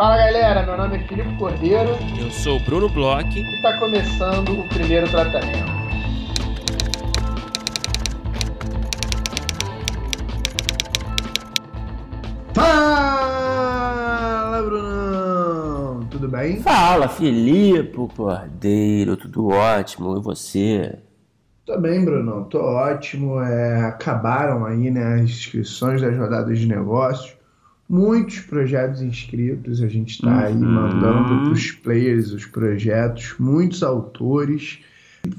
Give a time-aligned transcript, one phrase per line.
[0.00, 1.90] Fala galera, meu nome é Filipe Cordeiro.
[2.18, 3.38] Eu sou o Bruno Bloch.
[3.38, 5.70] E está começando o primeiro tratamento.
[12.54, 13.82] Fala,
[14.62, 16.06] Brunão!
[16.10, 16.62] Tudo bem?
[16.62, 20.16] Fala, Filipe Cordeiro, tudo ótimo.
[20.16, 20.98] E você?
[21.66, 23.38] Tô bem, Brunão, tô ótimo.
[23.42, 27.38] É, acabaram aí né, as inscrições das rodadas de negócios
[27.90, 30.60] muitos projetos inscritos, a gente está aí uhum.
[30.60, 34.78] mandando para os players os projetos, muitos autores.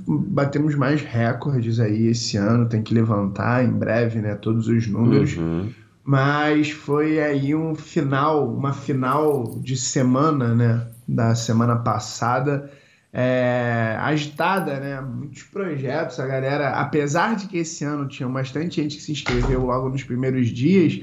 [0.05, 5.37] Batemos mais recordes aí esse ano, tem que levantar em breve né, todos os números.
[5.37, 5.69] Uhum.
[6.03, 10.87] Mas foi aí um final, uma final de semana, né?
[11.07, 12.69] Da semana passada,
[13.13, 14.99] é, agitada, né?
[14.99, 19.65] Muitos projetos, a galera, apesar de que esse ano tinha bastante gente que se inscreveu
[19.65, 21.01] logo nos primeiros dias,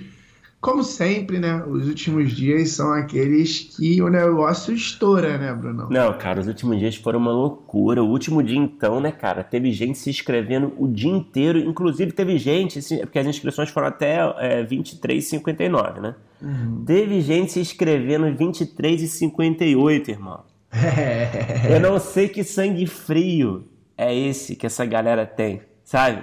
[0.60, 1.62] como sempre, né?
[1.64, 5.88] Os últimos dias são aqueles que o negócio estoura, né, Bruno?
[5.88, 8.02] Não, cara, os últimos dias foram uma loucura.
[8.02, 11.60] O último dia, então, né, cara, teve gente se inscrevendo o dia inteiro.
[11.60, 16.14] Inclusive, teve gente, porque as inscrições foram até é, 23h59, né?
[16.42, 16.84] Uhum.
[16.84, 20.40] Teve gente se inscrevendo 23h58, irmão.
[20.72, 21.70] É.
[21.72, 23.64] Eu não sei que sangue frio
[23.96, 26.22] é esse que essa galera tem, sabe?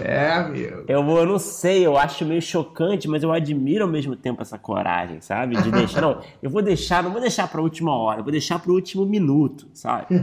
[0.00, 0.84] É, amigo.
[0.86, 4.58] Eu, eu não sei, eu acho meio chocante, mas eu admiro ao mesmo tempo essa
[4.58, 5.60] coragem, sabe?
[5.60, 6.00] De deixar.
[6.02, 8.74] não, eu vou deixar, não vou deixar para a última hora, vou deixar para o
[8.74, 10.06] último minuto, sabe?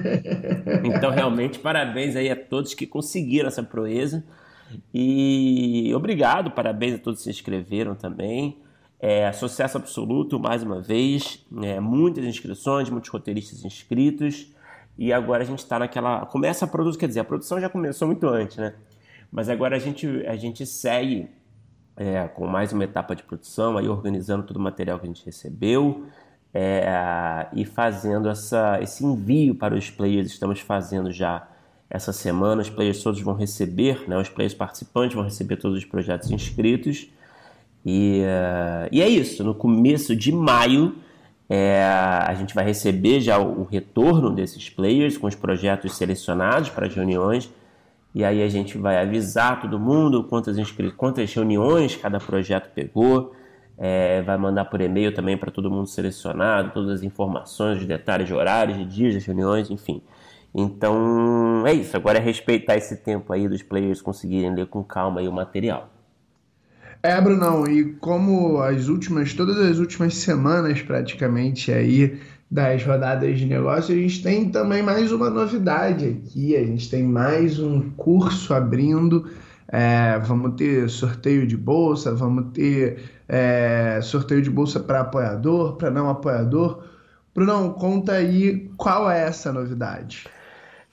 [0.83, 4.23] Então, realmente, parabéns aí a todos que conseguiram essa proeza.
[4.93, 8.57] E obrigado, parabéns a todos que se inscreveram também.
[8.99, 11.45] É, sucesso absoluto, mais uma vez.
[11.61, 14.51] É, muitas inscrições, muitos roteiristas inscritos.
[14.97, 16.25] E agora a gente está naquela.
[16.25, 18.73] Começa a produzir, quer dizer, a produção já começou muito antes, né?
[19.35, 21.27] Mas agora a gente, a gente segue
[21.97, 25.25] é, com mais uma etapa de produção, aí organizando todo o material que a gente
[25.25, 26.05] recebeu
[26.53, 30.31] é, e fazendo essa, esse envio para os players.
[30.31, 31.49] Estamos fazendo já
[31.89, 32.61] essa semana.
[32.61, 37.09] Os players todos vão receber, né, os players participantes vão receber todos os projetos inscritos.
[37.85, 39.43] E, uh, e é isso.
[39.43, 40.95] No começo de maio,
[41.49, 46.69] é, a gente vai receber já o, o retorno desses players com os projetos selecionados
[46.69, 47.51] para as reuniões
[48.15, 50.55] e aí a gente vai avisar todo mundo quantas,
[50.95, 53.35] quantas reuniões cada projeto pegou,
[53.77, 58.25] é, vai mandar por e-mail também para todo mundo selecionado, todas as informações, os detalhes
[58.25, 60.01] de horários, de dias das reuniões, enfim.
[60.53, 65.21] Então é isso, agora é respeitar esse tempo aí dos players conseguirem ler com calma
[65.21, 65.89] o material.
[67.03, 72.17] É, Brunão, e como as últimas, todas as últimas semanas praticamente aí
[72.49, 76.55] das rodadas de negócio, a gente tem também mais uma novidade aqui.
[76.55, 79.29] A gente tem mais um curso abrindo.
[79.67, 85.89] É, vamos ter sorteio de bolsa, vamos ter é, sorteio de bolsa para apoiador, para
[85.89, 86.83] não apoiador.
[87.33, 90.27] Brunão, conta aí qual é essa novidade.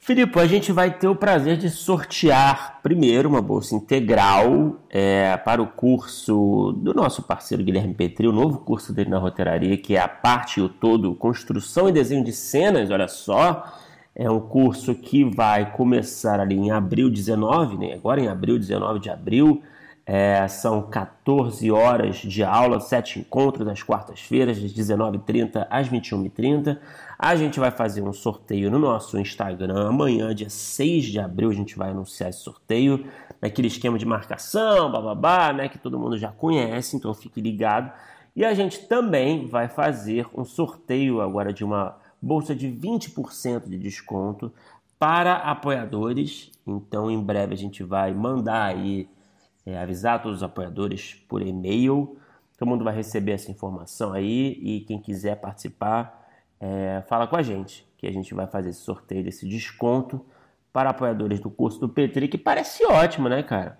[0.04, 5.62] Filipe, a gente vai ter o prazer de sortear primeiro uma bolsa integral é, para
[5.62, 10.00] o curso do nosso parceiro Guilherme Petri, o novo curso dele na roteiraria, que é
[10.00, 13.64] a parte e o todo Construção e Desenho de Cenas, olha só.
[14.12, 17.94] É um curso que vai começar ali em abril 19, né?
[17.94, 19.62] agora em abril, 19 de abril.
[20.04, 26.76] É, são 14 horas de aula, sete encontros às quartas-feiras, das 19h30 às 21h30.
[27.24, 31.54] A gente vai fazer um sorteio no nosso Instagram amanhã, dia 6 de abril, a
[31.54, 33.06] gente vai anunciar esse sorteio,
[33.40, 37.92] naquele esquema de marcação, bababá, né, que todo mundo já conhece, então fique ligado.
[38.34, 43.78] E a gente também vai fazer um sorteio agora de uma bolsa de 20% de
[43.78, 44.52] desconto
[44.98, 46.50] para apoiadores.
[46.66, 49.08] Então, em breve a gente vai mandar aí,
[49.64, 52.16] é, avisar todos os apoiadores por e-mail.
[52.58, 56.20] Todo mundo vai receber essa informação aí e quem quiser participar
[56.62, 60.24] é, fala com a gente, que a gente vai fazer esse sorteio desse desconto
[60.72, 63.76] para apoiadores do curso do Petri, que parece ótimo, né, cara?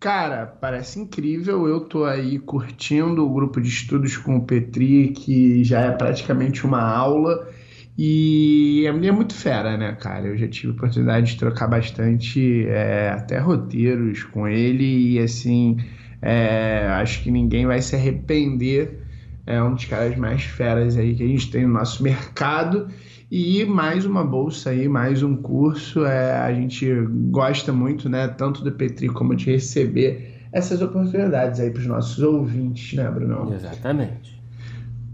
[0.00, 1.68] Cara, parece incrível.
[1.68, 6.66] Eu tô aí curtindo o grupo de estudos com o Petri, que já é praticamente
[6.66, 7.48] uma aula.
[7.96, 10.26] E é muito fera, né, cara?
[10.26, 15.76] Eu já tive oportunidade de trocar bastante, é, até roteiros com ele, e assim,
[16.20, 19.03] é, acho que ninguém vai se arrepender
[19.46, 22.88] é um dos caras mais feras aí que a gente tem no nosso mercado.
[23.30, 26.04] E mais uma bolsa aí, mais um curso.
[26.04, 26.88] É, a gente
[27.30, 28.28] gosta muito, né?
[28.28, 33.52] Tanto do Petri como de receber essas oportunidades aí para os nossos ouvintes, né, Brunão?
[33.52, 34.40] Exatamente.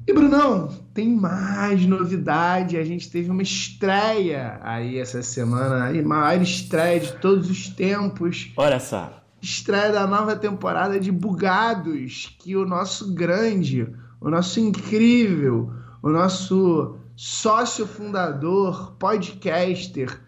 [0.07, 2.77] E, Brunão, tem mais novidade.
[2.77, 8.53] A gente teve uma estreia aí essa semana, a maior estreia de todos os tempos.
[8.57, 9.23] Olha só.
[9.41, 13.89] Estreia da nova temporada de Bugados, que o nosso grande,
[14.21, 15.73] o nosso incrível,
[16.03, 20.21] o nosso sócio fundador, podcaster,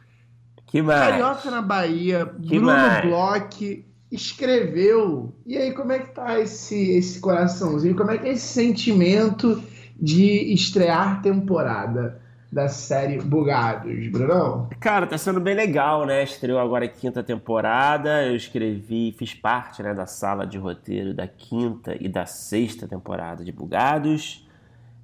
[0.66, 1.10] que mais?
[1.10, 3.04] Carioca na Bahia, que Bruno mais?
[3.04, 5.36] Bloch, escreveu.
[5.44, 7.94] E aí, como é que tá esse, esse coraçãozinho?
[7.94, 9.62] Como é que é esse sentimento
[10.00, 12.21] de estrear temporada
[12.52, 14.69] da série Bugados, Brunão?
[14.78, 16.22] Cara, tá sendo bem legal, né?
[16.22, 18.26] Estreou agora a quinta temporada.
[18.26, 23.43] Eu escrevi, fiz parte né, da sala de roteiro da quinta e da sexta temporada
[23.43, 24.46] de Bugados.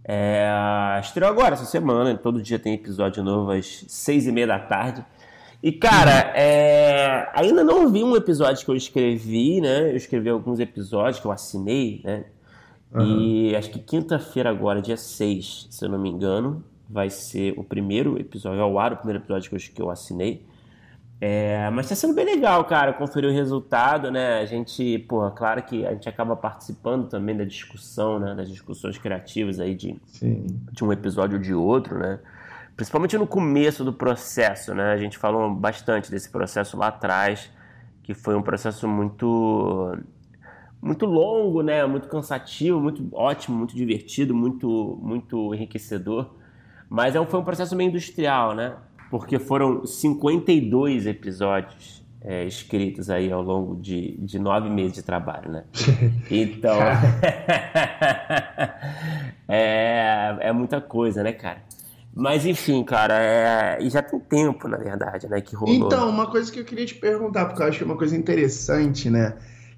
[0.04, 0.46] É,
[1.00, 2.14] estreou agora, essa semana.
[2.18, 5.02] Todo dia tem episódio novo às seis e meia da tarde.
[5.62, 9.90] E, cara, é, ainda não vi um episódio que eu escrevi, né?
[9.90, 12.26] Eu escrevi alguns episódios que eu assinei, né?
[12.92, 13.20] Uhum.
[13.20, 17.64] E acho que quinta-feira agora, dia 6, se eu não me engano, vai ser o
[17.64, 20.46] primeiro episódio, ao ar, o primeiro episódio que eu, que eu assinei.
[21.20, 24.38] É, mas tá sendo bem legal, cara, conferir o resultado, né?
[24.40, 28.36] A gente, porra, claro que a gente acaba participando também da discussão, né?
[28.36, 29.96] Das discussões criativas aí de,
[30.72, 32.20] de um episódio ou de outro, né?
[32.76, 34.92] Principalmente no começo do processo, né?
[34.92, 37.50] A gente falou bastante desse processo lá atrás,
[38.04, 39.96] que foi um processo muito
[40.80, 41.84] muito longo, né?
[41.84, 46.37] Muito cansativo, muito ótimo, muito divertido, muito muito enriquecedor.
[46.88, 48.76] Mas é um, foi um processo meio industrial, né?
[49.10, 55.50] Porque foram 52 episódios é, escritos aí ao longo de, de nove meses de trabalho,
[55.50, 55.64] né?
[56.30, 56.76] Então.
[59.48, 61.62] é, é muita coisa, né, cara?
[62.14, 63.78] Mas enfim, cara, é...
[63.80, 65.86] e já tem tempo, na verdade, né, que rolou.
[65.86, 68.16] Então, uma coisa que eu queria te perguntar, porque eu acho que é uma coisa
[68.16, 69.36] interessante, né,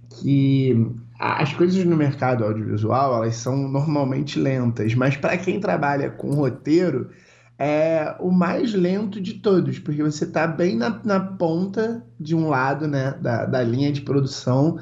[0.08, 0.90] que
[1.20, 7.10] as coisas no mercado audiovisual, elas são normalmente lentas, mas para quem trabalha com roteiro,
[7.58, 12.48] é o mais lento de todos, porque você está bem na, na, ponta de um
[12.48, 14.78] lado, né, da, da linha de produção,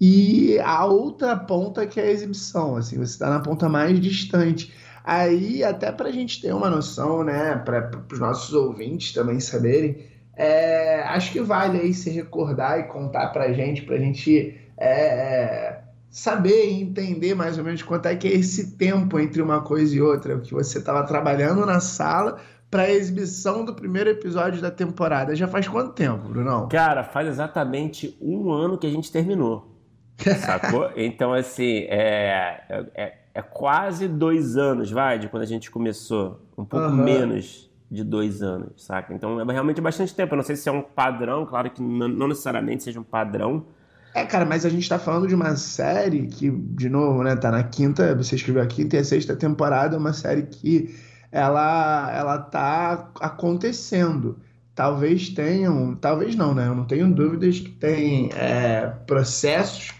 [0.00, 4.72] e a outra ponta que é a exibição, assim, você está na ponta mais distante.
[5.04, 10.06] Aí, até para a gente ter uma noção, né, para os nossos ouvintes também saberem,
[10.34, 14.63] é, acho que vale aí se recordar e contar para a gente, para a gente
[14.76, 15.80] é,
[16.10, 19.94] saber e entender mais ou menos quanto é que é esse tempo entre uma coisa
[19.94, 22.38] e outra, que você estava trabalhando na sala
[22.70, 25.34] para a exibição do primeiro episódio da temporada.
[25.36, 26.68] Já faz quanto tempo, Brunão?
[26.68, 29.72] Cara, faz exatamente um ano que a gente terminou.
[30.18, 30.90] Sacou?
[30.96, 32.62] então, assim, é,
[32.94, 36.40] é é quase dois anos, vai, de quando a gente começou.
[36.56, 36.94] Um pouco uhum.
[36.94, 39.12] menos de dois anos, saca?
[39.12, 40.34] Então é realmente bastante tempo.
[40.34, 43.66] Eu não sei se é um padrão, claro que não necessariamente seja um padrão.
[44.14, 47.50] É, cara, mas a gente tá falando de uma série que, de novo, né, tá
[47.50, 50.94] na quinta, você escreveu a quinta e a sexta temporada, é uma série que
[51.32, 54.38] ela, ela tá acontecendo.
[54.72, 56.68] Talvez tenham, talvez não, né?
[56.68, 59.92] Eu não tenho dúvidas que tem é, processos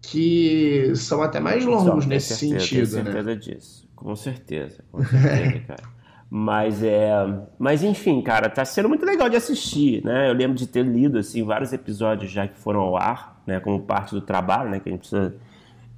[0.00, 2.90] que são até mais longos nesse certeza, sentido.
[2.90, 3.36] Tenho certeza né?
[3.36, 5.82] disso, com certeza, com certeza, cara.
[6.34, 7.12] Mas é,
[7.58, 10.30] mas enfim, cara, tá sendo muito legal de assistir, né?
[10.30, 13.78] Eu lembro de ter lido assim vários episódios já que foram ao ar, né, como
[13.82, 15.34] parte do trabalho, né, que a gente precisa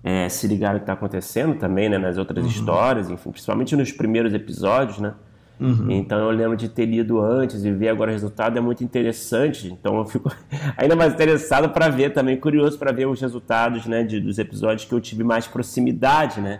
[0.02, 2.50] é, se ligar no que está acontecendo também, né, nas outras uhum.
[2.50, 5.14] histórias, enfim, principalmente nos primeiros episódios, né?
[5.60, 5.88] Uhum.
[5.88, 9.68] Então eu lembro de ter lido antes e ver agora o resultado é muito interessante.
[9.68, 10.34] Então eu fico
[10.76, 14.84] ainda mais interessado para ver também, curioso para ver os resultados né, de, dos episódios
[14.84, 16.58] que eu tive mais proximidade, né?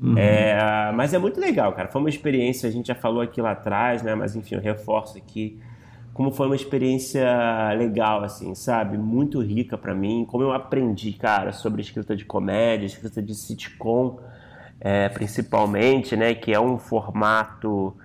[0.00, 0.18] Uhum.
[0.18, 1.88] É, mas é muito legal, cara.
[1.88, 4.14] Foi uma experiência, a gente já falou aqui lá atrás, né?
[4.14, 5.58] Mas enfim, eu reforço aqui
[6.12, 7.26] como foi uma experiência
[7.76, 8.96] legal, assim, sabe?
[8.96, 10.24] Muito rica para mim.
[10.24, 14.20] Como eu aprendi, cara, sobre escrita de comédia, escrita de sitcom,
[14.80, 16.34] é, principalmente, né?
[16.34, 17.96] Que é um formato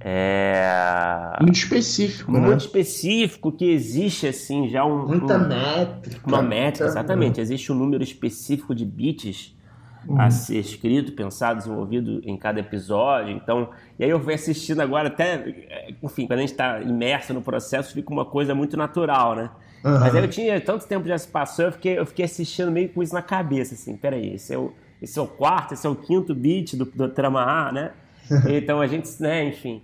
[0.00, 1.36] é...
[1.40, 2.56] Muito específico, Muito né?
[2.56, 5.06] específico, que existe assim já um.
[5.06, 6.26] Muita um, métrica.
[6.26, 7.40] Uma métrica, exatamente.
[7.40, 9.57] Existe um número específico de bits
[10.06, 10.20] uhum.
[10.20, 13.34] a ser escrito, pensado, desenvolvido em cada episódio.
[13.34, 17.42] Então, e aí eu fui assistindo agora, até, enfim, quando a gente está imerso no
[17.42, 19.50] processo, fica uma coisa muito natural, né?
[19.84, 20.00] Uhum.
[20.00, 22.88] Mas aí eu tinha tanto tempo já se passou, eu fiquei, eu fiquei assistindo meio
[22.88, 25.90] com isso na cabeça, assim, peraí, esse é o, esse é o quarto, esse é
[25.90, 27.92] o quinto beat do, do trama A, né?
[28.50, 29.82] Então a gente, né, enfim.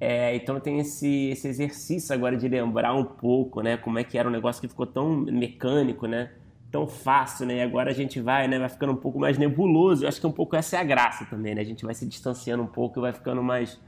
[0.00, 4.16] É, então tem esse, esse exercício agora de lembrar um pouco, né, como é que
[4.16, 6.30] era um negócio que ficou tão mecânico, né,
[6.70, 10.04] tão fácil, né, e agora a gente vai, né, vai ficando um pouco mais nebuloso,
[10.04, 12.06] eu acho que um pouco essa é a graça também, né, a gente vai se
[12.06, 13.80] distanciando um pouco e vai ficando mais,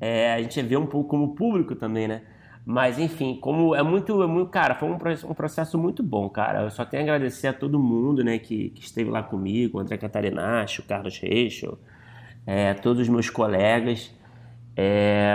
[0.00, 2.22] é, a gente vê um pouco como público também, né,
[2.64, 6.62] mas enfim, como é muito, é muito cara, foi um, um processo muito bom, cara,
[6.62, 9.96] eu só tenho a agradecer a todo mundo, né, que, que esteve lá comigo, André
[9.96, 11.78] Catarinacho, o Carlos Reichel,
[12.46, 14.12] é, todos os meus colegas,
[14.76, 15.32] é,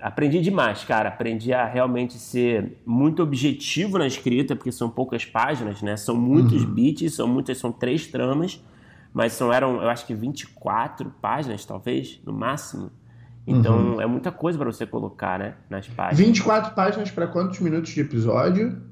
[0.00, 1.08] aprendi demais, cara.
[1.08, 5.96] Aprendi a realmente ser muito objetivo na escrita, porque são poucas páginas, né?
[5.96, 6.74] São muitos uhum.
[6.74, 8.62] bits, são muitas, são três tramas,
[9.12, 12.90] mas não eram, eu acho que 24 páginas, talvez, no máximo.
[13.46, 14.00] Então uhum.
[14.00, 16.18] é muita coisa para você colocar, né, nas páginas.
[16.18, 18.82] 24 páginas para quantos minutos de episódio?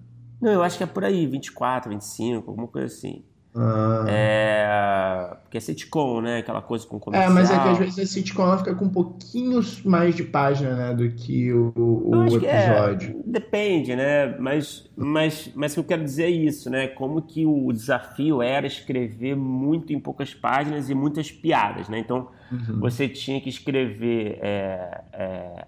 [0.41, 3.23] Não, eu acho que é por aí, 24, 25, alguma coisa assim.
[3.57, 4.05] Ah.
[4.09, 6.39] É, porque é sitcom, né?
[6.39, 7.31] Aquela coisa com comercial.
[7.31, 10.25] É, mas é que às vezes a sitcom ela fica com um pouquinho mais de
[10.25, 10.95] página, né?
[10.95, 13.11] Do que o, o episódio.
[13.11, 14.37] É, depende, né?
[14.39, 16.89] Mas, mas, mas o que eu quero dizer é isso, né?
[16.89, 21.99] Como que o desafio era escrever muito em poucas páginas e muitas piadas, né?
[21.99, 22.81] Então, uhum.
[22.81, 24.39] você tinha que escrever...
[24.43, 25.65] É, é,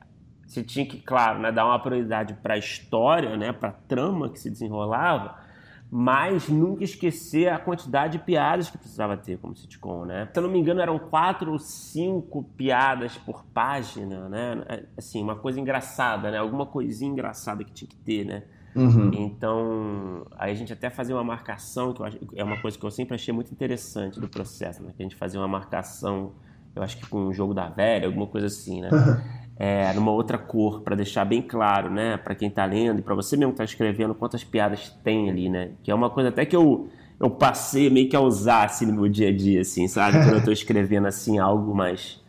[0.46, 3.52] você tinha que, claro, né, dar uma prioridade para a história, né?
[3.52, 5.47] Para a trama que se desenrolava
[5.90, 10.28] mas nunca esquecer a quantidade de piadas que precisava ter como sitcom, né?
[10.32, 14.84] Se eu não me engano, eram quatro ou cinco piadas por página, né?
[14.96, 16.38] Assim, uma coisa engraçada, né?
[16.38, 18.42] Alguma coisinha engraçada que tinha que ter, né?
[18.74, 19.10] Uhum.
[19.14, 22.90] Então, aí a gente até fazia uma marcação, que acho, é uma coisa que eu
[22.90, 24.92] sempre achei muito interessante do processo, né?
[24.94, 26.32] Que a gente fazia uma marcação,
[26.76, 28.90] eu acho que com um jogo da velha, alguma coisa assim, né?
[29.58, 33.14] é, numa outra cor, para deixar bem claro, né, para quem está lendo e para
[33.14, 35.70] você mesmo que está escrevendo, quantas piadas tem ali, né?
[35.82, 36.88] Que é uma coisa até que eu,
[37.18, 40.18] eu passei meio que a usar assim no meu dia a dia, assim, sabe?
[40.18, 42.20] Quando eu estou escrevendo assim algo mais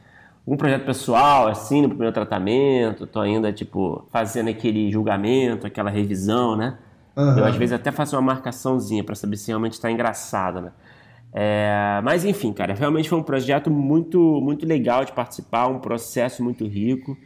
[0.49, 6.55] um projeto pessoal, assim, no primeiro tratamento, tô ainda, tipo, fazendo aquele julgamento, aquela revisão,
[6.55, 6.75] né?
[7.15, 7.37] Uhum.
[7.37, 10.71] Eu, às vezes, até faço uma marcaçãozinha para saber se realmente está engraçado, né?
[11.33, 16.43] É, mas enfim, cara, realmente foi um projeto muito, muito legal de participar, um processo
[16.43, 17.17] muito rico.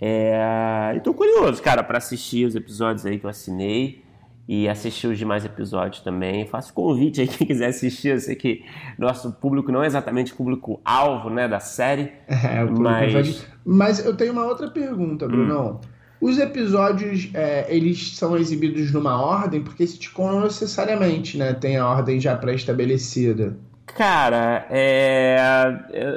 [0.00, 4.02] É, e tô curioso, cara, para assistir os episódios aí que eu assinei
[4.46, 6.46] e assistir os demais episódios também.
[6.46, 8.08] Faço convite aí quem quiser assistir.
[8.08, 8.64] Eu sei que
[8.98, 12.12] nosso público não é exatamente o público-alvo né, da série.
[12.28, 13.46] É, mas...
[13.64, 15.80] mas eu tenho uma outra pergunta, Bruno.
[15.82, 15.93] Hum.
[16.20, 21.52] Os episódios, é, eles são exibidos numa ordem, porque sitcom não necessariamente, né?
[21.52, 23.56] Tem a ordem já pré-estabelecida.
[23.86, 25.36] Cara, é.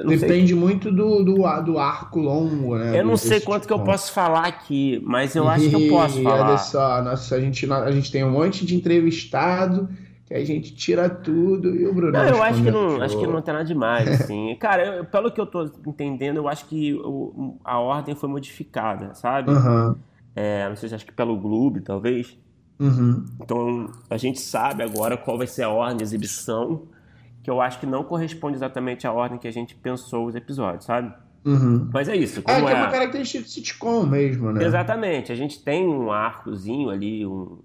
[0.07, 0.55] Depende sei.
[0.55, 2.99] muito do, do, do, arco longo, né?
[2.99, 6.21] Eu não sei quanto que eu posso falar aqui, mas eu acho que eu posso
[6.23, 6.49] falar.
[6.49, 9.89] Olha só, nossa, a, gente, a gente tem um monte de entrevistado
[10.27, 12.11] que a gente tira tudo e o Bruno.
[12.11, 14.55] Não, eu acho que não, acho que não tem nada demais, assim.
[14.59, 19.13] Cara, eu, pelo que eu tô entendendo, eu acho que o, a ordem foi modificada,
[19.15, 19.51] sabe?
[19.51, 19.95] Uhum.
[20.35, 22.37] É, não sei se acho que pelo Globo, talvez.
[22.77, 23.25] Uhum.
[23.41, 26.83] Então a gente sabe agora qual vai ser a ordem de exibição,
[27.41, 30.83] que eu acho que não corresponde exatamente à ordem que a gente pensou os episódios,
[30.83, 31.13] sabe?
[31.45, 31.89] Uhum.
[31.93, 32.41] Mas é isso.
[32.41, 34.65] Como é, que é uma característica de sitcom mesmo, né?
[34.65, 35.31] Exatamente.
[35.31, 37.59] A gente tem um arcozinho ali, um,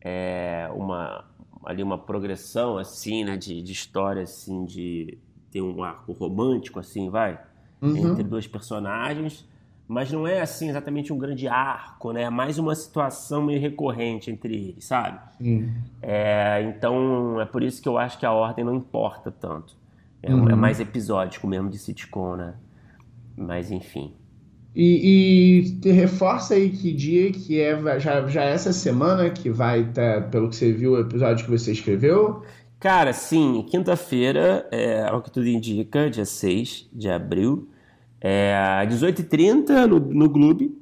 [0.00, 1.22] é, uma
[1.66, 5.18] ali uma progressão assim, né, de, de história assim, de
[5.50, 7.38] ter um arco romântico assim, vai,
[7.82, 8.12] uhum.
[8.12, 9.44] entre dois personagens,
[9.88, 12.22] mas não é assim exatamente um grande arco, né?
[12.22, 15.20] É mais uma situação meio recorrente entre eles, sabe?
[15.40, 15.72] Uhum.
[16.02, 19.76] É, então é por isso que eu acho que a ordem não importa tanto.
[20.22, 20.48] É, uhum.
[20.48, 22.54] é mais episódico mesmo de sitcom, né?
[23.36, 24.14] Mas enfim.
[24.78, 29.80] E, e reforça aí que dia que é já, já é essa semana que vai
[29.80, 32.42] estar, tá, pelo que você viu, o episódio que você escreveu?
[32.78, 37.70] Cara, sim, quinta-feira, é, ao que tudo indica, dia 6 de abril,
[38.20, 38.54] é,
[38.86, 40.76] 18h30 no, no Clube.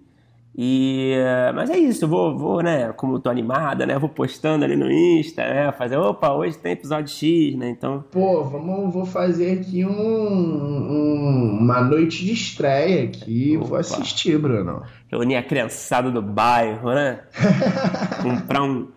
[0.56, 1.16] E,
[1.52, 4.88] mas é isso, vou, vou, né, como eu tô animada, né, vou postando ali no
[4.88, 8.04] Insta, né, fazer, opa, hoje tem episódio X, né, então...
[8.12, 13.66] Pô, vamos, vou fazer aqui um, um uma noite de estreia aqui, opa.
[13.66, 14.82] vou assistir, Bruno.
[15.10, 17.22] Reunir a criançada do bairro, né,
[18.22, 18.88] comprar um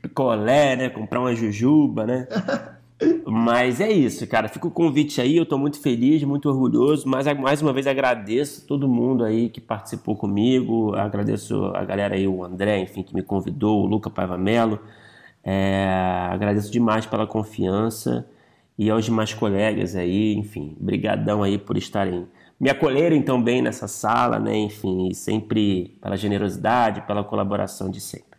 [0.00, 2.26] picolé, né, comprar uma jujuba, né...
[3.26, 4.48] Mas é isso, cara.
[4.48, 5.36] Fica o convite aí.
[5.36, 7.08] Eu tô muito feliz, muito orgulhoso.
[7.08, 10.94] Mas mais uma vez agradeço todo mundo aí que participou comigo.
[10.94, 14.78] Agradeço a galera aí, o André, enfim, que me convidou, o Luca Paiva Melo.
[15.42, 18.26] É, agradeço demais pela confiança
[18.78, 22.26] e aos demais colegas aí, enfim, brigadão aí por estarem
[22.58, 24.56] me acolherem tão bem nessa sala, né?
[24.56, 28.33] Enfim, sempre pela generosidade, pela colaboração de sempre.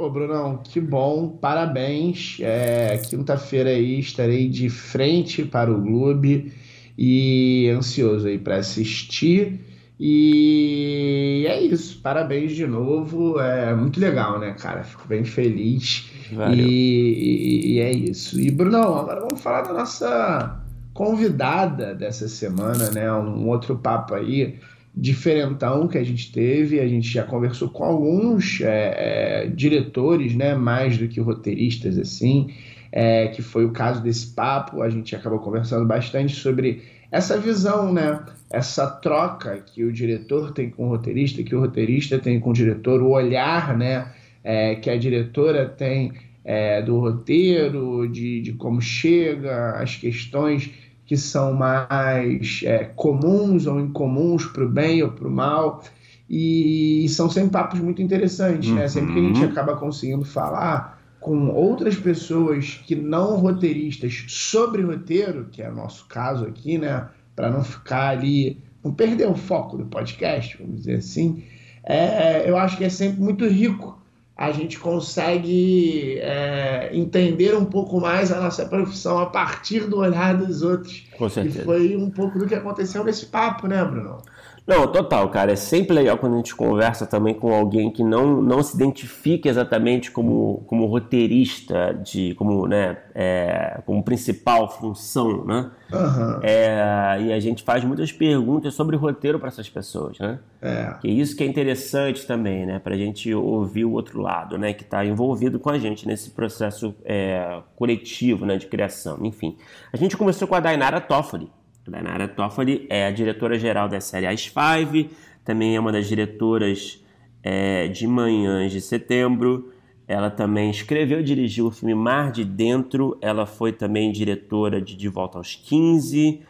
[0.00, 2.38] Pô, Brunão, que bom, parabéns.
[2.40, 6.54] É, Quinta-feira aí estarei de frente para o clube
[6.96, 9.60] e ansioso aí para assistir.
[10.00, 13.38] E é isso, parabéns de novo.
[13.38, 14.84] É muito legal, né, cara?
[14.84, 16.10] Fico bem feliz.
[16.50, 18.40] E, e, e, é isso.
[18.40, 20.62] E, Brunão, agora vamos falar da nossa
[20.94, 23.12] convidada dessa semana, né?
[23.12, 24.58] Um outro papo aí
[24.94, 26.80] diferentão que a gente teve.
[26.80, 32.52] A gente já conversou com alguns é, é, diretores, né, mais do que roteiristas, assim,
[32.92, 34.82] é, que foi o caso desse papo.
[34.82, 38.20] A gente acabou conversando bastante sobre essa visão, né,
[38.50, 42.54] essa troca que o diretor tem com o roteirista, que o roteirista tem com o
[42.54, 44.12] diretor, o olhar, né,
[44.44, 46.12] é, que a diretora tem
[46.44, 50.70] é, do roteiro, de, de como chega, as questões
[51.10, 55.82] que são mais é, comuns ou incomuns para o bem ou para o mal.
[56.28, 58.86] E são sempre papos muito interessantes, né?
[58.86, 59.48] Sempre que a gente uhum.
[59.48, 66.06] acaba conseguindo falar com outras pessoas que não roteiristas sobre roteiro, que é o nosso
[66.06, 67.08] caso aqui, né?
[67.34, 71.42] Para não ficar ali, não perder o foco do podcast, vamos dizer assim,
[71.82, 73.99] é, eu acho que é sempre muito rico
[74.40, 80.34] a gente consegue é, entender um pouco mais a nossa profissão a partir do olhar
[80.34, 81.04] dos outros.
[81.18, 81.60] Com certeza.
[81.60, 84.22] E foi um pouco do que aconteceu nesse papo, né, Bruno?
[84.66, 85.52] Não, total, cara.
[85.52, 89.48] É sempre legal quando a gente conversa também com alguém que não, não se identifica
[89.48, 95.70] exatamente como, como roteirista, de, como, né, é, como principal função, né?
[95.92, 96.40] Uhum.
[96.42, 100.38] É, e a gente faz muitas perguntas sobre roteiro para essas pessoas, né?
[100.62, 100.94] É.
[101.00, 102.78] Que isso que é interessante também, né?
[102.78, 104.72] Para a gente ouvir o outro lado, né?
[104.72, 108.56] Que está envolvido com a gente nesse processo é, coletivo, né?
[108.56, 109.18] De criação.
[109.22, 109.56] Enfim,
[109.92, 111.50] a gente começou com a Dainara Toffoli
[111.88, 115.10] Dainara Toffoli é a diretora-geral da série As Five,
[115.44, 117.02] também é uma das diretoras
[117.42, 119.72] é, de Manhãs de Setembro.
[120.06, 123.16] Ela também escreveu e dirigiu o filme Mar de Dentro.
[123.20, 126.42] Ela foi também diretora de De Volta aos 15.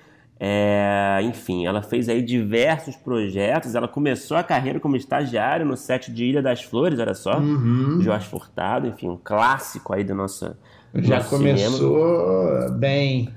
[0.43, 3.75] É, enfim, ela fez aí diversos projetos.
[3.75, 7.39] Ela começou a carreira como estagiária no set de Ilha das Flores, olha só.
[7.39, 8.01] Uhum.
[8.01, 10.57] Jorge Furtado, enfim, um clássico aí do nosso.
[10.95, 12.79] Já começou cinema.
[12.79, 13.29] bem.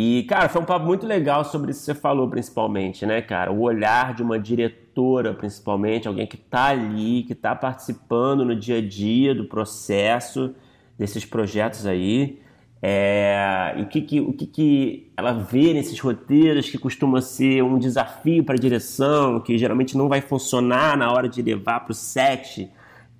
[0.00, 3.50] E, cara, foi um papo muito legal sobre isso que você falou, principalmente, né, cara?
[3.50, 8.78] O olhar de uma diretora, principalmente, alguém que tá ali, que tá participando no dia
[8.78, 10.54] a dia do processo
[10.96, 12.40] desses projetos aí.
[12.80, 17.64] É, e o que, que, o que, que ela vê nesses roteiros que costuma ser
[17.64, 21.90] um desafio para a direção, que geralmente não vai funcionar na hora de levar para
[21.90, 22.70] o set,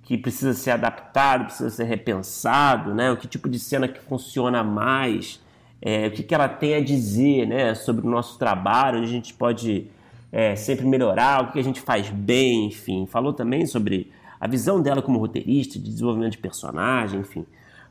[0.03, 3.11] que precisa ser adaptado, precisa ser repensado, né?
[3.11, 5.41] O que tipo de cena que funciona mais
[5.81, 9.11] é, o que, que, ela tem a dizer né, sobre o nosso trabalho, onde a
[9.11, 9.87] gente pode
[10.31, 13.05] é, sempre melhorar, o que, a gente faz bem, enfim.
[13.05, 17.45] Falou também sobre a visão dela como roteirista, de desenvolvimento de personagem, enfim.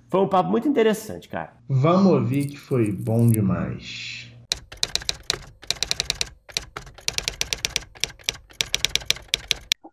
[0.09, 1.53] Foi um papo muito interessante, cara.
[1.68, 4.27] Vamos ouvir que foi bom demais.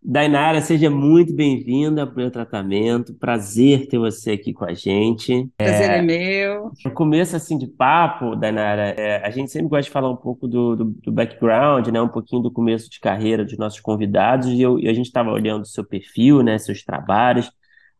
[0.07, 3.11] Dainara, seja muito bem-vinda para o meu tratamento.
[3.15, 5.49] Prazer ter você aqui com a gente.
[5.57, 6.71] Prazer é, é meu.
[6.85, 10.47] No começo assim de papo, Dainara, é, a gente sempre gosta de falar um pouco
[10.47, 11.99] do, do, do, background, né?
[11.99, 14.47] Um pouquinho do começo de carreira dos nossos convidados.
[14.49, 16.59] E, eu, e a gente estava olhando o seu perfil, né?
[16.59, 17.51] Seus trabalhos.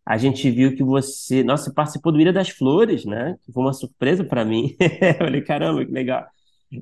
[0.06, 3.36] A gente viu que você, nossa, participou do Ilha das Flores, né?
[3.44, 4.76] Que foi uma surpresa para mim.
[4.80, 6.24] eu falei, caramba, que legal.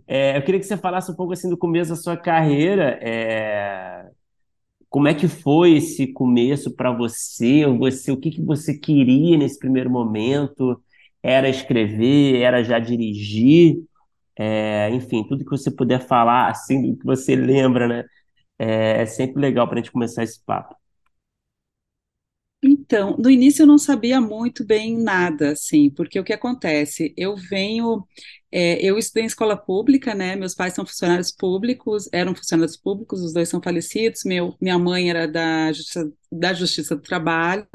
[0.05, 2.99] É, eu queria que você falasse um pouco assim do começo da sua carreira.
[4.93, 7.65] Como é que foi esse começo para você?
[7.67, 10.82] Você, o que, que você queria nesse primeiro momento?
[11.23, 12.41] Era escrever?
[12.41, 13.84] Era já dirigir?
[14.38, 18.06] É, enfim, tudo que você puder falar, assim, que você lembra, né?
[18.60, 20.75] É, é sempre legal para a gente começar esse papo.
[22.65, 27.13] Então, no início eu não sabia muito bem nada, assim, porque o que acontece?
[27.17, 28.08] Eu venho,
[28.55, 30.35] é, eu estudei em escola pública, né?
[30.35, 34.23] Meus pais são funcionários públicos, eram funcionários públicos, os dois são falecidos.
[34.23, 37.67] Meu, minha mãe era da Justiça, da Justiça do Trabalho,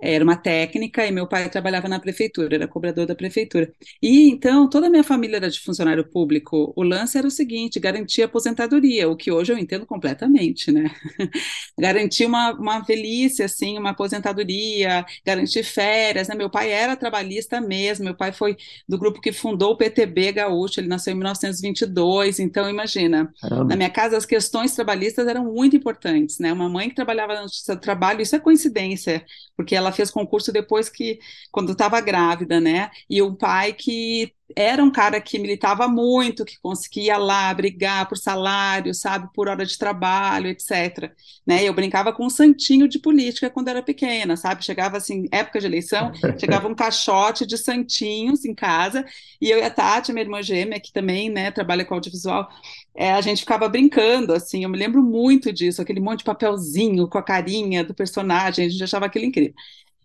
[0.00, 3.72] era uma técnica e meu pai trabalhava na prefeitura, era cobrador da prefeitura.
[4.02, 6.72] E então toda a minha família era de funcionário público.
[6.76, 10.90] O lance era o seguinte: garantir aposentadoria, o que hoje eu entendo completamente, né?
[11.78, 16.34] garantir uma, uma velhice, assim, uma aposentadoria, garantir férias, né?
[16.34, 18.56] Meu pai era trabalhista mesmo, meu pai foi
[18.88, 23.64] do grupo que fundou o PTB Gaúcho, ele nasceu em 1922, então imagina, Caramba.
[23.64, 26.52] na minha casa as questões trabalhistas eram muito importantes, né?
[26.52, 29.24] Uma mãe que trabalhava no trabalho, isso é coincidência,
[29.56, 31.18] porque ela ela fez concurso depois que,
[31.52, 32.90] quando estava grávida, né?
[33.08, 38.18] E o pai que era um cara que militava muito, que conseguia lá brigar por
[38.18, 41.12] salário, sabe, por hora de trabalho, etc.
[41.46, 41.64] Né?
[41.64, 44.64] Eu brincava com um santinho de política quando era pequena, sabe?
[44.64, 49.04] Chegava assim, época de eleição, chegava um caixote de santinhos em casa,
[49.40, 52.48] e eu e a Tati, minha irmã gêmea, que também, né, trabalha com audiovisual,
[52.94, 57.08] é, a gente ficava brincando, assim, eu me lembro muito disso, aquele monte de papelzinho
[57.08, 59.54] com a carinha do personagem, a gente achava aquilo incrível.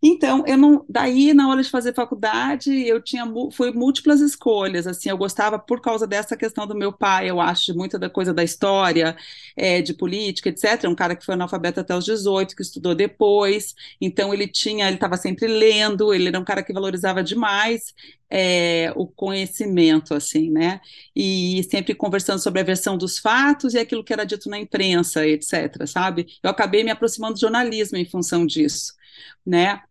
[0.01, 5.09] Então, eu não, daí na hora de fazer faculdade, eu tinha foi múltiplas escolhas, assim,
[5.09, 8.43] eu gostava por causa dessa questão do meu pai, eu acho, muita da coisa da
[8.43, 9.15] história,
[9.57, 10.85] é, de política, etc.
[10.85, 14.95] Um cara que foi analfabeto até os 18, que estudou depois, então ele tinha, ele
[14.95, 17.93] estava sempre lendo, ele era um cara que valorizava demais
[18.29, 20.79] é, o conhecimento, assim, né?
[21.15, 25.25] E sempre conversando sobre a versão dos fatos e aquilo que era dito na imprensa,
[25.27, 26.27] etc, sabe?
[26.43, 28.93] Eu acabei me aproximando do jornalismo em função disso,
[29.45, 29.81] né?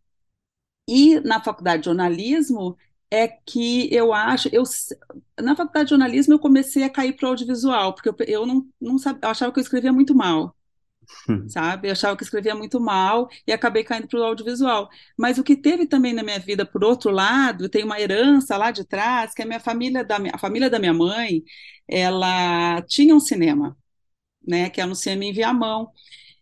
[0.88, 2.78] E na faculdade de jornalismo
[3.10, 4.64] é que eu acho, eu,
[5.40, 8.66] na faculdade de jornalismo eu comecei a cair para o audiovisual, porque eu, eu não,
[8.80, 10.54] não sabia, eu achava que eu escrevia muito mal,
[11.28, 11.54] hum.
[11.58, 11.88] sabe?
[11.88, 14.88] Eu achava que eu escrevia muito mal e acabei caindo para o audiovisual.
[15.18, 18.70] Mas o que teve também na minha vida, por outro lado, tem uma herança lá
[18.70, 21.42] de trás, que a minha família, da minha, a família da minha mãe,
[21.88, 23.76] ela tinha um cinema,
[24.46, 25.90] né, que era no cinema em Viamão.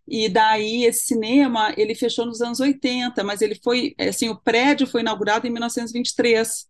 [0.09, 4.87] E daí esse cinema, ele fechou nos anos 80, mas ele foi, assim, o prédio
[4.87, 6.67] foi inaugurado em 1923.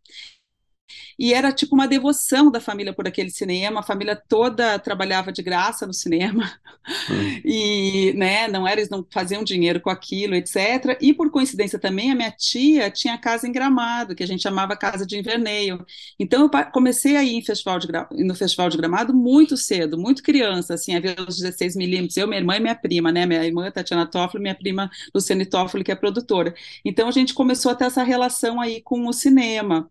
[1.18, 5.42] E era tipo uma devoção da família por aquele cinema, a família toda trabalhava de
[5.42, 6.53] graça no cinema,
[7.11, 7.40] hum.
[7.44, 10.99] e né, não era, eles não faziam dinheiro com aquilo, etc.
[11.01, 14.77] E por coincidência também, a minha tia tinha casa em Gramado, que a gente chamava
[14.77, 15.85] Casa de Inverneio.
[16.18, 17.88] Então eu comecei a ir festival de,
[18.25, 22.27] no Festival de Gramado muito cedo, muito criança, assim, a ver os 16 milímetros, eu,
[22.27, 25.92] minha irmã e minha prima, né, minha irmã Tatiana Toffoli, minha prima Luciane Toffoli, que
[25.92, 26.55] é produtora.
[26.85, 29.88] Então a gente começou a ter essa relação aí com o cinema.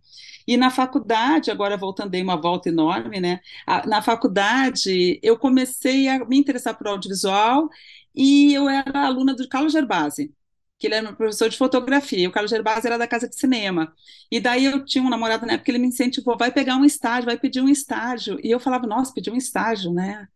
[0.48, 3.40] E na faculdade, agora voltando aí uma volta enorme, né?
[3.88, 7.70] Na faculdade, eu comecei a me interessar por audiovisual
[8.14, 10.34] e eu era aluna do Carlos Gerbasi,
[10.80, 13.36] que ele era meu professor de fotografia, e o Carlos Gerbasi era da Casa de
[13.36, 13.94] Cinema.
[14.32, 16.86] E daí eu tinha um namorado na época que ele me incentivou, vai pegar um
[16.86, 18.40] estágio, vai pedir um estágio.
[18.44, 20.28] E eu falava, nossa, pedir um estágio, né?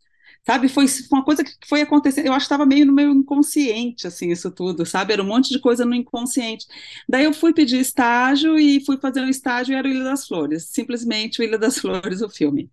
[0.46, 0.68] Sabe?
[0.70, 2.26] Foi uma coisa que foi acontecendo.
[2.28, 5.14] Eu acho que estava meio no meu inconsciente, assim, isso tudo, sabe?
[5.14, 6.66] Era um monte de coisa no inconsciente.
[7.08, 10.28] Daí eu fui pedir estágio e fui fazer um estágio e era o Ilha das
[10.28, 12.70] Flores, simplesmente o Ilha das Flores, o filme.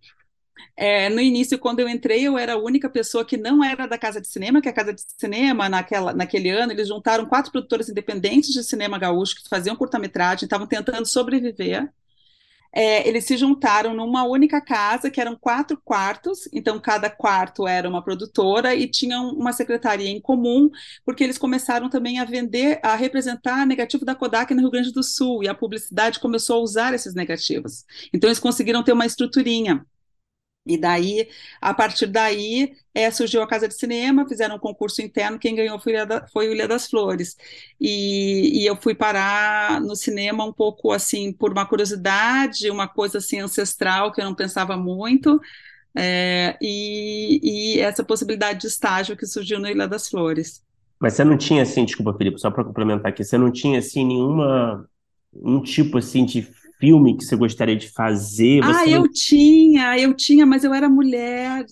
[0.75, 3.97] É, no início, quando eu entrei, eu era a única pessoa que não era da
[3.97, 7.89] Casa de Cinema, que a Casa de Cinema, naquela, naquele ano, eles juntaram quatro produtores
[7.89, 11.91] independentes de cinema gaúcho que faziam curta-metragem, estavam tentando sobreviver
[12.73, 17.89] é, eles se juntaram numa única casa, que eram quatro quartos, então cada quarto era
[17.89, 20.69] uma produtora e tinham uma secretaria em comum,
[21.05, 25.03] porque eles começaram também a vender, a representar negativo da Kodak no Rio Grande do
[25.03, 27.85] Sul, e a publicidade começou a usar esses negativos.
[28.13, 29.85] Então eles conseguiram ter uma estruturinha.
[30.67, 31.27] E daí,
[31.61, 35.79] a partir daí, é, surgiu a Casa de Cinema, fizeram um concurso interno, quem ganhou
[35.79, 35.93] foi,
[36.33, 37.37] foi o Ilha das Flores.
[37.79, 43.19] E, e, eu fui parar no cinema um pouco assim, por uma curiosidade, uma coisa
[43.19, 45.39] assim ancestral, que eu não pensava muito,
[45.95, 50.63] é, e, e, essa possibilidade de estágio que surgiu no Ilha das Flores.
[50.99, 54.05] Mas você não tinha assim, desculpa, Felipe, só para complementar aqui, você não tinha assim
[54.05, 54.87] nenhuma
[55.33, 56.47] um tipo assim de
[56.79, 58.63] filme que você gostaria de fazer?
[58.63, 61.65] Você ah, eu tinha, eu tinha, mas eu era mulher,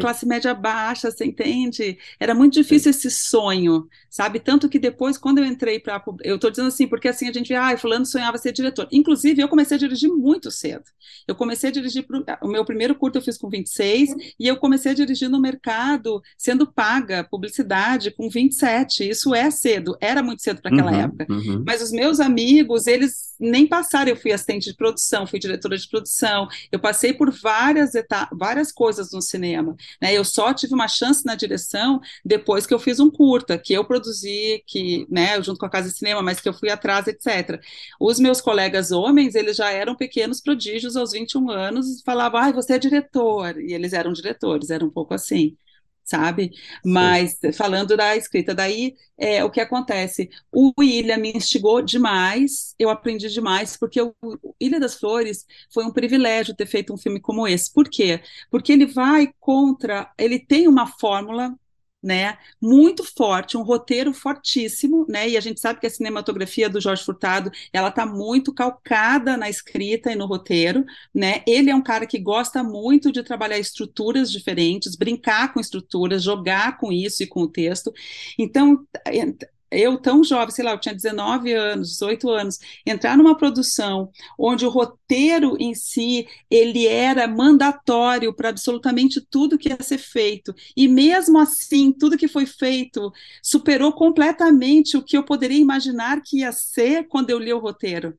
[0.00, 1.98] classe média baixa, você entende?
[2.18, 2.98] Era muito difícil Sim.
[2.98, 4.40] esse sonho, sabe?
[4.40, 6.02] Tanto que depois, quando eu entrei para.
[6.22, 8.88] Eu estou dizendo assim, porque assim a gente, ah, fulano sonhava ser diretor.
[8.90, 10.84] Inclusive, eu comecei a dirigir muito cedo.
[11.26, 14.56] Eu comecei a dirigir, pro, o meu primeiro curto eu fiz com 26, e eu
[14.56, 19.08] comecei a dirigir no mercado, sendo paga publicidade, com 27.
[19.08, 21.26] Isso é cedo, era muito cedo para aquela uhum, época.
[21.30, 21.64] Uhum.
[21.66, 24.10] Mas os meus amigos, eles nem passaram.
[24.10, 28.72] Eu fui assistente de produção, fui diretora de produção, eu passei por várias etapas, várias
[28.72, 29.76] coisas no cinema.
[30.00, 30.14] Né?
[30.14, 33.84] Eu só tive uma chance na direção depois que eu fiz um curta, que eu
[33.84, 37.60] produzi, que, né, junto com a Casa de Cinema, mas que eu fui atrás, etc.
[38.00, 42.74] Os meus colegas homens, eles já eram pequenos prodígios aos 21 anos, falavam, ah, você
[42.74, 45.56] é diretor, e eles eram diretores, era um pouco assim
[46.04, 46.50] sabe?
[46.84, 47.52] Mas Sim.
[47.52, 50.28] falando da escrita, daí é, o que acontece?
[50.50, 54.14] O Ilha me instigou demais, eu aprendi demais, porque o
[54.60, 57.72] Ilha das Flores foi um privilégio ter feito um filme como esse.
[57.72, 58.20] Por quê?
[58.50, 61.54] Porque ele vai contra, ele tem uma fórmula
[62.02, 66.80] né, muito forte, um roteiro fortíssimo, né, e a gente sabe que a cinematografia do
[66.80, 70.84] Jorge Furtado, ela está muito calcada na escrita e no roteiro,
[71.14, 76.22] né, ele é um cara que gosta muito de trabalhar estruturas diferentes, brincar com estruturas,
[76.22, 77.92] jogar com isso e com o texto,
[78.38, 78.86] então
[79.72, 84.64] eu tão jovem, sei lá, eu tinha 19 anos, 18 anos, entrar numa produção onde
[84.66, 90.88] o roteiro em si, ele era mandatório para absolutamente tudo que ia ser feito, e
[90.88, 96.52] mesmo assim, tudo que foi feito superou completamente o que eu poderia imaginar que ia
[96.52, 98.16] ser quando eu li o roteiro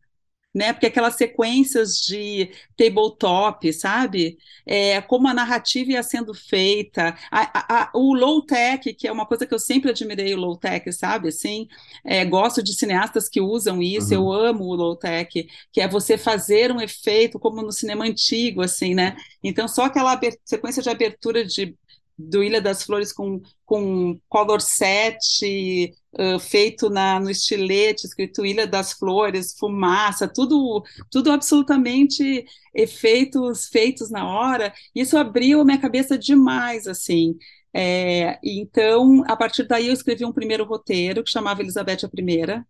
[0.54, 0.72] né?
[0.72, 4.38] Porque aquelas sequências de tabletop, sabe?
[4.66, 9.26] É, como a narrativa ia sendo feita, a, a, o low tech, que é uma
[9.26, 11.30] coisa que eu sempre admirei o low tech, sabe?
[11.30, 11.68] Assim,
[12.06, 14.14] é, gosto de cineastas que usam isso, uhum.
[14.14, 18.62] eu amo o low tech, que é você fazer um efeito como no cinema antigo,
[18.62, 19.16] assim, né?
[19.44, 21.76] Então, só aquela sequência de abertura de
[22.18, 28.68] do Ilha das Flores com, com color set uh, feito na, no estilete, escrito Ilha
[28.68, 34.74] das Flores, fumaça, tudo, tudo absolutamente efeitos feitos na hora.
[34.96, 37.36] Isso abriu minha cabeça demais, assim.
[37.76, 42.66] É, então, a partir daí, eu escrevi um primeiro roteiro que chamava Elizabeth Primeira,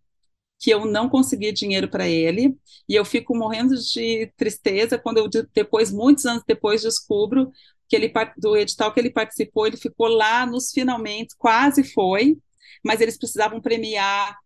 [0.58, 2.56] que eu não consegui dinheiro para ele,
[2.88, 7.50] e eu fico morrendo de tristeza quando eu depois, muitos anos depois, descubro
[7.94, 12.36] que ele do edital que ele participou, ele ficou lá nos finalmente, quase foi,
[12.84, 14.36] mas eles precisavam premiar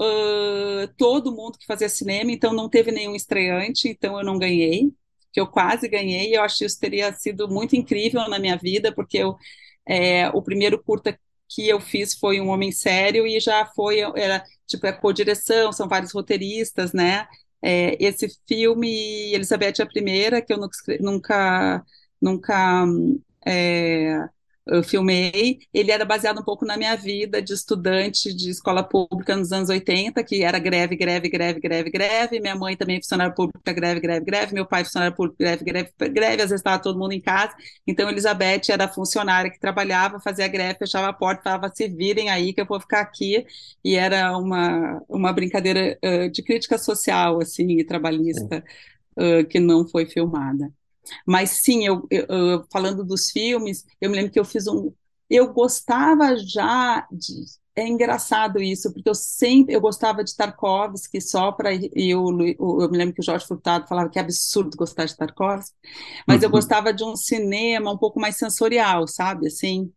[0.00, 4.92] uh, todo mundo que fazia cinema, então não teve nenhum estreante, então eu não ganhei,
[5.32, 8.92] que eu quase ganhei, eu acho que isso teria sido muito incrível na minha vida,
[8.94, 9.36] porque eu,
[9.86, 14.44] é, o primeiro curta que eu fiz foi Um Homem Sério, e já foi, era
[14.66, 17.26] tipo, a co-direção, são vários roteiristas, né,
[17.62, 21.84] é, esse filme, Elizabeth é a Primeira, que eu nunca, nunca
[23.46, 24.28] é,
[24.66, 29.36] eu filmei, ele era baseado um pouco na minha vida de estudante de escola pública
[29.36, 33.72] nos anos 80, que era greve, greve, greve, greve, greve, minha mãe também funcionária pública,
[33.72, 37.12] greve, greve, greve, meu pai funcionário público, greve, greve, greve, às vezes estava todo mundo
[37.12, 37.52] em casa,
[37.86, 42.52] então Elizabeth era funcionária que trabalhava, fazia greve, fechava a porta, falava, se virem aí
[42.52, 43.44] que eu vou ficar aqui,
[43.84, 48.62] e era uma, uma brincadeira uh, de crítica social, assim, trabalhista,
[49.16, 50.70] uh, que não foi filmada.
[51.26, 54.92] Mas sim, eu, eu, falando dos filmes, eu me lembro que eu fiz um.
[55.28, 57.34] Eu gostava já de.
[57.76, 62.26] É engraçado isso, porque eu sempre eu gostava de Tarkovsky só para e eu,
[62.58, 65.74] eu me lembro que o Jorge Furtado falava que é absurdo gostar de Tarkovsky,
[66.26, 66.44] mas uhum.
[66.44, 69.90] eu gostava de um cinema um pouco mais sensorial, sabe, assim,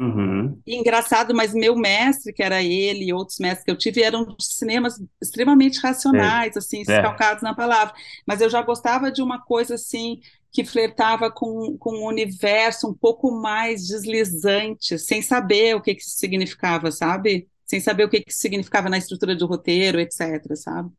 [0.00, 0.60] Uhum.
[0.64, 4.36] E engraçado, mas meu mestre, que era ele e outros mestres que eu tive, eram
[4.38, 6.58] cinemas extremamente racionais, é.
[6.58, 7.02] assim, é.
[7.02, 7.94] calcados na palavra.
[8.24, 10.20] Mas eu já gostava de uma coisa assim
[10.52, 16.02] que flertava com, com um universo um pouco mais deslizante, sem saber o que, que
[16.02, 17.48] isso significava, sabe?
[17.66, 20.90] Sem saber o que, que isso significava na estrutura do roteiro, etc, sabe?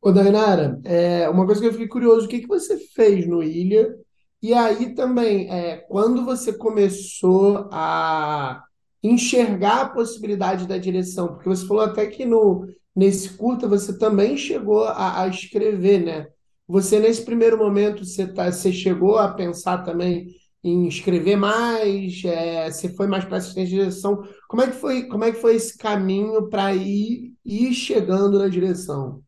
[0.00, 3.42] Ô, Dainara, é, uma coisa que eu fiquei curioso, o que, que você fez no
[3.42, 3.96] Ilha
[4.44, 8.62] e aí também, é, quando você começou a
[9.02, 14.36] enxergar a possibilidade da direção, porque você falou até que no, nesse curta você também
[14.36, 16.26] chegou a, a escrever, né?
[16.68, 20.26] Você, nesse primeiro momento, você, tá, você chegou a pensar também
[20.62, 22.22] em escrever mais?
[22.26, 24.22] É, você foi mais para assistente de direção?
[24.46, 28.48] Como é que foi, como é que foi esse caminho para ir, ir chegando na
[28.48, 29.23] direção?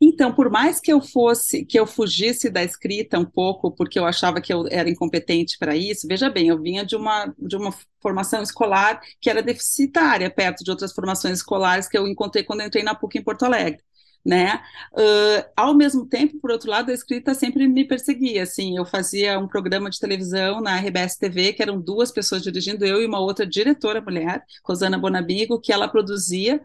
[0.00, 4.06] Então, por mais que eu fosse, que eu fugisse da escrita um pouco, porque eu
[4.06, 7.74] achava que eu era incompetente para isso, veja bem, eu vinha de uma, de uma
[8.00, 12.66] formação escolar que era deficitária, perto de outras formações escolares que eu encontrei quando eu
[12.66, 13.82] entrei na PUC em Porto Alegre.
[14.24, 14.60] Né?
[14.92, 18.42] Uh, ao mesmo tempo, por outro lado, a escrita sempre me perseguia.
[18.42, 22.84] Assim, eu fazia um programa de televisão na RBS TV, que eram duas pessoas dirigindo,
[22.84, 26.60] eu e uma outra diretora mulher, Rosana Bonabigo, que ela produzia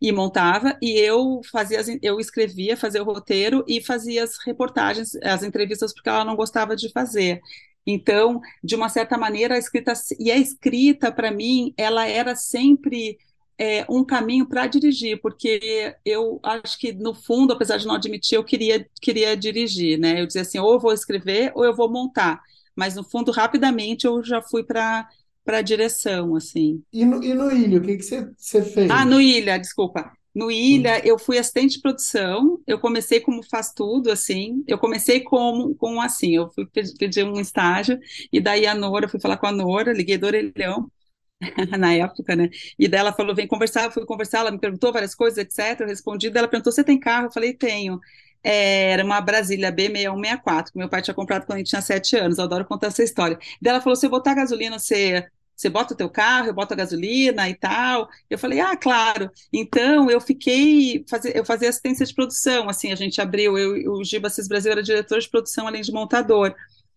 [0.00, 5.42] e montava, e eu fazia, eu escrevia, fazia o roteiro e fazia as reportagens, as
[5.42, 7.40] entrevistas, porque ela não gostava de fazer.
[7.86, 13.18] Então, de uma certa maneira, a escrita, e a escrita, para mim, ela era sempre
[13.58, 18.36] é, um caminho para dirigir, porque eu acho que, no fundo, apesar de não admitir,
[18.36, 20.20] eu queria, queria dirigir, né?
[20.20, 22.40] Eu dizia assim, ou eu vou escrever ou eu vou montar.
[22.76, 25.08] Mas, no fundo, rapidamente, eu já fui para
[25.48, 26.82] para a direção, assim.
[26.92, 28.90] E no, e no Ilha, o que, que você, você fez?
[28.90, 30.12] Ah, no Ilha, desculpa.
[30.34, 31.00] No Ilha, hum.
[31.04, 36.02] eu fui assistente de produção, eu comecei como faz tudo, assim, eu comecei como, com
[36.02, 36.66] assim, eu fui
[36.98, 37.98] pedir um estágio,
[38.30, 40.92] e daí a Nora, fui falar com a Nora, liguei do orelhão,
[41.78, 44.92] na época, né, e daí ela falou, vem conversar, eu fui conversar, ela me perguntou
[44.92, 47.28] várias coisas, etc, eu respondi, daí ela perguntou, você tem carro?
[47.28, 47.98] Eu falei, tenho.
[48.42, 52.38] É, era uma Brasília B6164, que meu pai tinha comprado quando ele tinha sete anos,
[52.38, 53.38] eu adoro contar essa história.
[53.60, 55.26] Daí ela falou, se eu botar gasolina, você
[55.58, 58.08] você bota o teu carro, eu boto a gasolina e tal.
[58.30, 59.28] Eu falei, ah, claro.
[59.52, 64.04] Então eu fiquei, fazer, eu fazia assistência de produção, assim, a gente abriu, eu, o
[64.04, 66.54] Giba Cis Brasil era diretor de produção além de montador.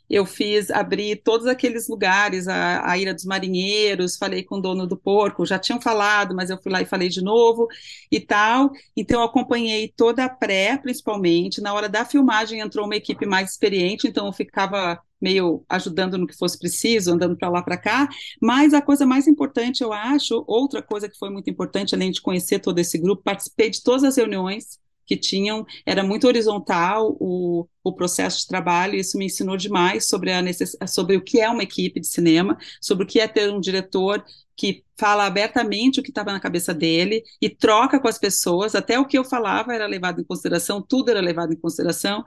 [0.07, 4.97] Eu fiz, abri todos aqueles lugares, a, a dos Marinheiros, falei com o dono do
[4.97, 7.67] porco, já tinham falado, mas eu fui lá e falei de novo
[8.11, 8.71] e tal.
[8.95, 11.61] Então eu acompanhei toda a pré, principalmente.
[11.61, 16.27] Na hora da filmagem entrou uma equipe mais experiente, então eu ficava meio ajudando no
[16.27, 18.09] que fosse preciso, andando para lá para cá,
[18.41, 22.21] mas a coisa mais importante, eu acho, outra coisa que foi muito importante, além de
[22.21, 27.67] conhecer todo esse grupo, participei de todas as reuniões que tinham, era muito horizontal o,
[27.83, 30.77] o processo de trabalho, e isso me ensinou demais sobre, a necess...
[30.87, 34.23] sobre o que é uma equipe de cinema, sobre o que é ter um diretor
[34.55, 38.99] que fala abertamente o que estava na cabeça dele e troca com as pessoas, até
[38.99, 42.23] o que eu falava era levado em consideração, tudo era levado em consideração,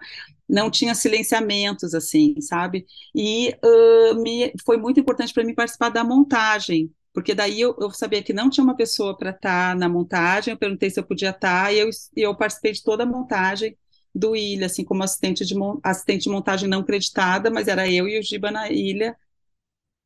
[0.49, 2.87] não tinha silenciamentos, assim, sabe?
[3.15, 7.91] E uh, me, foi muito importante para mim participar da montagem, porque daí eu, eu
[7.93, 11.07] sabia que não tinha uma pessoa para estar tá na montagem, eu perguntei se eu
[11.07, 13.79] podia estar, tá, e eu, eu participei de toda a montagem
[14.13, 18.19] do Ilha, assim, como assistente de, assistente de montagem não creditada, mas era eu e
[18.19, 19.17] o Giba na ilha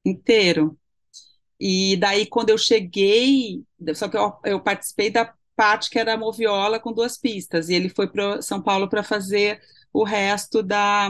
[0.05, 0.79] inteiro.
[1.59, 6.79] E daí, quando eu cheguei, só que eu, eu participei da parte que era moviola
[6.79, 9.61] com duas pistas, e ele foi para São Paulo para fazer
[9.93, 11.09] o resto da,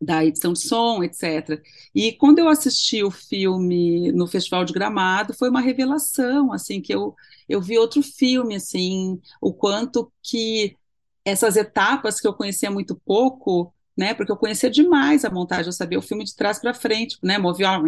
[0.00, 1.60] da edição de som, etc.
[1.94, 6.94] E quando eu assisti o filme no Festival de Gramado, foi uma revelação, assim, que
[6.94, 7.14] eu,
[7.48, 10.76] eu vi outro filme, assim, o quanto que
[11.24, 15.72] essas etapas que eu conhecia muito pouco, né, porque eu conhecia demais a montagem, eu
[15.72, 17.82] sabia o filme de trás para frente, né, moviola,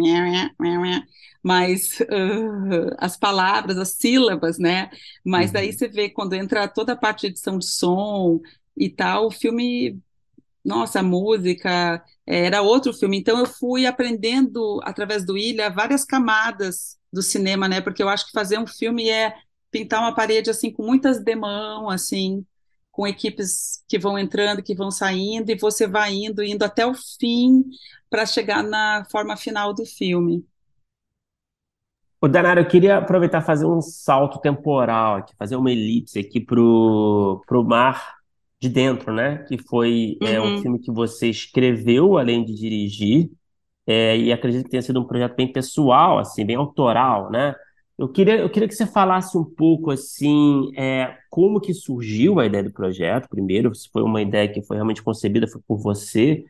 [1.41, 4.89] mas uh, as palavras, as sílabas, né,
[5.25, 5.53] mas uhum.
[5.53, 8.41] daí você vê quando entra toda a parte de edição de som
[8.75, 9.97] e tal, o filme
[10.63, 13.17] nossa, música, é, era outro filme.
[13.17, 17.81] Então eu fui aprendendo através do Ilha várias camadas do cinema, né?
[17.81, 19.33] Porque eu acho que fazer um filme é
[19.69, 22.45] pintar uma parede assim com muitas demãos, assim,
[22.91, 26.93] com equipes que vão entrando, que vão saindo e você vai indo, indo até o
[26.93, 27.63] fim
[28.09, 30.45] para chegar na forma final do filme.
[32.23, 37.41] O Danaro, eu queria aproveitar fazer um salto temporal aqui, fazer uma elipse aqui pro,
[37.47, 38.20] pro mar
[38.61, 39.39] de dentro, né?
[39.47, 40.55] Que foi é, um Uhum.
[40.55, 43.31] filme que você escreveu além de dirigir,
[43.87, 47.55] é, e acredito que tenha sido um projeto bem pessoal, assim, bem autoral, né?
[47.97, 52.45] Eu queria, eu queria que você falasse um pouco assim, é, como que surgiu a
[52.45, 56.43] ideia do projeto, primeiro, se foi uma ideia que foi realmente concebida foi por você,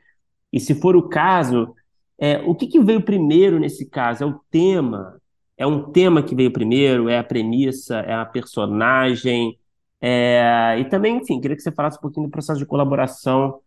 [0.51, 1.73] e se for o caso,
[2.19, 4.23] é, o que que veio primeiro nesse caso?
[4.23, 5.19] É o tema?
[5.57, 7.09] É um tema que veio primeiro?
[7.09, 7.99] É a premissa?
[8.01, 9.57] É a personagem?
[10.01, 13.59] É, e também, enfim, queria que você falasse um pouquinho do processo de colaboração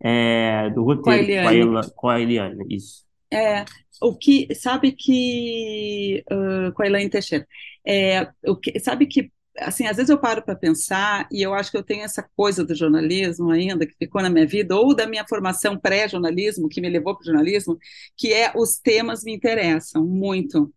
[0.00, 1.90] é, do roteiro com a, Eliane.
[1.96, 3.04] Com a Eliane, isso.
[3.32, 3.64] É,
[4.00, 7.46] o que, sabe que, ah, com a Elaine Teixeira,
[7.86, 11.70] é, o que, sabe que, assim, às vezes eu paro para pensar e eu acho
[11.70, 15.06] que eu tenho essa coisa do jornalismo ainda, que ficou na minha vida, ou da
[15.06, 17.78] minha formação pré-jornalismo, que me levou para o jornalismo,
[18.16, 20.72] que é os temas me interessam muito.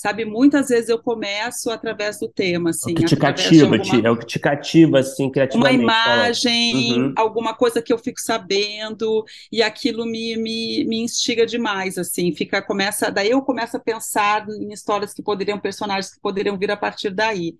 [0.00, 4.06] Sabe, muitas vezes eu começo através do tema, É o que assim, te cativa, alguma
[4.06, 6.32] é o que te cativa, assim, uma criativamente falando.
[6.32, 7.16] imagem, Uhum.
[7.16, 12.62] alguma coisa que eu fico sabendo, e aquilo me, me, me instiga demais, assim, fica,
[12.62, 16.76] começa, daí eu começo a pensar em histórias que poderiam, personagens que poderiam vir a
[16.76, 17.56] partir daí.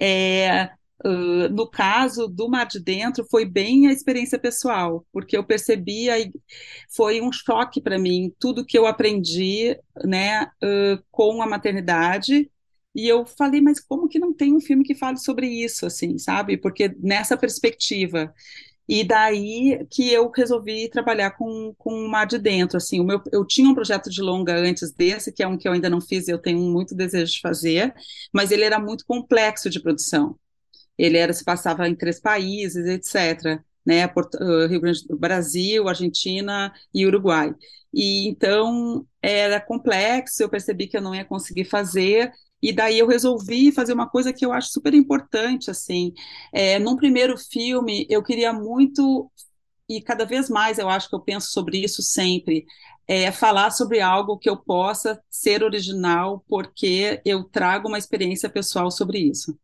[0.00, 0.70] É,
[1.04, 6.08] ãh, no caso do Mar de Dentro, foi bem a experiência pessoal, porque eu percebi,
[6.94, 12.50] foi um choque para mim, tudo que eu aprendi, né, ãh, com a maternidade,
[12.94, 16.18] e eu falei, mas como que não tem um filme que fale sobre isso, assim,
[16.18, 16.56] sabe?
[16.56, 18.34] Porque nessa perspectiva.
[18.88, 23.22] E daí que eu resolvi trabalhar com, com o Mar de Dentro, assim, o meu,
[23.32, 26.00] eu tinha um projeto de longa antes desse, que é um que eu ainda não
[26.00, 27.94] fiz e eu tenho muito desejo de fazer,
[28.32, 30.36] mas ele era muito complexo de produção.
[31.00, 34.36] Ele era, se passava em três países, etc., né, Porto,
[34.68, 37.54] Rio Grande do Brasil, Argentina e Uruguai.
[37.92, 42.30] E então era complexo, eu percebi que eu não ia conseguir fazer,
[42.62, 46.12] e daí eu resolvi fazer uma coisa que eu acho super importante, assim,
[46.52, 49.30] é, num primeiro filme eu queria muito,
[49.88, 52.66] e cada vez mais eu acho que eu penso sobre isso sempre,
[53.08, 58.90] é falar sobre algo que eu possa ser original, porque eu trago uma experiência pessoal
[58.90, 59.58] sobre isso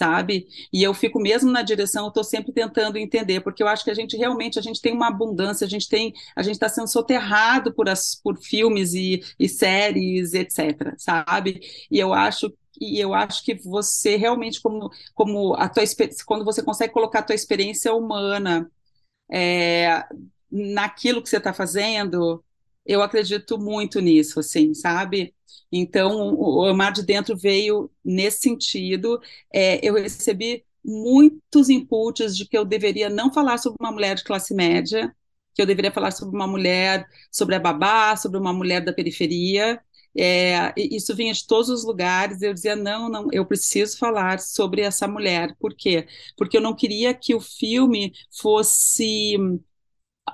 [0.00, 0.48] sabe?
[0.72, 3.90] E eu fico mesmo na direção, eu estou sempre tentando entender, porque eu acho que
[3.90, 6.88] a gente realmente a gente tem uma abundância, a gente tem, a gente está sendo
[6.88, 11.60] soterrado por as por filmes e, e séries, etc, sabe?
[11.90, 15.84] E eu acho e eu acho que você realmente como como a tua
[16.26, 18.70] quando você consegue colocar a tua experiência humana
[19.30, 20.04] é,
[20.50, 22.42] naquilo que você está fazendo,
[22.86, 25.34] eu acredito muito nisso, assim, sabe?
[25.72, 29.20] Então, o Mar de Dentro veio nesse sentido.
[29.52, 34.24] É, eu recebi muitos inputs de que eu deveria não falar sobre uma mulher de
[34.24, 35.14] classe média,
[35.54, 39.80] que eu deveria falar sobre uma mulher, sobre a babá, sobre uma mulher da periferia.
[40.16, 42.42] É, isso vinha de todos os lugares.
[42.42, 45.54] Eu dizia: não, não, eu preciso falar sobre essa mulher.
[45.60, 46.06] Por quê?
[46.36, 49.36] Porque eu não queria que o filme fosse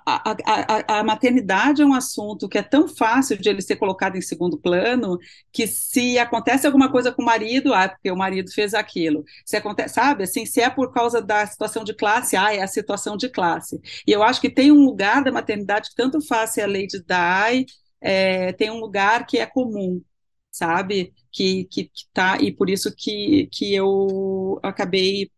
[0.04, 4.16] a, a, a, maternidade é um assunto que é tão fácil de ele ser colocado
[4.16, 5.18] em segundo plano
[5.52, 9.24] que se acontece alguma coisa com o marido, ah, porque o marido fez aquilo.
[9.44, 12.66] Se acontece, sabe, assim, se é por causa da situação de classe, ah, é a
[12.66, 13.80] situação de classe.
[14.06, 16.86] E eu acho que tem um lugar da maternidade que tanto faz se a lei
[16.86, 17.66] de Di,
[18.00, 20.02] é, tem um lugar que é comum,
[20.50, 25.30] sabe, que, que, que tá, e por isso que, que eu acabei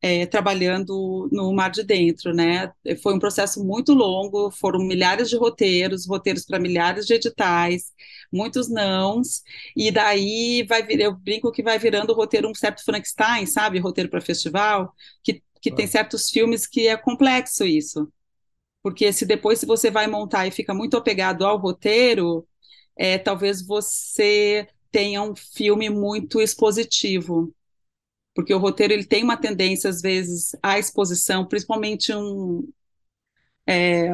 [0.00, 2.72] é, trabalhando no Mar de Dentro, né?
[3.02, 7.92] Foi um processo muito longo, foram milhares de roteiros, roteiros para milhares de editais,
[8.32, 9.42] muitos nãos,
[9.76, 13.78] e daí vai vir, eu brinco que vai virando o roteiro um certo Frankenstein, sabe?
[13.80, 18.08] Roteiro para festival, que, que tem certos filmes que é complexo isso.
[18.82, 22.46] Porque se depois se você vai montar e fica muito apegado ao roteiro,
[22.96, 27.52] é, talvez você tenha um filme muito expositivo
[28.38, 32.68] porque o roteiro ele tem uma tendência às vezes à exposição, principalmente um,
[33.66, 34.10] é,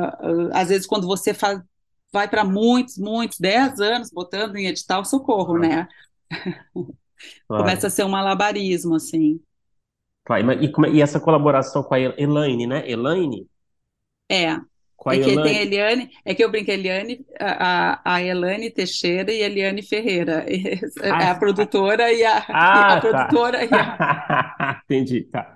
[0.50, 1.60] às vezes quando você faz,
[2.10, 5.86] vai para muitos, muitos, dez anos botando em edital, socorro, né?
[7.46, 7.64] Claro.
[7.64, 9.40] Começa a ser um malabarismo, assim.
[10.26, 10.52] Claro.
[10.52, 12.90] E, e, essa colaboração com a Elaine, né?
[12.90, 13.46] Elaine?
[14.30, 14.60] É.
[15.04, 15.36] Com a é Elaine.
[15.36, 19.42] que tem a Eliane, é que eu brinco, a Eliane, a, a Elane Teixeira e
[19.42, 20.46] a Eliane Ferreira.
[21.02, 23.00] Ah, a produtora e a, ah, a tá.
[23.00, 23.76] produtora tá.
[23.76, 24.80] e a...
[24.88, 25.54] Entendi, tá.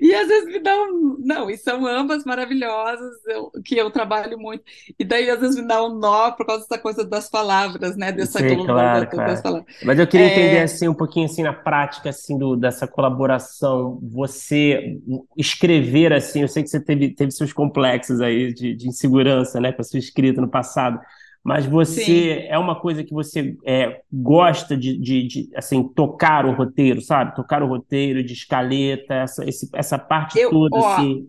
[0.00, 1.16] E às vezes me dá um.
[1.20, 4.64] Não, e são ambas maravilhosas, eu, que eu trabalho muito.
[4.98, 8.12] E daí às vezes me dá um nó por causa dessa coisa das palavras, né?
[8.12, 9.66] Dessa Sim, claro, das palavras.
[9.82, 10.30] Mas eu queria é...
[10.30, 13.98] entender assim um pouquinho assim na prática assim do, dessa colaboração.
[14.02, 14.98] Você
[15.36, 19.72] escrever assim, eu sei que você teve, teve seus complexos aí de, de insegurança, né,
[19.72, 21.00] com a sua escrita no passado
[21.44, 22.46] mas você Sim.
[22.48, 27.36] é uma coisa que você é, gosta de, de, de, assim tocar o roteiro, sabe?
[27.36, 31.28] Tocar o roteiro de escaleta, essa, esse, essa parte eu, toda ó, assim.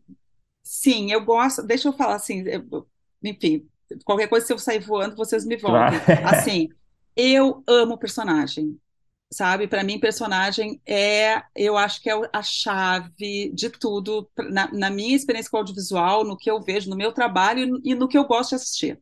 [0.64, 1.62] Sim, eu gosto.
[1.64, 2.88] Deixa eu falar assim, eu,
[3.22, 3.68] enfim,
[4.06, 6.00] qualquer coisa se eu sair voando, vocês me voltem.
[6.00, 6.28] Claro.
[6.34, 6.70] Assim,
[7.14, 8.80] eu amo personagem.
[9.36, 14.90] Sabe, para mim, personagem é, eu acho que é a chave de tudo, na, na
[14.90, 18.26] minha experiência com audiovisual, no que eu vejo, no meu trabalho e no que eu
[18.26, 19.02] gosto de assistir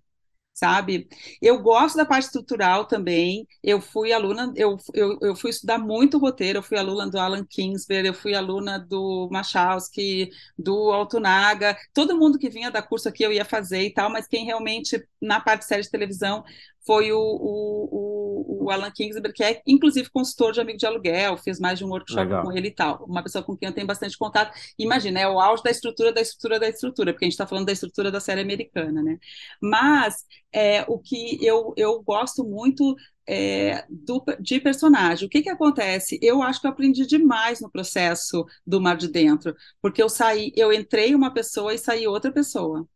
[0.53, 1.07] sabe?
[1.41, 3.47] Eu gosto da parte estrutural também.
[3.63, 7.45] Eu fui aluna, eu, eu, eu fui estudar muito roteiro, eu fui aluna do Alan
[7.45, 13.23] Kingsberg, eu fui aluna do Machowski, do Altunaga, todo mundo que vinha da curso aqui
[13.23, 16.43] eu ia fazer e tal, mas quem realmente, na parte de série de televisão,
[16.85, 21.59] foi o, o, o, Alan Kingsberg, que é inclusive consultor de amigo de aluguel, fiz
[21.59, 22.43] mais de um workshop Legal.
[22.43, 23.05] com ele e tal.
[23.05, 24.57] Uma pessoa com quem eu tenho bastante contato.
[24.77, 27.65] Imagina, é o auge da estrutura da estrutura da estrutura, porque a gente está falando
[27.65, 29.17] da estrutura da série americana, né?
[29.61, 32.95] Mas é, o que eu, eu gosto muito
[33.27, 35.25] é, do, de personagem.
[35.27, 36.19] O que, que acontece?
[36.21, 40.51] Eu acho que eu aprendi demais no processo do Mar de Dentro, porque eu saí,
[40.55, 42.87] eu entrei uma pessoa e saí outra pessoa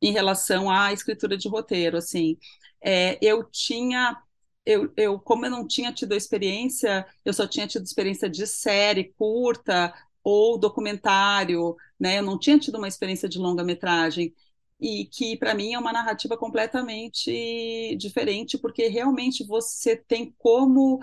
[0.00, 2.36] em relação à escritura de roteiro, assim.
[2.82, 4.16] É, eu tinha,
[4.64, 9.12] eu, eu, como eu não tinha tido experiência, eu só tinha tido experiência de série
[9.16, 12.18] curta ou documentário, né?
[12.18, 14.34] Eu não tinha tido uma experiência de longa-metragem
[14.80, 21.00] e que para mim é uma narrativa completamente diferente, porque realmente você tem como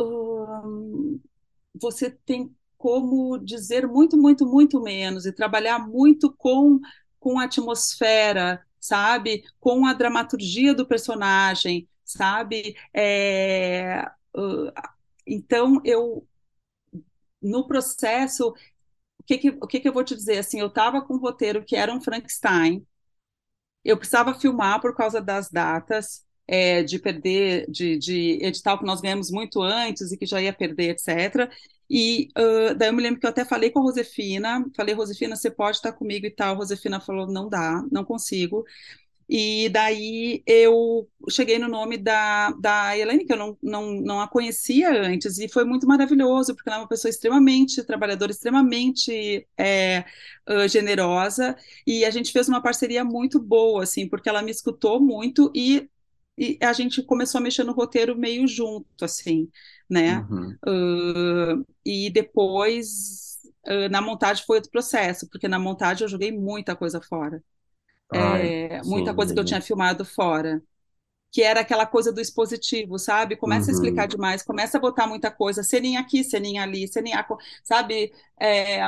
[0.00, 1.20] hum,
[1.80, 6.80] você tem como dizer muito, muito, muito menos e trabalhar muito com
[7.20, 9.44] com a atmosfera, sabe?
[9.60, 12.76] Com a dramaturgia do personagem, sabe?
[12.94, 14.04] É,
[14.36, 14.72] uh,
[15.26, 16.26] então, eu,
[17.40, 18.50] no processo,
[19.18, 20.38] o que que, o que que eu vou te dizer?
[20.38, 22.86] Assim, eu estava com um roteiro que era um Frankenstein,
[23.84, 29.00] eu precisava filmar por causa das datas, é, de perder, de, de edital que nós
[29.00, 31.50] ganhamos muito antes e que já ia perder, etc.
[31.90, 35.36] E uh, daí eu me lembro que eu até falei com a Rosefina, falei, Rosefina,
[35.36, 36.60] você pode estar comigo e tal.
[36.60, 38.64] A falou, não dá, não consigo.
[39.28, 44.28] E daí eu cheguei no nome da, da Elaine, que eu não, não, não a
[44.28, 50.04] conhecia antes, e foi muito maravilhoso, porque ela é uma pessoa extremamente trabalhadora, extremamente é,
[50.66, 51.54] generosa,
[51.86, 55.86] e a gente fez uma parceria muito boa, assim, porque ela me escutou muito e,
[56.38, 59.50] e a gente começou a mexer no roteiro meio junto, assim,
[59.90, 60.26] né?
[60.30, 60.56] Uhum.
[60.66, 66.76] Uh, e depois, uh, na montagem foi outro processo, porque na montagem eu joguei muita
[66.76, 67.42] coisa fora.
[68.12, 70.62] Ai, é, muita coisa que eu tinha filmado fora.
[71.30, 73.36] Que era aquela coisa do expositivo, sabe?
[73.36, 73.70] Começa uhum.
[73.70, 74.08] a explicar uhum.
[74.08, 77.26] demais, começa a botar muita coisa, ceninha aqui, ceninha ali, ceninha,
[77.62, 78.12] sabe?
[78.40, 78.80] É,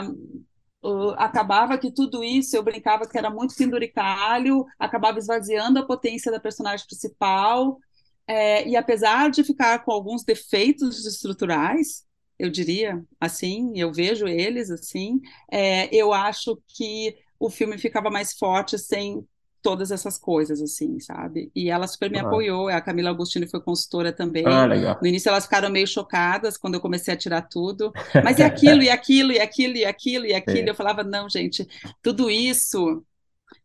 [0.82, 6.30] uh, acabava que tudo isso eu brincava que era muito penduricalho, acabava esvaziando a potência
[6.30, 7.78] da personagem principal.
[8.26, 12.04] É, e apesar de ficar com alguns defeitos estruturais,
[12.38, 15.20] eu diria assim, eu vejo eles assim,
[15.50, 19.26] é, eu acho que o filme ficava mais forte sem
[19.62, 21.50] todas essas coisas, assim, sabe?
[21.54, 22.22] E ela super me ah.
[22.22, 24.44] apoiou, a Camila Agostini foi consultora também.
[24.46, 24.98] Ah, legal.
[25.00, 27.92] No início elas ficaram meio chocadas quando eu comecei a tirar tudo,
[28.24, 30.68] mas e aquilo, e aquilo, e aquilo, e aquilo, e aquilo.
[30.68, 30.70] É.
[30.70, 31.66] Eu falava, não, gente,
[32.02, 33.04] tudo isso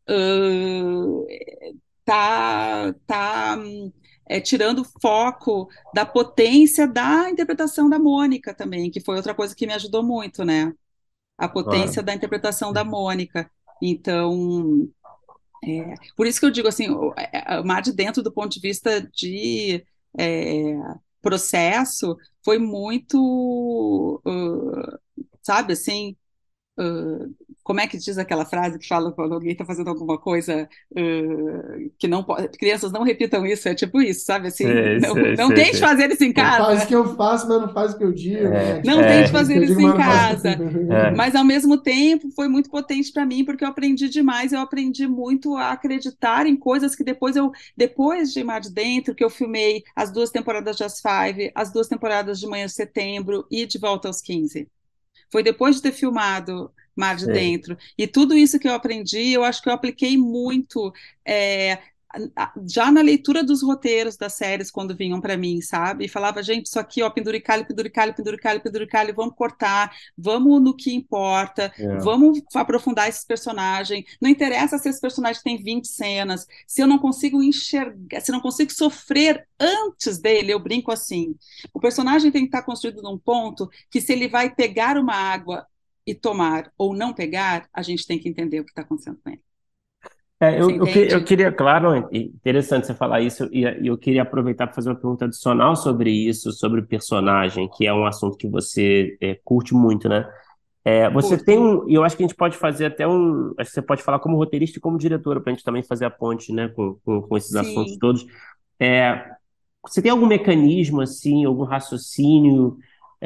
[0.10, 1.28] uh,
[2.04, 3.58] tá, tá
[4.28, 9.68] é, tirando foco da potência da interpretação da Mônica também, que foi outra coisa que
[9.68, 10.74] me ajudou muito, né?
[11.38, 13.50] A potência da interpretação da Mônica.
[13.82, 14.88] Então,
[15.66, 18.54] é, por isso que eu digo assim, o, é, o mar de dentro do ponto
[18.54, 19.84] de vista de
[20.18, 20.76] é,
[21.22, 25.00] processo foi muito, uh,
[25.42, 26.16] sabe, assim,
[26.78, 30.70] Uh, como é que diz aquela frase que fala quando alguém está fazendo alguma coisa
[30.92, 32.50] uh, que não pode.
[32.50, 34.50] Crianças não repitam isso, é tipo isso, sabe?
[34.50, 36.66] Assim, sei, não, sei, não sei, tente fazer isso em casa.
[36.66, 38.46] Faz o que eu faço, mas não faz o que eu digo.
[38.46, 38.82] É, né?
[38.86, 40.50] Não é, tente fazer isso em casa.
[40.50, 41.12] É.
[41.16, 45.08] Mas ao mesmo tempo foi muito potente para mim, porque eu aprendi demais, eu aprendi
[45.08, 49.30] muito a acreditar em coisas que depois eu, depois de Mar de Dentro, que eu
[49.30, 53.66] filmei as duas temporadas de As Five, as duas temporadas de Manhã de Setembro e
[53.66, 54.68] De Volta aos 15.
[55.32, 57.78] Foi depois de ter filmado Mar de Dentro.
[57.98, 60.94] E tudo isso que eu aprendi, eu acho que eu apliquei muito
[61.26, 61.80] é,
[62.68, 66.06] já na leitura dos roteiros das séries, quando vinham para mim, sabe?
[66.06, 70.94] E falava, gente, isso aqui, ó, penduricalho, penduricalho, penduricalho, penduricalho, vamos cortar, vamos no que
[70.94, 71.98] importa, é.
[71.98, 74.06] vamos aprofundar esses personagens.
[74.22, 78.34] Não interessa se esse personagem tem 20 cenas, se eu não consigo enxergar, se eu
[78.34, 81.36] não consigo sofrer antes dele, eu brinco assim.
[81.74, 85.66] O personagem tem que estar construído num ponto que, se ele vai pegar uma água
[86.06, 89.30] e tomar ou não pegar, a gente tem que entender o que está acontecendo com
[89.30, 89.45] ele.
[90.40, 94.76] É, eu, eu, eu, queria, claro, interessante você falar isso, e eu queria aproveitar para
[94.76, 99.18] fazer uma pergunta adicional sobre isso, sobre o personagem, que é um assunto que você
[99.22, 100.30] é, curte muito, né?
[100.84, 101.46] É, você Curto.
[101.46, 103.82] tem um, e eu acho que a gente pode fazer até um, acho que você
[103.82, 106.68] pode falar como roteirista e como diretora, para a gente também fazer a ponte, né,
[106.68, 107.60] com, com, com esses Sim.
[107.60, 108.24] assuntos todos.
[108.80, 109.26] É,
[109.88, 112.78] você tem algum mecanismo, assim, algum raciocínio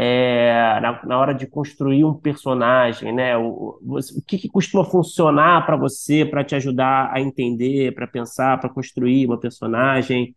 [0.01, 3.37] é, na, na, hora de construir um personagem, né?
[3.37, 8.57] O, o, que, que costuma funcionar para você, para te ajudar a entender, para pensar,
[8.61, 10.33] para construir uma personagem?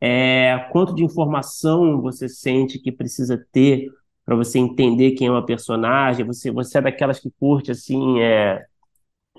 [0.00, 3.90] É, quanto de informação você sente que precisa ter
[4.24, 6.24] para você entender quem é uma personagem?
[6.24, 8.64] Você, você é daquelas que curte assim, é,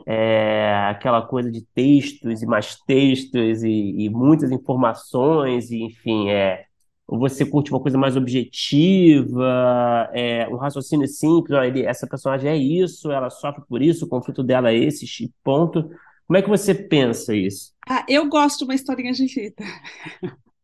[0.05, 6.65] é, aquela coisa de textos e mais textos e, e muitas informações, e enfim, é
[7.07, 12.55] você curte uma coisa mais objetiva, é, um raciocínio simples, ó, ele, essa personagem é
[12.57, 15.89] isso, ela sofre por isso, o conflito dela é esse, ponto.
[16.25, 17.73] Como é que você pensa isso?
[17.87, 19.63] Ah, eu gosto de uma historinha de vida.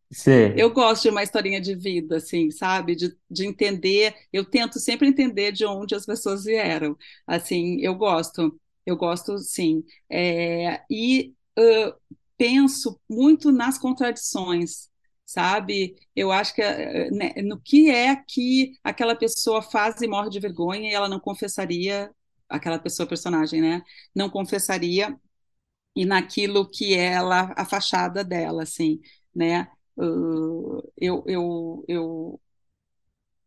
[0.10, 0.54] Sim.
[0.56, 2.96] Eu gosto de uma historinha de vida, assim, sabe?
[2.96, 6.98] De, de entender, eu tento sempre entender de onde as pessoas vieram.
[7.26, 9.84] Assim, eu gosto, eu gosto, sim.
[10.10, 11.94] É, e uh,
[12.38, 14.90] penso muito nas contradições,
[15.28, 15.98] sabe?
[16.16, 20.42] Eu acho que eh, né, no que é que aquela pessoa faz e morre de
[20.42, 22.12] vergonha e ela não confessaria,
[22.50, 23.84] aquela pessoa, personagem, né?
[24.16, 25.20] Não confessaria
[25.96, 29.02] e naquilo que ela, a fachada dela, assim,
[29.36, 29.68] né?
[30.98, 32.42] Eu, eu, eu,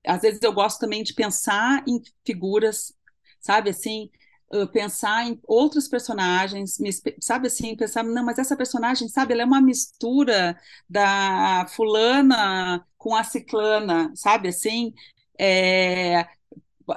[0.06, 2.92] às vezes eu gosto também de pensar em figuras,
[3.40, 4.10] sabe, assim,
[4.72, 6.76] pensar em outros personagens,
[7.20, 13.14] sabe assim, pensar, não, mas essa personagem, sabe, ela é uma mistura da fulana com
[13.14, 14.92] a ciclana, sabe assim,
[15.38, 16.26] é,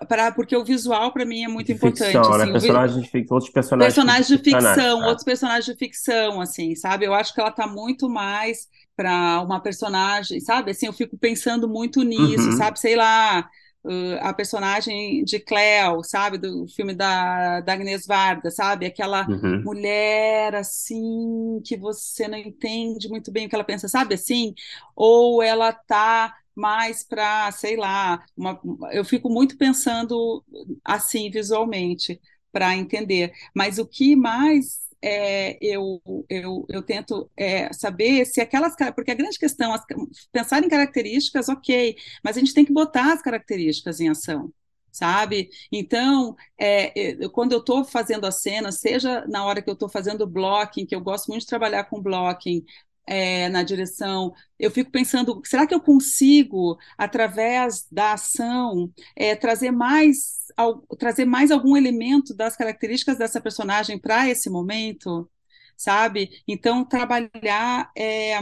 [0.07, 2.11] pra, porque o visual para mim é muito de importante.
[2.11, 2.43] Ficção, né?
[2.43, 2.51] assim, né?
[2.51, 5.07] personagens de ficção, outros personagens, personagens de ficção, tá?
[5.07, 7.05] outros personagens de ficção, assim, sabe?
[7.05, 10.71] Eu acho que ela está muito mais para uma personagem, sabe?
[10.71, 12.57] Assim, eu fico pensando muito nisso, uhum.
[12.57, 12.79] sabe?
[12.79, 13.47] Sei lá,
[13.83, 19.61] Uh, a personagem de Cleo, sabe, do filme da, da Agnes Varda, sabe, aquela uhum.
[19.61, 24.53] mulher assim que você não entende muito bem o que ela pensa, sabe, assim,
[24.95, 28.59] ou ela tá mais para, sei lá, uma,
[28.91, 30.43] eu fico muito pensando
[30.83, 32.21] assim visualmente
[32.51, 38.75] para entender, mas o que mais é, eu, eu, eu tento é, saber se aquelas.
[38.95, 39.83] Porque a grande questão, as,
[40.31, 44.51] pensar em características, ok, mas a gente tem que botar as características em ação
[44.91, 45.49] sabe?
[45.71, 50.27] Então, é, quando eu estou fazendo a cena, seja na hora que eu estou fazendo
[50.27, 52.63] blocking, que eu gosto muito de trabalhar com blocking,
[53.05, 59.71] é, na direção, eu fico pensando, será que eu consigo, através da ação, é, trazer
[59.71, 65.29] mais ao, trazer mais algum elemento das características dessa personagem para esse momento,
[65.75, 66.29] sabe?
[66.47, 68.39] Então, trabalhar é,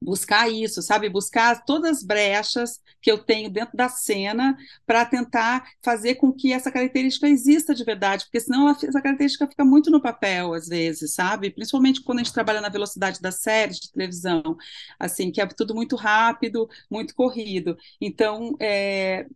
[0.00, 1.08] buscar isso, sabe?
[1.08, 6.52] Buscar todas as brechas que eu tenho dentro da cena para tentar fazer com que
[6.52, 11.14] essa característica exista de verdade, porque senão essa característica fica muito no papel às vezes,
[11.14, 11.50] sabe?
[11.50, 14.56] Principalmente quando a gente trabalha na velocidade das séries de televisão,
[14.98, 17.76] assim, que é tudo muito rápido, muito corrido.
[18.00, 19.26] Então, é,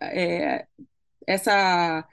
[0.00, 0.66] é,
[1.26, 2.06] essa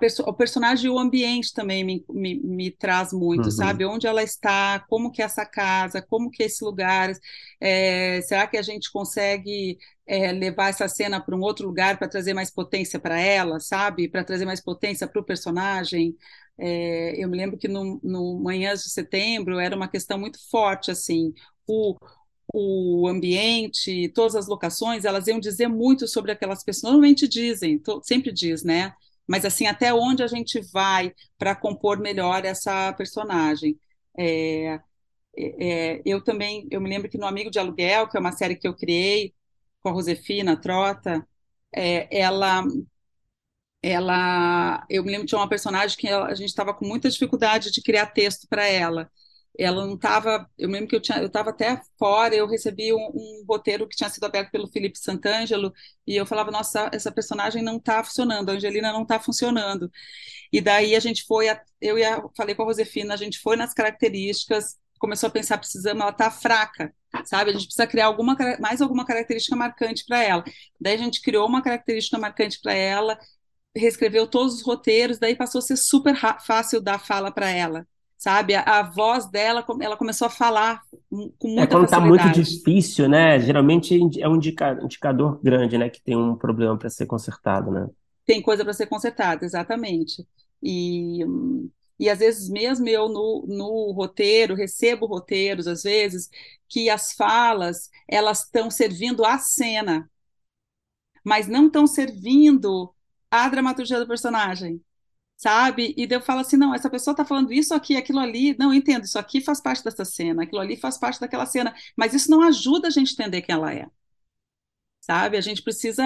[0.00, 3.50] Perso o personagem e o ambiente também me, me, me traz muito, uhum.
[3.50, 3.84] sabe?
[3.84, 7.12] Onde ela está, como que é essa casa, como que é esse lugar,
[7.60, 12.08] é, será que a gente consegue é, levar essa cena para um outro lugar para
[12.08, 14.08] trazer mais potência para ela, sabe?
[14.08, 16.16] Para trazer mais potência para o personagem.
[16.58, 20.90] É, eu me lembro que no, no Manhãs de Setembro era uma questão muito forte,
[20.90, 21.32] assim,
[21.68, 21.94] o,
[22.52, 28.32] o ambiente, todas as locações, elas iam dizer muito sobre aquelas pessoas, normalmente dizem, sempre
[28.32, 28.92] diz, né?
[29.28, 33.78] Mas assim, até onde a gente vai para compor melhor essa personagem.
[34.18, 34.80] É,
[35.38, 38.56] é, eu também, eu me lembro que no Amigo de Aluguel, que é uma série
[38.56, 39.34] que eu criei
[39.80, 41.26] com a Josefina Trota,
[41.74, 42.62] é, ela
[43.82, 47.70] ela, eu me lembro de uma personagem que ela, a gente estava com muita dificuldade
[47.70, 49.10] de criar texto para ela.
[49.58, 52.98] Ela não estava, eu lembro que eu tinha, eu estava até fora, eu recebi um,
[52.98, 55.72] um, roteiro que tinha sido aberto pelo Felipe Santangelo
[56.06, 59.90] e eu falava, nossa, essa personagem não está funcionando, a Angelina não está funcionando.
[60.52, 61.46] E daí a gente foi,
[61.80, 66.00] eu ia, falei com a Josefina, a gente foi nas características, começou a pensar, precisamos,
[66.00, 66.94] ela está fraca,
[67.24, 67.50] sabe?
[67.50, 70.44] A gente precisa criar alguma, mais alguma característica marcante para ela.
[70.80, 73.18] Daí a gente criou uma característica marcante para ela
[73.78, 77.86] reescreveu todos os roteiros, daí passou a ser super fácil dar fala para ela,
[78.18, 78.56] sabe?
[78.56, 83.08] A, a, voz dela, ela começou a falar com muita é, quando está muito difícil,
[83.08, 83.38] né?
[83.38, 85.88] Geralmente é um indicador grande, né?
[85.88, 87.88] Que tem um problema para ser consertado, né?
[88.26, 90.26] Tem coisa para ser consertada, exatamente.
[90.60, 91.20] E,
[91.98, 96.28] e às vezes mesmo eu no, no roteiro, recebo roteiros, às vezes,
[96.68, 100.10] que as falas, elas estão servindo a cena,
[101.24, 102.92] mas não estão servindo
[103.30, 104.80] a dramaturgia do personagem,
[105.38, 105.94] sabe?
[105.98, 109.04] E eu falo assim, não, essa pessoa está falando isso aqui, aquilo ali, não, entendo,
[109.06, 112.42] isso aqui faz parte dessa cena, aquilo ali faz parte daquela cena, mas isso não
[112.42, 113.86] ajuda a gente a entender quem ela é.
[115.00, 115.38] Sabe?
[115.38, 116.04] A gente precisa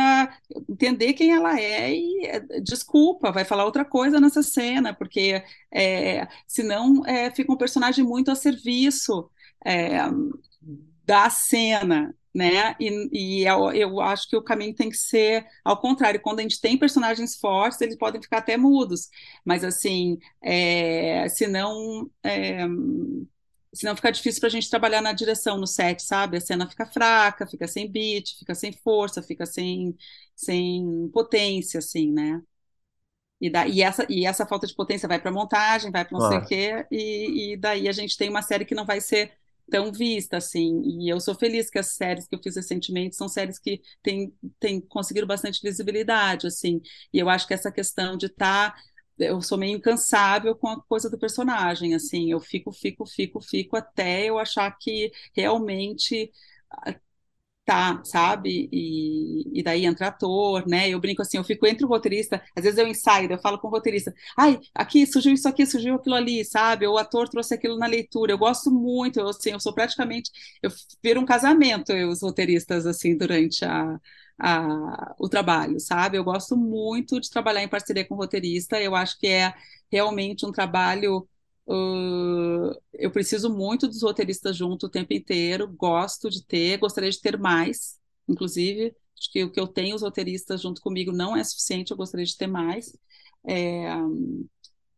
[0.69, 6.29] entender quem ela é e é, desculpa, vai falar outra coisa nessa cena, porque é,
[6.47, 9.29] senão é, fica um personagem muito a serviço
[9.65, 9.99] é,
[11.05, 12.75] da cena, né?
[12.81, 16.21] E, e eu, eu, acho que o caminho tem que ser ao contrário.
[16.21, 19.09] Quando a gente tem personagens fortes, eles podem ficar até mudos,
[19.45, 22.67] mas assim, é, senão, é,
[23.75, 26.37] senão fica difícil para a gente trabalhar na direção no set, sabe?
[26.39, 29.95] A cena fica fraca, fica sem beat, fica sem força, fica sem,
[30.35, 32.43] sem potência, assim, né?
[33.41, 36.29] E, da, e, essa, e essa falta de potência vai para montagem, vai para não
[36.29, 39.33] sei o quê, e, e daí a gente tem uma série que não vai ser
[39.73, 43.27] tão vista, assim, e eu sou feliz que as séries que eu fiz recentemente são
[43.27, 48.27] séries que têm, têm conseguido bastante visibilidade, assim, e eu acho que essa questão de
[48.27, 48.83] estar tá,
[49.19, 53.75] eu sou meio incansável com a coisa do personagem, assim, eu fico, fico, fico, fico
[53.75, 56.31] até eu achar que realmente
[57.65, 58.69] tá, sabe?
[58.73, 60.89] E, e daí entra ator, né?
[60.91, 63.69] Eu brinco assim, eu fico entre o roteirista, às vezes eu ensaio, eu falo com
[63.69, 66.87] o roteirista, ai, aqui surgiu isso aqui, surgiu aquilo ali, sabe?
[66.89, 68.33] O ator trouxe aquilo na leitura.
[68.33, 70.31] Eu gosto muito, eu, assim, eu sou praticamente,
[70.63, 70.71] eu
[71.03, 73.97] viro um casamento, eu, os roteiristas, assim, durante a,
[74.39, 76.17] a, o trabalho, sabe?
[76.19, 79.55] Eu gosto muito de trabalhar em parceria com o roteirista, eu acho que é
[79.91, 81.29] realmente um trabalho
[81.67, 87.21] Uh, eu preciso muito dos roteiristas junto o tempo inteiro, gosto de ter, gostaria de
[87.21, 87.99] ter mais,
[88.29, 91.97] inclusive, acho que o que eu tenho, os roteiristas junto comigo, não é suficiente, eu
[91.97, 92.97] gostaria de ter mais.
[93.47, 93.95] É,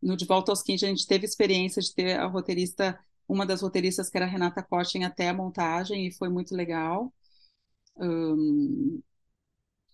[0.02, 2.98] no De Volta aos 15, a gente teve experiência de ter a roteirista,
[3.28, 7.12] uma das roteiristas, que era a Renata Cotting, até a montagem, e foi muito legal.
[7.96, 9.02] Um,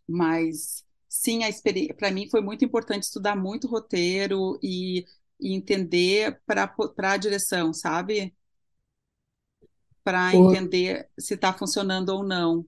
[0.07, 1.41] mas, sim,
[1.97, 5.05] para mim foi muito importante estudar muito roteiro e
[5.41, 8.35] e entender para a direção, sabe?
[10.03, 12.65] Para entender se está funcionando ou não.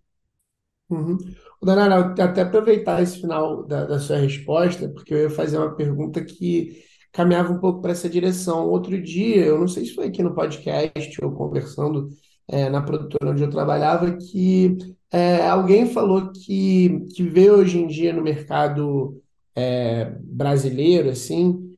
[0.91, 1.17] Uhum.
[1.63, 6.23] Danara, até aproveitar esse final da, da, sua resposta, porque eu ia fazer uma pergunta
[6.23, 8.69] que caminhava um pouco para essa direção.
[8.69, 12.09] Outro dia, eu não sei se foi aqui no podcast ou conversando
[12.49, 14.77] é, na produtora onde eu trabalhava, que
[15.11, 19.23] é, alguém falou que, que vê hoje em dia no mercado
[19.55, 21.72] é, brasileiro, assim,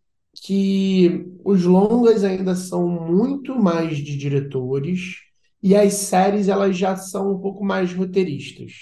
[0.44, 5.22] que os longas ainda são muito mais de diretores
[5.62, 8.72] e as séries elas já são um pouco mais roteiristas.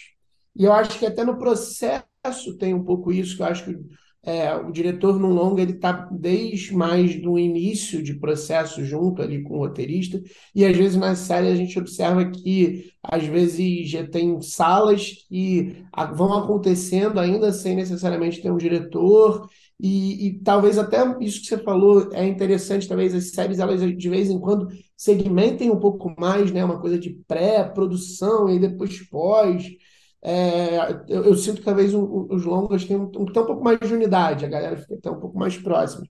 [0.57, 3.79] E eu acho que até no processo tem um pouco isso, que eu acho que
[4.25, 9.43] é, o diretor no longa ele está desde mais do início de processo junto ali
[9.43, 10.21] com o roteirista
[10.55, 15.77] e às vezes na série a gente observa que às vezes já tem salas que
[16.15, 19.49] vão acontecendo ainda sem necessariamente ter um diretor
[19.81, 24.09] e, e, talvez até isso que você falou é interessante, talvez as séries elas de
[24.09, 26.65] vez em quando segmentem um pouco mais, né?
[26.65, 29.65] Uma coisa de pré-produção e depois pós.
[30.25, 33.81] É, eu, eu, sinto que talvez um, os longas tenham um, um, um, pouco mais
[33.81, 36.07] de unidade, a galera fica até um pouco mais próxima.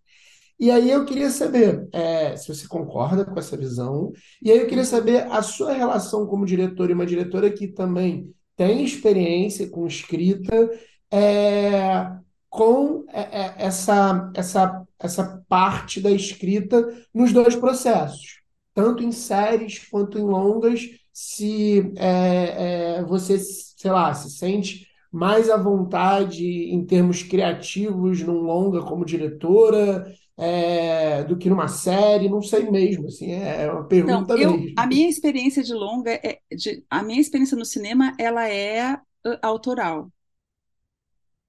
[0.60, 4.66] E aí eu queria saber é, se você concorda com essa visão, e aí eu
[4.66, 9.86] queria saber a sua relação como diretor e uma diretora que também tem experiência com
[9.86, 10.70] escrita,
[11.10, 12.12] é,
[12.53, 18.42] com é, é, essa, essa, essa parte da escrita nos dois processos,
[18.74, 25.48] tanto em séries quanto em longas, se é, é, você, sei lá, se sente mais
[25.48, 32.28] à vontade em termos criativos num longa como diretora é, do que numa série?
[32.28, 34.74] Não sei mesmo, assim, é uma pergunta eu, mesmo.
[34.76, 39.38] A minha experiência de longa, é, de, a minha experiência no cinema, ela é uh,
[39.40, 40.11] autoral,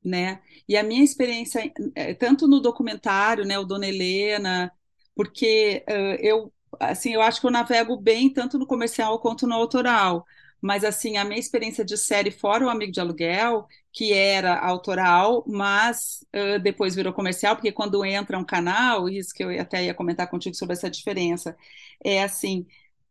[0.03, 0.41] né?
[0.67, 4.71] E a minha experiência, é, tanto no documentário, né, o Dona Helena,
[5.15, 9.53] porque uh, eu, assim, eu acho que eu navego bem tanto no comercial quanto no
[9.55, 10.25] autoral.
[10.61, 15.43] Mas, assim, a minha experiência de série fora o Amigo de Aluguel, que era autoral,
[15.45, 19.93] mas uh, depois virou comercial, porque quando entra um canal, isso que eu até ia
[19.93, 21.55] comentar contigo sobre essa diferença,
[22.03, 22.65] é assim,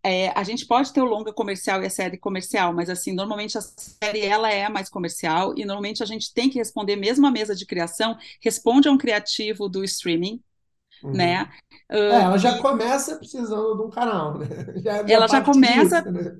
[0.05, 3.57] é, a gente pode ter o longa comercial e a série comercial, mas assim, normalmente
[3.57, 7.31] a série ela é mais comercial e normalmente a gente tem que responder mesmo a
[7.31, 10.43] mesa de criação, responde a um criativo do streaming,
[11.05, 11.13] uhum.
[11.13, 11.49] né?
[11.89, 14.47] É, ela já começa precisando de um canal, né?
[14.83, 16.37] Já, é ela já começa, disso, né?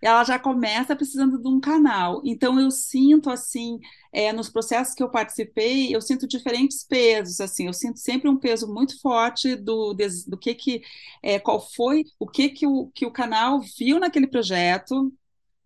[0.00, 2.20] ela já começa precisando de um canal.
[2.24, 3.80] Então eu sinto assim,
[4.12, 7.40] é, nos processos que eu participei, eu sinto diferentes pesos.
[7.40, 10.82] Assim, eu sinto sempre um peso muito forte do, do que que,
[11.22, 15.12] é, qual foi, o que que o, que o canal viu naquele projeto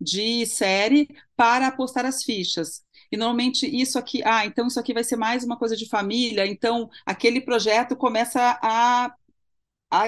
[0.01, 2.83] de série para apostar as fichas.
[3.11, 6.47] E normalmente isso aqui, ah, então isso aqui vai ser mais uma coisa de família,
[6.47, 9.15] então aquele projeto começa a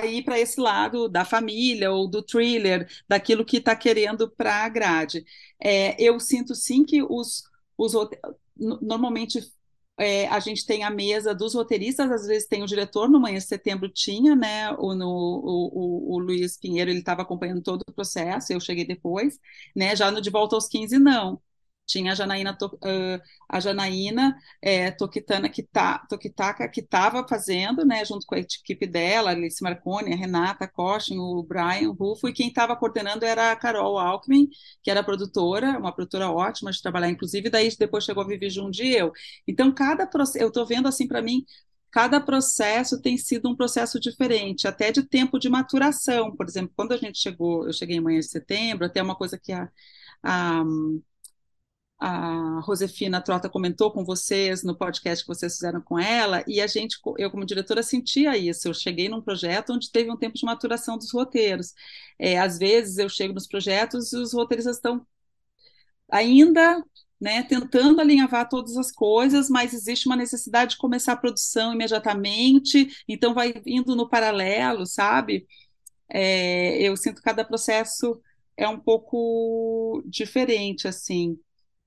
[0.05, 4.69] ir para esse lado da família ou do thriller, daquilo que está querendo para a
[4.69, 5.25] grade.
[5.63, 7.45] É, eu sinto sim que os,
[7.79, 7.95] os
[8.57, 9.41] normalmente
[9.99, 13.39] é, a gente tem a mesa dos roteiristas, às vezes tem o diretor, no Manhã
[13.39, 17.83] de Setembro tinha, né, o, no, o, o, o Luiz Pinheiro, ele estava acompanhando todo
[17.89, 19.39] o processo, eu cheguei depois,
[19.75, 21.41] né, já no De Volta aos 15, não,
[21.87, 28.05] tinha a Janaína, uh, a Janaína é, Tokitana, que tá, Tokitaka, que estava fazendo, né,
[28.05, 32.33] junto com a equipe dela, Alice Marconi, a Renata a Cochin, o Brian Rufo, e
[32.33, 34.49] quem estava coordenando era a Carol Alckmin,
[34.83, 38.85] que era produtora, uma produtora ótima de trabalhar, inclusive, daí depois chegou a Vivi Jundi
[38.85, 39.13] e eu.
[39.47, 41.45] Então, cada processo, eu estou vendo assim para mim,
[41.91, 46.35] cada processo tem sido um processo diferente, até de tempo de maturação.
[46.37, 49.39] Por exemplo, quando a gente chegou, eu cheguei em manhã de setembro, até uma coisa
[49.39, 49.69] que a,
[50.23, 50.63] a
[51.99, 56.67] a Josefina Trota comentou com vocês no podcast que vocês fizeram com ela, e a
[56.67, 58.69] gente, eu como diretora, sentia isso.
[58.69, 61.73] Eu cheguei num projeto onde teve um tempo de maturação dos roteiros.
[62.19, 65.07] É, às vezes eu chego nos projetos e os roteiristas estão
[66.11, 66.83] ainda
[67.21, 72.89] né, tentando alinhavar todas as coisas, mas existe uma necessidade de começar a produção imediatamente,
[73.09, 75.47] então vai indo no paralelo, sabe?
[76.09, 78.21] É, eu sinto que cada processo
[78.57, 81.39] é um pouco diferente, assim.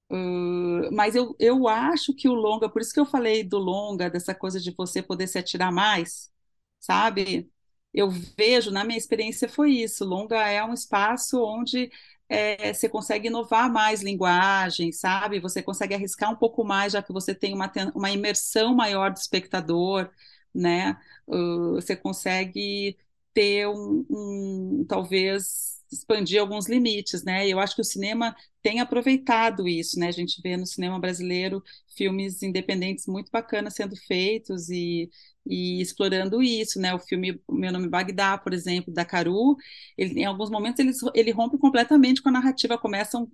[0.09, 4.09] Uh, mas eu, eu acho que o longa, por isso que eu falei do longa,
[4.09, 6.31] dessa coisa de você poder se atirar mais,
[6.79, 7.49] sabe?
[7.93, 11.91] Eu vejo, na minha experiência foi isso, longa é um espaço onde
[12.27, 15.39] é, você consegue inovar mais linguagem, sabe?
[15.39, 19.17] Você consegue arriscar um pouco mais, já que você tem uma, uma imersão maior do
[19.17, 20.09] espectador,
[20.53, 20.97] né?
[21.27, 22.97] Uh, você consegue
[23.33, 27.47] ter um, um talvez expandir alguns limites, né?
[27.47, 30.07] Eu acho que o cinema tem aproveitado isso, né?
[30.07, 31.63] A gente vê no cinema brasileiro
[31.95, 35.09] filmes independentes muito bacanas sendo feitos e,
[35.45, 36.93] e explorando isso, né?
[36.93, 39.55] O filme Meu Nome é Bagdá, por exemplo, da Caru,
[39.97, 43.27] ele, em alguns momentos ele, ele rompe completamente com a narrativa, começa um,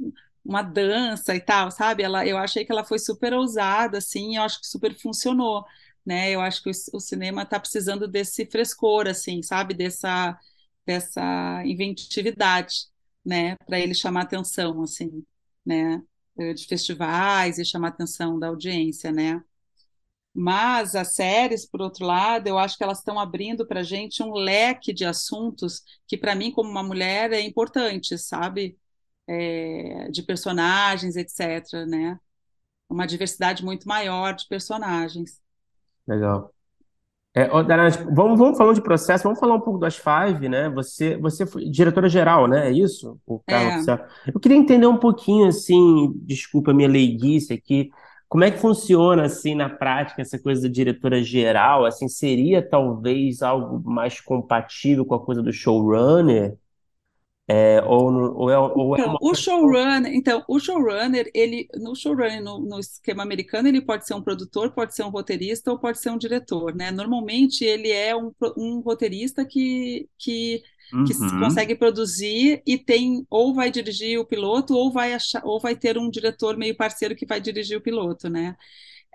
[0.43, 2.03] uma dança e tal, sabe?
[2.03, 5.66] Ela, eu achei que ela foi super ousada, assim, eu acho que super funcionou,
[6.06, 6.32] né?
[6.32, 9.74] Eu acho que o, o cinema está precisando desse frescor, assim, sabe?
[9.74, 10.38] Dessa
[10.86, 12.88] dessa inventividade,
[13.26, 15.26] né, para ele chamar atenção, assim,
[15.66, 16.02] né,
[16.56, 19.42] de festivais e chamar atenção da audiência, né.
[20.34, 24.34] Mas as séries, por outro lado, eu acho que elas estão abrindo para gente um
[24.34, 28.78] leque de assuntos que, para mim, como uma mulher, é importante, sabe?
[29.28, 32.20] É, de personagens, etc., né?
[32.90, 35.42] Uma diversidade muito maior de personagens.
[36.08, 36.55] Legal.
[37.38, 37.50] É,
[38.14, 40.70] vamos, vamos falando de processo, vamos falar um pouco das Five, né?
[40.70, 42.70] Você, você foi diretora geral, né?
[42.70, 43.20] É isso?
[43.26, 44.08] O Carlos é.
[44.34, 47.92] Eu queria entender um pouquinho, assim, desculpa a minha leiguice aqui,
[48.30, 51.86] como é que funciona, assim, na prática, essa coisa da diretora geral?
[51.86, 56.56] Assim, seria talvez algo mais compatível com a coisa do showrunner?
[57.48, 62.43] É, ou, ou é, ou é então, o showrunner, então, o showrunner, ele, no showrunner,
[62.43, 66.00] no, no, esquema americano, ele pode ser um produtor, pode ser um roteirista ou pode
[66.00, 66.89] ser um diretor, né?
[66.89, 71.04] Normalmente ele é um, um roteirista que, que, uhum.
[71.04, 75.76] que consegue produzir e tem, ou vai dirigir o piloto, ou vai achar, ou vai
[75.76, 78.56] ter um diretor meio parceiro que vai dirigir o piloto, né?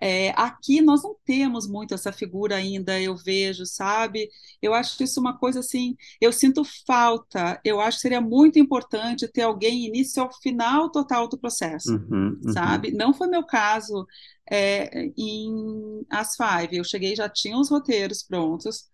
[0.01, 4.29] É, aqui nós não temos muito essa figura ainda, eu vejo, sabe?
[4.63, 9.29] Eu acho isso uma coisa assim, eu sinto falta, eu acho que seria muito importante
[9.29, 12.53] ter alguém início ao final total do processo, Uhum, uhum.
[12.53, 12.93] sabe?
[12.93, 14.07] Não foi meu caso
[14.51, 18.89] é, em As Five, eu cheguei já tinha os roteiros prontos,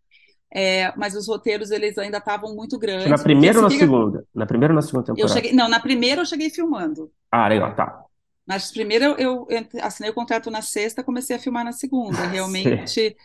[0.53, 4.27] é, mas os roteiros eles ainda estavam muito na grandes, porque primeira ou na segunda?
[4.35, 5.29] Na primeira ou na segunda eu temporada?
[5.29, 7.11] cheguei, não, na primeira eu cheguei filmando.
[7.31, 8.06] Ah, legal, tá.
[8.47, 12.17] Mas primeiro eu, eu assinei o contrato na sexta, comecei a filmar na segunda.
[12.17, 12.29] Sei.
[12.29, 13.17] Realmente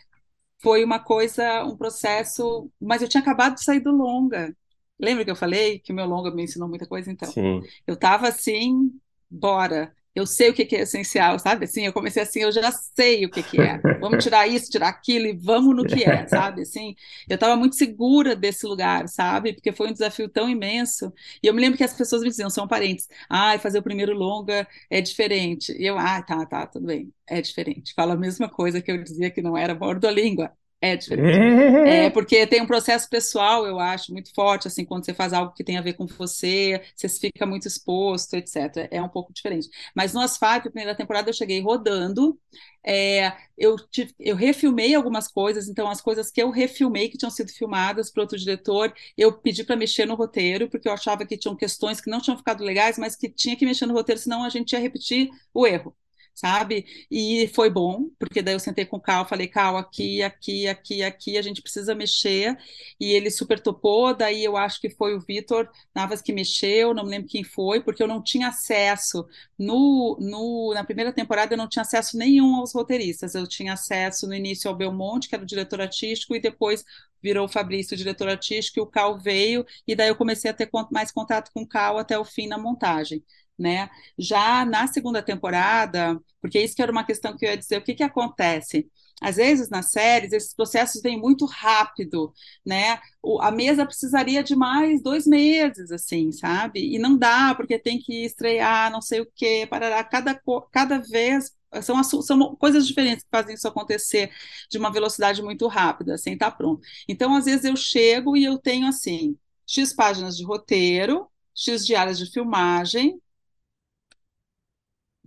[0.60, 2.70] foi uma coisa, um processo.
[2.80, 4.54] Mas eu tinha acabado de sair do longa.
[4.98, 7.10] Lembra que eu falei que o meu longa me ensinou muita coisa?
[7.10, 7.60] Então, Sim.
[7.86, 8.92] eu estava assim,
[9.30, 9.94] bora.
[10.14, 11.64] Eu sei o que que é essencial, sabe?
[11.64, 13.82] Assim, eu comecei assim, eu já sei o que que é.
[13.98, 16.62] Vamos tirar isso, tirar aquilo e vamos no que é, sabe?
[16.62, 16.94] Assim,
[17.28, 19.54] eu estava muito segura desse lugar, sabe?
[19.54, 21.12] Porque foi um desafio tão imenso.
[21.42, 24.12] E eu me lembro que as pessoas me diziam, são parentes, ai, fazer o primeiro
[24.12, 25.72] longa é diferente.
[25.78, 27.94] E eu, ah, tá, tá, tudo bem, é diferente.
[27.94, 29.74] Fala a mesma coisa que eu dizia que não era
[30.12, 30.52] língua,
[30.82, 31.88] é diferente.
[31.88, 35.54] É, porque tem um processo pessoal, eu acho, muito forte, assim, quando você faz algo
[35.54, 38.88] que tem a ver com você, você fica muito exposto, etc.
[38.90, 39.68] É um pouco diferente.
[39.94, 42.36] Mas no Asfalto, primeira temporada, eu cheguei rodando,
[42.84, 47.30] é, eu, tive, eu refilmei algumas coisas, então as coisas que eu refilmei, que tinham
[47.30, 51.38] sido filmadas para outro diretor, eu pedi para mexer no roteiro, porque eu achava que
[51.38, 54.42] tinham questões que não tinham ficado legais, mas que tinha que mexer no roteiro, senão
[54.42, 55.94] a gente ia repetir o erro
[56.34, 56.86] sabe?
[57.10, 61.02] E foi bom, porque daí eu sentei com o Cal, falei, Cal, aqui, aqui, aqui,
[61.02, 62.56] aqui, a gente precisa mexer,
[62.98, 67.04] e ele super topou, daí eu acho que foi o Vitor Navas que mexeu, não
[67.04, 69.26] me lembro quem foi, porque eu não tinha acesso,
[69.58, 74.26] no, no, na primeira temporada eu não tinha acesso nenhum aos roteiristas, eu tinha acesso
[74.26, 76.84] no início ao Belmonte, que era o diretor artístico, e depois
[77.22, 80.54] virou o Fabrício, o diretor artístico, e o Cal veio, e daí eu comecei a
[80.54, 83.22] ter mais contato com o Cal até o fim na montagem
[83.62, 83.88] né?
[84.18, 87.82] Já na segunda temporada, porque isso que era uma questão que eu ia dizer, o
[87.82, 88.90] que que acontece?
[89.20, 92.32] Às vezes nas séries esses processos vêm muito rápido,
[92.66, 92.98] né?
[93.22, 96.94] O, a mesa precisaria de mais dois meses, assim, sabe?
[96.94, 100.02] E não dá porque tem que estrear, não sei o quê, parará.
[100.04, 100.38] Cada
[100.72, 101.52] cada vez
[101.82, 104.30] são, são coisas diferentes que fazem isso acontecer
[104.70, 106.82] de uma velocidade muito rápida, sem estar pronto.
[107.08, 109.36] Então, às vezes eu chego e eu tenho assim
[109.66, 113.18] x páginas de roteiro, x diárias de filmagem,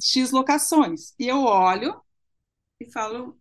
[0.02, 1.14] X locações.
[1.20, 2.02] E eu olho
[2.80, 3.39] e falo,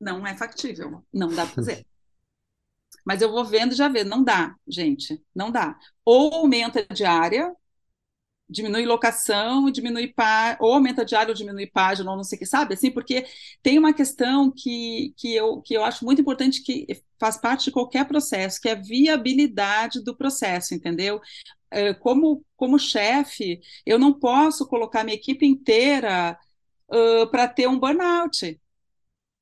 [0.00, 1.86] não é factível, não dá para fazer.
[3.04, 5.78] Mas eu vou vendo e já vendo, não dá, gente, não dá.
[6.04, 7.54] Ou aumenta a diária,
[8.48, 12.38] diminui locação, diminui pá, ou aumenta a diária ou diminui página, ou não sei o
[12.40, 12.74] que, sabe?
[12.74, 13.24] Assim, porque
[13.62, 16.86] tem uma questão que, que, eu, que eu acho muito importante que
[17.18, 21.20] faz parte de qualquer processo, que é a viabilidade do processo, entendeu?
[22.00, 26.38] Como, como chefe, eu não posso colocar minha equipe inteira
[26.88, 28.60] uh, para ter um burnout.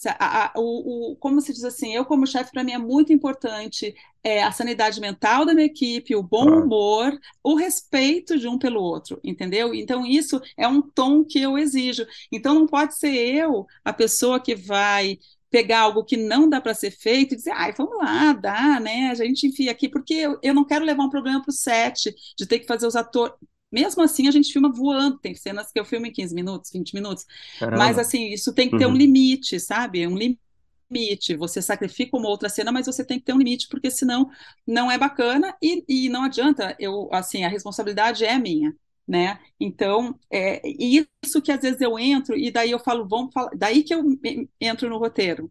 [0.06, 3.12] A, a, o, o, como se diz assim, eu como chefe, para mim é muito
[3.12, 6.62] importante é, a sanidade mental da minha equipe, o bom ah.
[6.62, 9.74] humor, o respeito de um pelo outro, entendeu?
[9.74, 12.06] Então isso é um tom que eu exijo.
[12.30, 15.18] Então não pode ser eu a pessoa que vai
[15.50, 19.10] pegar algo que não dá para ser feito e dizer, ai, vamos lá, dá, né?
[19.10, 22.14] A gente enfia aqui, porque eu, eu não quero levar um programa para o set,
[22.36, 23.34] de ter que fazer os atores.
[23.70, 26.94] Mesmo assim, a gente filma voando, tem cenas que eu filmo em 15 minutos, 20
[26.94, 27.24] minutos.
[27.58, 27.78] Caramba.
[27.78, 28.92] Mas, assim, isso tem que ter uhum.
[28.92, 30.06] um limite, sabe?
[30.06, 31.36] Um limite.
[31.36, 34.30] Você sacrifica uma outra cena, mas você tem que ter um limite, porque senão
[34.66, 36.74] não é bacana e, e não adianta.
[36.78, 38.74] Eu, assim, a responsabilidade é minha.
[39.08, 39.40] Né?
[39.58, 43.82] Então, é isso que às vezes eu entro e daí eu falo, vamos falar, daí
[43.82, 44.02] que eu
[44.60, 45.50] entro no roteiro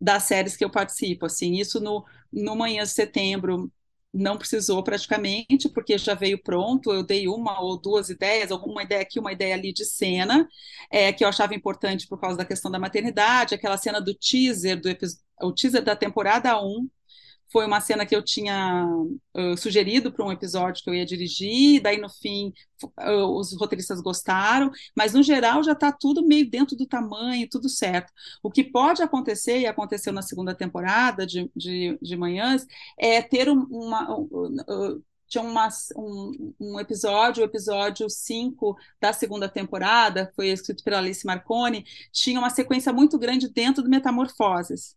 [0.00, 3.72] das séries que eu participo, assim, isso no, no Manhã de Setembro
[4.12, 9.02] não precisou praticamente, porque já veio pronto, eu dei uma ou duas ideias, uma ideia
[9.02, 10.48] aqui, uma ideia ali de cena,
[10.90, 14.80] é, que eu achava importante por causa da questão da maternidade, aquela cena do teaser,
[14.80, 14.88] do
[15.42, 16.88] o teaser da temporada 1,
[17.52, 18.86] foi uma cena que eu tinha
[19.34, 22.52] uh, sugerido para um episódio que eu ia dirigir, daí no fim
[22.98, 27.68] uh, os roteiristas gostaram, mas no geral já está tudo meio dentro do tamanho, tudo
[27.68, 28.12] certo.
[28.42, 32.66] O que pode acontecer, e aconteceu na segunda temporada de, de, de Manhãs,
[32.98, 34.16] é ter uma.
[34.18, 40.98] Uh, tinha uma, um, um, episódio, o episódio 5 da segunda temporada, foi escrito pela
[40.98, 44.96] Alice Marconi, tinha uma sequência muito grande dentro do Metamorfoses.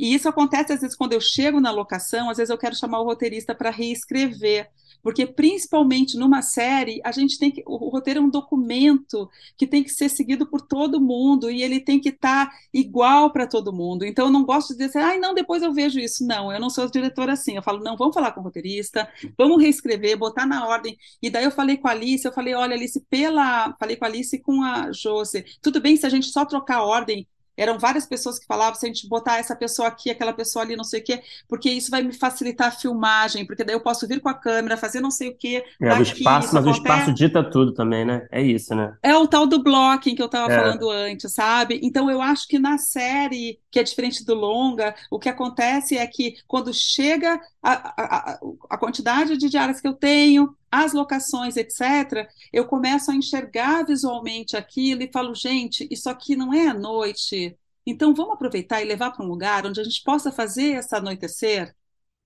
[0.00, 3.00] E isso acontece às vezes quando eu chego na locação, às vezes eu quero chamar
[3.00, 4.70] o roteirista para reescrever,
[5.02, 9.28] porque principalmente numa série, a gente tem que o roteiro é um documento
[9.58, 13.30] que tem que ser seguido por todo mundo e ele tem que estar tá igual
[13.30, 14.06] para todo mundo.
[14.06, 16.26] Então eu não gosto de dizer, ai, não, depois eu vejo isso.
[16.26, 17.56] Não, eu não sou diretora assim.
[17.56, 20.96] Eu falo, não, vamos falar com o roteirista, vamos reescrever, botar na ordem.
[21.20, 24.08] E daí eu falei com a Alice, eu falei, olha, Alice, pela, falei com a
[24.08, 27.28] Alice e com a Josi, tudo bem se a gente só trocar a ordem
[27.60, 30.74] eram várias pessoas que falavam, se a gente botar essa pessoa aqui, aquela pessoa ali,
[30.74, 34.08] não sei o quê, porque isso vai me facilitar a filmagem, porque daí eu posso
[34.08, 35.62] vir com a câmera, fazer não sei o quê.
[35.78, 38.26] É, o espaço, mas o espaço dita tudo também, né?
[38.32, 38.96] É isso, né?
[39.02, 40.56] É o tal do blocking que eu estava é.
[40.56, 41.78] falando antes, sabe?
[41.82, 46.06] Então eu acho que na série, que é diferente do longa, o que acontece é
[46.06, 48.40] que quando chega a, a,
[48.70, 54.56] a quantidade de diárias que eu tenho, as locações, etc., eu começo a enxergar visualmente
[54.56, 57.56] aquilo e falo, gente, isso aqui não é à noite,
[57.86, 61.74] então vamos aproveitar e levar para um lugar onde a gente possa fazer essa anoitecer,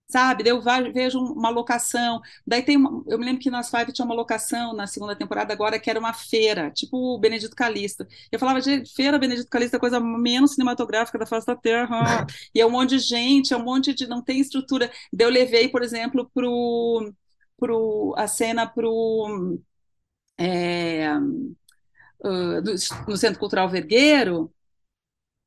[0.09, 0.49] sabe?
[0.49, 4.15] Eu vejo uma locação, daí tem uma, eu me lembro que nas Five tinha uma
[4.15, 8.07] locação na segunda temporada agora que era uma feira, tipo o Benedito Calista.
[8.31, 12.27] Eu falava, de feira Benedito Calista é a coisa menos cinematográfica da face da Terra,
[12.55, 14.91] e é um monte de gente, é um monte de não tem estrutura.
[15.13, 17.13] Daí eu levei, por exemplo, pro
[17.65, 19.59] pro, a cena para o.
[20.39, 22.61] É, uh,
[23.09, 24.53] no Centro Cultural Vergueiro,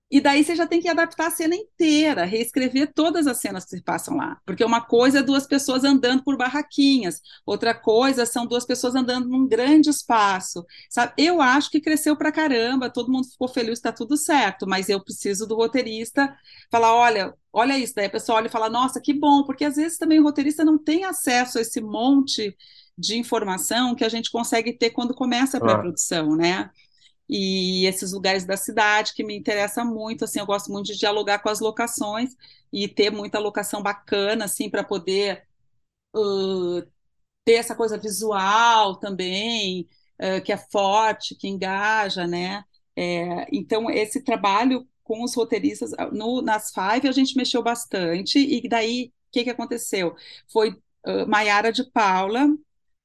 [0.10, 3.72] e daí você já tem que adaptar a cena inteira, reescrever todas as cenas que
[3.72, 4.40] se passam lá.
[4.46, 9.28] Porque uma coisa é duas pessoas andando por barraquinhas, outra coisa são duas pessoas andando
[9.28, 10.66] num grande espaço.
[10.90, 11.12] Sabe?
[11.18, 15.04] Eu acho que cresceu pra caramba, todo mundo ficou feliz, está tudo certo, mas eu
[15.04, 16.34] preciso do roteirista
[16.72, 17.94] falar: olha, olha isso.
[17.96, 20.64] Daí a pessoa olha e fala: nossa, que bom, porque às vezes também o roteirista
[20.64, 22.56] não tem acesso a esse monte
[22.98, 26.70] de informação que a gente consegue ter quando começa a pré-produção, né?
[27.30, 31.40] e esses lugares da cidade que me interessa muito, assim, eu gosto muito de dialogar
[31.40, 32.36] com as locações
[32.72, 35.44] e ter muita locação bacana, assim, para poder
[36.16, 36.82] uh,
[37.44, 39.90] ter essa coisa visual também,
[40.22, 42.64] uh, que é forte, que engaja, né?
[42.96, 48.68] É, então, esse trabalho com os roteiristas, no, nas Five a gente mexeu bastante, e
[48.68, 50.16] daí, o que, que aconteceu?
[50.52, 50.72] Foi
[51.06, 52.48] uh, Maiara de Paula,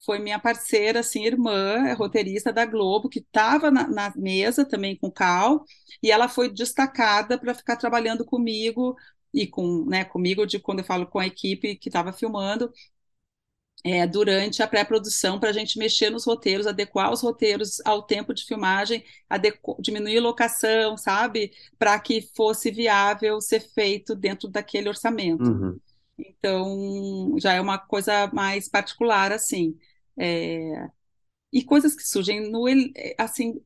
[0.05, 4.96] foi minha parceira, assim, irmã, é roteirista da Globo, que estava na, na, mesa também
[4.96, 5.64] com o Cal,
[6.03, 8.96] e ela foi destacada para ficar trabalhando comigo
[9.32, 12.72] e com, né, comigo, de quando eu falo com a equipe que estava filmando,
[13.84, 18.32] é, durante a pré-produção, para a gente mexer nos roteiros, adequar os roteiros ao tempo
[18.32, 19.04] de filmagem,
[19.80, 21.52] diminuir locação, sabe?
[21.78, 25.50] Para que fosse viável ser feito dentro daquele orçamento.
[25.50, 25.80] Uhum.
[26.16, 29.76] Então, já é uma coisa mais particular, assim.
[30.16, 30.88] É,
[31.52, 32.64] e coisas que surgem no
[33.18, 33.60] assim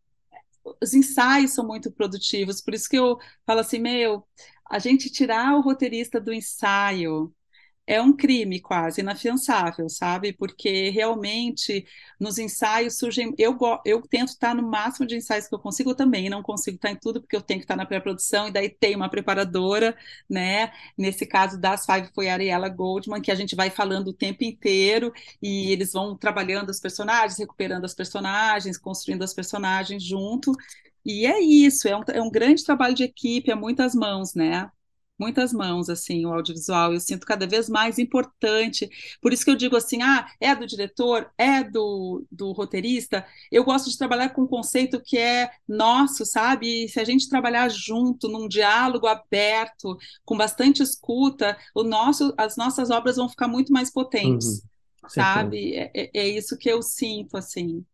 [0.81, 4.27] os ensaios são muito produtivos por isso que eu falo assim meu
[4.69, 7.33] a gente tirar o roteirista do ensaio
[7.87, 10.33] é um crime quase inafiançável, sabe?
[10.33, 11.87] Porque realmente
[12.19, 13.33] nos ensaios surgem.
[13.39, 16.91] Eu, eu tento estar no máximo de ensaios que eu consigo também, não consigo estar
[16.91, 19.97] em tudo, porque eu tenho que estar na pré-produção, e daí tem uma preparadora,
[20.29, 20.73] né?
[20.99, 24.43] Nesse caso das Five foi a Ariela Goldman, que a gente vai falando o tempo
[24.43, 30.53] inteiro, e eles vão trabalhando os personagens, recuperando as personagens, construindo as personagens junto.
[31.05, 34.69] E é isso, é um, é um grande trabalho de equipe, é muitas mãos, né?
[35.19, 36.93] Muitas mãos, assim, o audiovisual.
[36.93, 38.89] Eu sinto cada vez mais importante.
[39.21, 43.27] Por isso que eu digo assim, ah, é do diretor, é do, do roteirista.
[43.51, 46.85] Eu gosto de trabalhar com um conceito que é nosso, sabe?
[46.85, 52.57] E se a gente trabalhar junto, num diálogo aberto, com bastante escuta, o nosso, as
[52.57, 54.63] nossas obras vão ficar muito mais potentes,
[55.03, 55.09] uhum.
[55.09, 55.75] sabe?
[55.75, 57.85] É, é, é, isso que eu sinto, assim.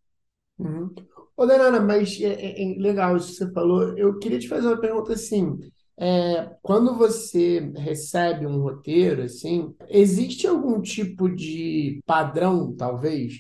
[0.59, 0.93] Uhum.
[1.37, 3.97] Ô, Danana, mas é, é, é legal isso que você falou.
[3.97, 5.59] Eu queria te fazer uma pergunta assim.
[6.05, 13.35] É, quando você recebe um roteiro, assim, existe algum tipo de padrão, talvez,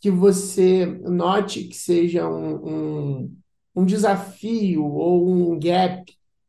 [0.00, 3.36] que você note que seja um, um,
[3.74, 6.04] um desafio ou um gap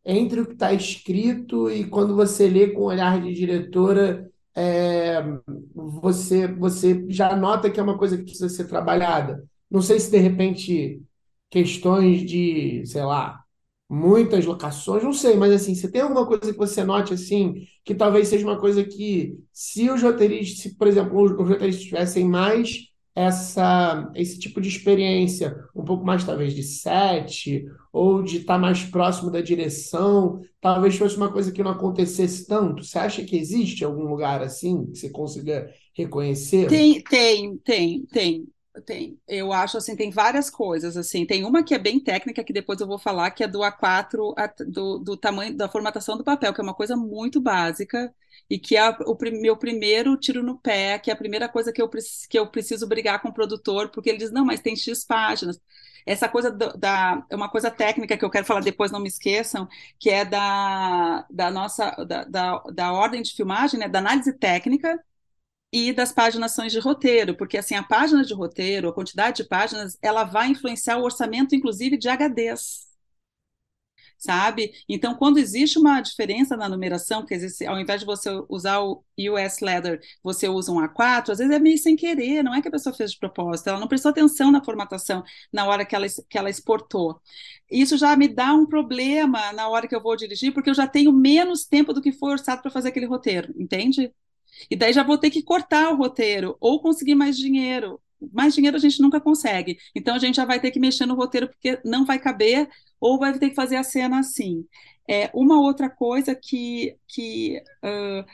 [0.05, 5.23] entre o que está escrito e quando você lê com o olhar de diretora, é,
[5.73, 9.43] você, você já nota que é uma coisa que precisa ser trabalhada.
[9.69, 11.01] Não sei se de repente
[11.49, 13.44] questões de, sei lá,
[13.89, 17.93] muitas locações, não sei, mas assim, você tem alguma coisa que você note assim, que
[17.93, 22.89] talvez seja uma coisa que, se os roteiristas, se, por exemplo, os, roteiristas tivessem mais
[23.15, 28.83] essa, esse tipo de experiência, um pouco mais talvez de set, ou de estar mais
[28.83, 32.83] próximo da direção, talvez fosse uma coisa que não acontecesse tanto.
[32.83, 36.67] Você acha que existe algum lugar assim que você consiga reconhecer?
[36.67, 38.47] Tem, tem, tem, tem.
[38.85, 41.25] Tem, eu acho assim, tem várias coisas assim.
[41.25, 44.33] Tem uma que é bem técnica que depois eu vou falar, que é do A4,
[44.37, 48.13] a, do, do tamanho da formatação do papel, que é uma coisa muito básica
[48.49, 51.81] e que é o meu primeiro tiro no pé, que é a primeira coisa que
[51.81, 51.89] eu,
[52.29, 55.57] que eu preciso brigar com o produtor, porque ele diz, não, mas tem X páginas.
[56.05, 59.07] Essa coisa do, da é uma coisa técnica que eu quero falar depois, não me
[59.07, 59.67] esqueçam,
[59.97, 64.99] que é da, da nossa da, da, da ordem de filmagem, né, da análise técnica
[65.75, 69.97] e das paginações de roteiro, porque assim a página de roteiro, a quantidade de páginas,
[70.01, 72.85] ela vai influenciar o orçamento, inclusive de HDs
[74.17, 74.71] sabe?
[74.89, 79.03] Então, quando existe uma diferença na numeração, que existe, ao invés de você usar o
[79.19, 82.67] US Leather, você usa um A4, às vezes é meio sem querer, não é que
[82.67, 86.07] a pessoa fez de propósito, ela não prestou atenção na formatação na hora que ela,
[86.29, 87.19] que ela exportou.
[87.69, 90.87] Isso já me dá um problema na hora que eu vou dirigir, porque eu já
[90.87, 94.11] tenho menos tempo do que foi orçado para fazer aquele roteiro, entende?
[94.69, 97.99] E daí já vou ter que cortar o roteiro ou conseguir mais dinheiro.
[98.33, 99.77] Mais dinheiro a gente nunca consegue.
[99.93, 103.19] Então a gente já vai ter que mexer no roteiro porque não vai caber ou
[103.19, 104.65] vai ter que fazer a cena assim.
[105.07, 108.25] É, uma outra coisa que, que uh,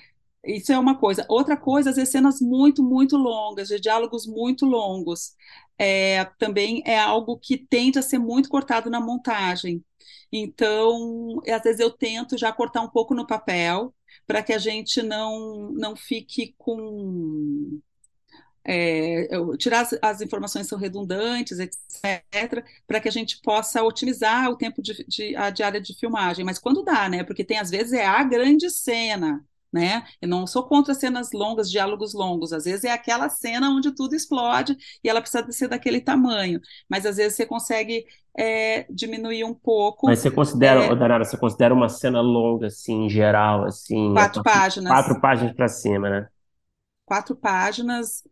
[0.45, 1.25] isso é uma coisa.
[1.29, 5.35] Outra coisa, vezes, cenas muito, muito longas, de diálogos muito longos.
[5.77, 9.83] É, também é algo que tende a ser muito cortado na montagem.
[10.31, 13.93] Então, às vezes eu tento já cortar um pouco no papel,
[14.25, 17.79] para que a gente não, não fique com
[18.63, 24.55] é, tirar as, as, informações são redundantes, etc., para que a gente possa otimizar o
[24.55, 26.45] tempo de, de, a diária de filmagem.
[26.45, 27.23] Mas quando dá, né?
[27.23, 30.03] Porque tem às vezes é a grande cena, né?
[30.21, 32.51] Eu não sou contra cenas longas, diálogos longos.
[32.51, 36.59] Às vezes é aquela cena onde tudo explode e ela precisa ser daquele tamanho.
[36.89, 38.05] Mas às vezes você consegue
[38.37, 40.07] é, diminuir um pouco.
[40.07, 44.13] Mas você considera, é, Danara, você considera uma cena longa, assim, em geral, assim.
[44.13, 44.91] Quatro páginas.
[44.91, 46.27] Quatro páginas para cima, né?
[47.05, 48.23] Quatro páginas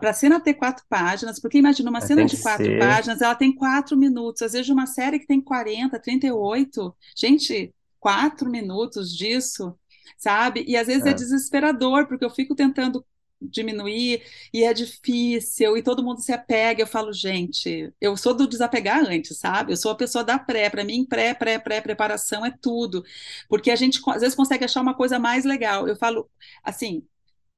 [0.00, 2.78] para a cena ter quatro páginas, porque imagina uma cena de quatro ser.
[2.78, 8.50] páginas, ela tem quatro minutos, às vezes uma série que tem 40, 38, gente, quatro
[8.50, 9.78] minutos disso,
[10.16, 10.64] sabe?
[10.66, 13.04] E às vezes é, é desesperador, porque eu fico tentando
[13.40, 16.82] diminuir e é difícil e todo mundo se apega.
[16.82, 19.72] Eu falo, gente, eu sou do desapegar antes, sabe?
[19.72, 20.70] Eu sou a pessoa da pré.
[20.70, 23.04] Para mim, pré, pré, pré, preparação é tudo,
[23.48, 25.86] porque a gente às vezes consegue achar uma coisa mais legal.
[25.88, 26.28] Eu falo
[26.62, 27.06] assim,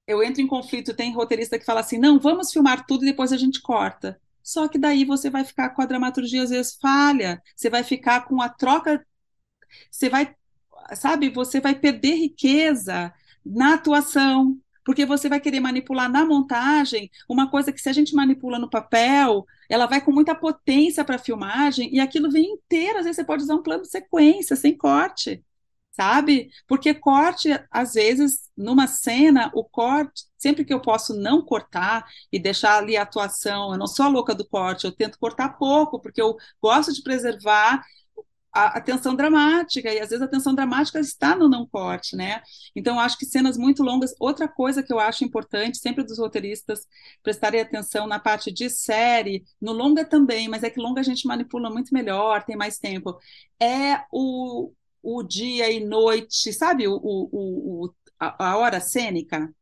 [0.07, 3.33] eu entro em conflito, tem roteirista que fala assim: não, vamos filmar tudo e depois
[3.33, 4.21] a gente corta.
[4.43, 8.23] Só que daí você vai ficar com a dramaturgia às vezes falha, você vai ficar
[8.27, 9.07] com a troca,
[9.91, 10.35] você vai,
[10.95, 13.13] sabe, você vai perder riqueza
[13.45, 18.15] na atuação, porque você vai querer manipular na montagem uma coisa que se a gente
[18.15, 22.99] manipula no papel, ela vai com muita potência para a filmagem e aquilo vem inteiro,
[22.99, 25.45] às vezes você pode usar um plano de sequência, sem corte
[25.99, 26.51] sabe?
[26.69, 32.39] Porque corte, às vezes, numa cena, o corte, sempre que eu posso não cortar e
[32.39, 36.01] deixar ali a atuação, eu não sou a louca do corte, eu tento cortar pouco,
[36.01, 37.85] porque eu gosto de preservar
[38.59, 42.43] a, atenção dramática, e às vezes a atenção dramática está no não corte, né?
[42.75, 44.15] Então, acho que cenas muito longas.
[44.19, 46.87] Outra coisa que eu acho importante, sempre dos roteiristas
[47.23, 51.27] prestarem atenção na parte de série, no longa também, mas é que longa a gente
[51.27, 53.19] manipula muito melhor, tem mais tempo,
[53.61, 59.53] é o, o dia e noite, sabe o, o, o, a, a hora cênica?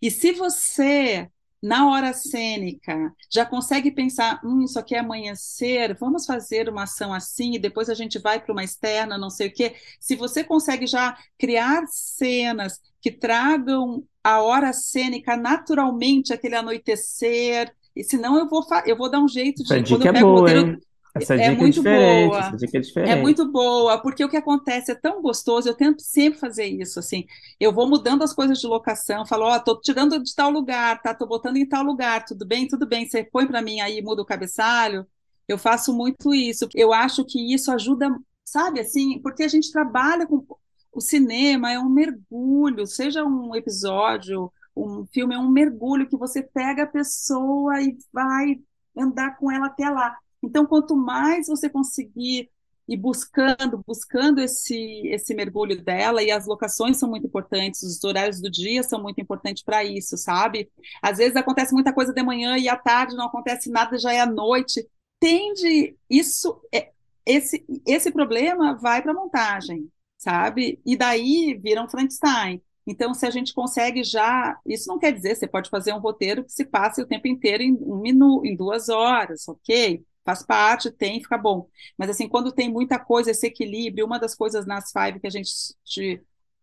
[0.00, 1.30] E se você,
[1.62, 7.12] na hora cênica, já consegue pensar, hum, isso aqui é amanhecer, vamos fazer uma ação
[7.12, 9.74] assim, e depois a gente vai para uma externa, não sei o quê.
[9.98, 18.02] Se você consegue já criar cenas que tragam a hora cênica naturalmente, aquele anoitecer, e
[18.04, 19.72] senão eu vou, eu vou dar um jeito de.
[19.72, 20.78] Essa dica é boa, roteiro, hein?
[21.14, 22.38] Essa é dica é muito é boa.
[22.38, 23.10] Essa dica é diferente.
[23.10, 26.98] É muito boa, porque o que acontece é tão gostoso, eu tento sempre fazer isso,
[26.98, 27.24] assim.
[27.58, 31.00] Eu vou mudando as coisas de locação, falo, ó, oh, tô tirando de tal lugar,
[31.02, 31.14] tá?
[31.14, 32.68] Tô botando em tal lugar, tudo bem?
[32.68, 33.08] Tudo bem.
[33.08, 35.06] Você põe para mim aí, muda o cabeçalho.
[35.48, 36.68] Eu faço muito isso.
[36.74, 38.08] Eu acho que isso ajuda,
[38.44, 40.44] sabe, assim, porque a gente trabalha com
[40.92, 46.42] o cinema é um mergulho, seja um episódio, um filme é um mergulho que você
[46.42, 48.60] pega a pessoa e vai
[48.96, 50.16] andar com ela até lá.
[50.42, 52.50] Então, quanto mais você conseguir
[52.88, 54.74] ir buscando, buscando esse,
[55.08, 59.20] esse mergulho dela, e as locações são muito importantes, os horários do dia são muito
[59.20, 60.68] importantes para isso, sabe?
[61.00, 64.20] Às vezes acontece muita coisa de manhã e à tarde não acontece nada, já é
[64.20, 64.88] à noite.
[65.20, 66.90] Tende, isso, é,
[67.24, 69.88] esse, esse problema vai para montagem,
[70.18, 70.80] sabe?
[70.84, 72.60] E daí vira um Frankenstein.
[72.86, 76.44] Então, se a gente consegue já, isso não quer dizer, você pode fazer um roteiro
[76.44, 80.02] que se passe o tempo inteiro em um minuto, em duas horas, ok?
[80.30, 81.68] Faz parte, tem, fica bom.
[81.98, 85.30] Mas assim, quando tem muita coisa, esse equilíbrio, uma das coisas nas Five que a
[85.30, 85.50] gente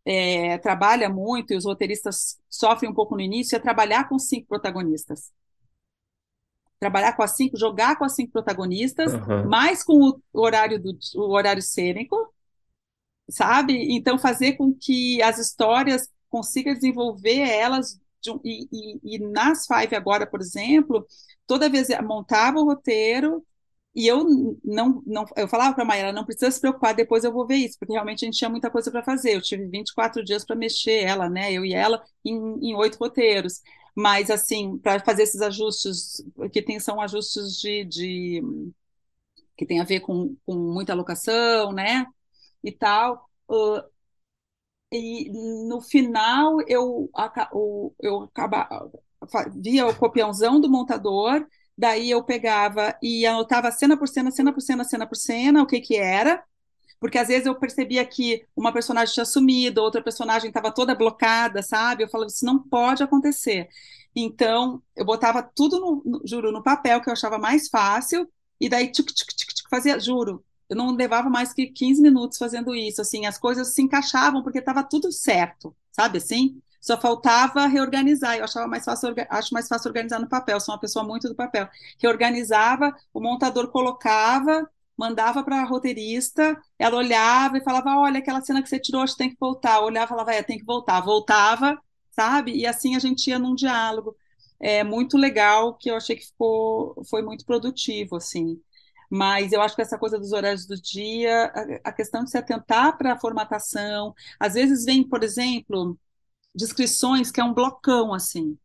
[0.06, 4.48] é, trabalha muito, e os roteiristas sofrem um pouco no início, é trabalhar com cinco
[4.48, 5.32] protagonistas.
[6.80, 9.48] trabalhar com as cinco, jogar com as cinco protagonistas, Aham.
[9.48, 9.94] mais com
[10.34, 12.16] o horário do o horário cênico,
[13.30, 13.96] sabe?
[13.96, 19.66] Então fazer com que as histórias consiga desenvolver elas de um- e, e, e nas
[19.68, 21.06] Five agora, por exemplo,
[21.46, 23.46] toda vez eu montava o roteiro
[23.98, 24.24] e eu
[24.64, 27.56] não, não eu falava para a Maíra, não precisa se preocupar, depois eu vou ver
[27.56, 29.36] isso, porque realmente a gente tinha muita coisa para fazer.
[29.36, 31.52] Eu tive 24 dias para mexer ela, né?
[31.52, 33.60] Eu e ela em, oito roteiros.
[33.96, 38.44] Mas assim, para fazer esses ajustes, que tem, são ajustes de, de
[39.58, 42.06] que tem a ver com, com muita alocação, né?
[42.64, 43.28] E tal.
[43.50, 43.82] Uh,
[44.92, 45.32] e
[45.68, 47.10] no final eu,
[48.00, 48.70] eu acaba,
[49.56, 51.44] via o copiãozão do montador,
[51.78, 55.68] daí eu pegava e anotava cena por cena, cena por cena, cena por cena, o
[55.68, 56.44] que que era,
[57.00, 61.62] porque às vezes eu percebia que uma personagem tinha sumido, outra personagem estava toda blocada,
[61.62, 62.04] sabe?
[62.04, 63.70] Eu falava, isso não pode acontecer.
[64.16, 68.28] Então, eu botava tudo, no, no- juro, no papel que eu achava mais fácil,
[68.60, 72.38] e daí tchuc, tchuc, tchuc, tchuc, fazia, juro, eu não levava mais que 15 minutos
[72.38, 76.60] fazendo isso, assim, as coisas se encaixavam porque estava tudo certo, sabe assim?
[76.88, 80.80] Só faltava reorganizar, eu achava mais fácil, acho mais fácil organizar no papel, sou uma
[80.80, 81.68] pessoa muito do papel.
[82.02, 84.66] Reorganizava, o montador colocava,
[84.98, 89.14] mandava para a roteirista, ela olhava e falava: Olha, aquela cena que você tirou, acho
[89.14, 89.78] que tem que voltar.
[89.78, 91.02] Eu olhava e falava: É, tem que voltar.
[91.02, 91.78] Voltava,
[92.12, 92.56] sabe?
[92.56, 94.16] E assim a gente ia num diálogo.
[94.60, 98.60] É muito legal, que eu achei que ficou, foi muito produtivo, assim.
[99.10, 101.52] Mas eu acho que essa coisa dos horários do dia,
[101.84, 105.98] a, a questão de se atentar para a formatação, às vezes vem, por exemplo,
[106.58, 108.58] descrições que é um blocão, assim.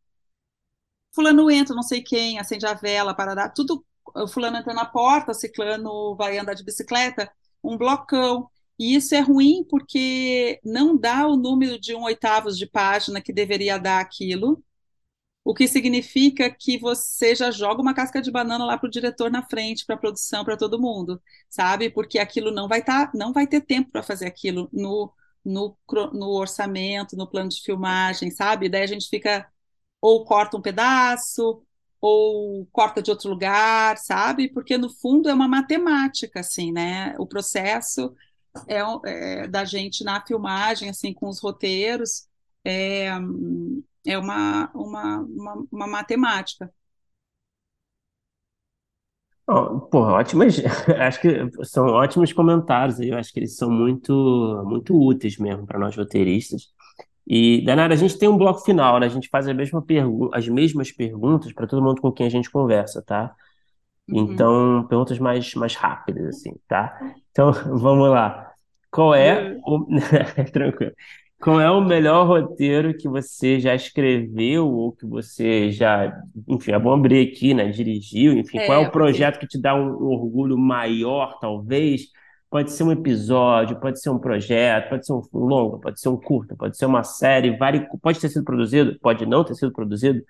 [1.15, 3.85] Fulano entra, não sei quem, acende a vela, parará, tudo.
[4.33, 7.31] Fulano entra na porta, ciclano vai andar de bicicleta,
[7.63, 8.49] um blocão.
[8.79, 13.33] E isso é ruim porque não dá o número de um oitavos de página que
[13.33, 14.63] deveria dar aquilo,
[15.45, 19.31] o que significa que você já joga uma casca de banana lá para o diretor
[19.31, 21.21] na frente, para a produção, para todo mundo,
[21.51, 21.91] sabe?
[21.91, 25.13] Porque aquilo não vai estar, não vai ter tempo para fazer aquilo no,
[25.45, 25.77] no,
[26.13, 28.69] no orçamento, no plano de filmagem, sabe?
[28.69, 29.47] Daí a gente fica
[30.01, 31.63] ou corta um pedaço,
[32.01, 34.49] ou corta de outro lugar, sabe?
[34.49, 37.15] Porque no fundo é uma matemática, assim, né?
[37.19, 38.15] O processo
[38.67, 38.81] é,
[39.45, 42.27] é da gente na filmagem, assim, com os roteiros,
[42.65, 43.09] é,
[44.07, 46.73] é uma, uma, uma, uma matemática.
[49.47, 50.57] Ó, Porra, ótimas.
[50.99, 53.11] Acho que são ótimos comentários aí.
[53.11, 56.69] Eu acho que eles são muito, muito úteis mesmo para nós roteiristas.
[57.27, 59.07] E, Danara, a gente tem um bloco final, né?
[59.07, 62.31] A gente faz a mesma pergu as mesmas perguntas para todo mundo com quem a
[62.31, 63.35] gente conversa, tá?
[64.09, 64.33] Uhum.
[64.33, 66.99] Então, perguntas mais, mais rápidas, assim, tá?
[67.31, 68.53] Então, vamos lá.
[68.91, 69.87] Qual é o...
[70.53, 70.93] Tranquilo.
[71.43, 76.79] Qual é o melhor roteiro que você já escreveu ou que você já, enfim, é
[76.79, 77.69] bom abrir aqui, né?
[77.69, 82.03] Dirigiu, enfim, qual é o É, projeto que te dá um, um orgulho maior, talvez?
[82.49, 86.17] Pode ser um episódio, pode ser um projeto, pode ser um longo, pode ser um
[86.17, 87.89] curto, pode ser uma série, vari...
[88.01, 90.23] pode ter sido produzido, pode não ter sido produzido.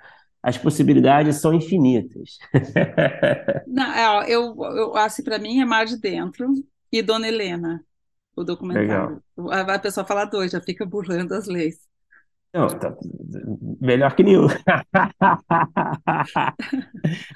[0.43, 2.39] As possibilidades são infinitas.
[3.65, 6.47] não, é, eu, eu, assim, para mim é Mar de Dentro
[6.91, 7.85] e Dona Helena,
[8.37, 8.43] o
[8.73, 9.23] Legal.
[9.23, 9.23] documentário.
[9.51, 11.77] A, a pessoa fala dois, já fica burlando as leis.
[12.55, 12.95] Não, tá
[13.81, 14.47] melhor que nenhum.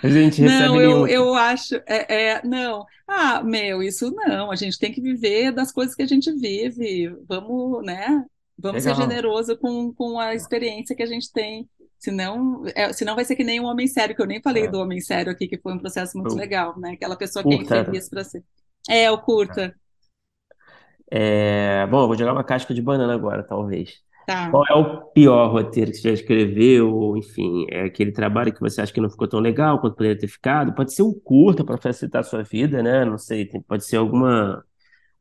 [0.03, 1.07] A gente recebe Não, eu, nenhum.
[1.07, 5.73] eu acho, é, é, não, ah, meu, isso não, a gente tem que viver das
[5.73, 8.25] coisas que a gente vive, vamos, né,
[8.59, 8.95] vamos ser Legal.
[8.95, 11.67] generoso com, com a experiência que a gente tem,
[11.99, 14.77] senão, é, senão vai ser que nem um homem sério, que eu nem falei do
[14.77, 17.55] É, homem sério aqui, que foi um processo muito o legal, né, aquela pessoa que
[17.55, 18.45] é infeliz para ser.
[18.89, 19.75] É, o curta,
[21.11, 24.03] É, bom, eu vou jogar uma casca de banana agora, talvez.
[24.25, 24.43] tá.
[24.49, 26.93] Qual é o pior roteiro que você já escreveu?
[26.95, 30.19] Ou, enfim, é aquele trabalho que você acha que não ficou tão legal quanto poderia
[30.19, 30.75] ter ficado?
[30.75, 33.05] Pode ser um curta para facilitar a sua vida, né?
[33.05, 34.65] Não sei, tem- pode ser alguma,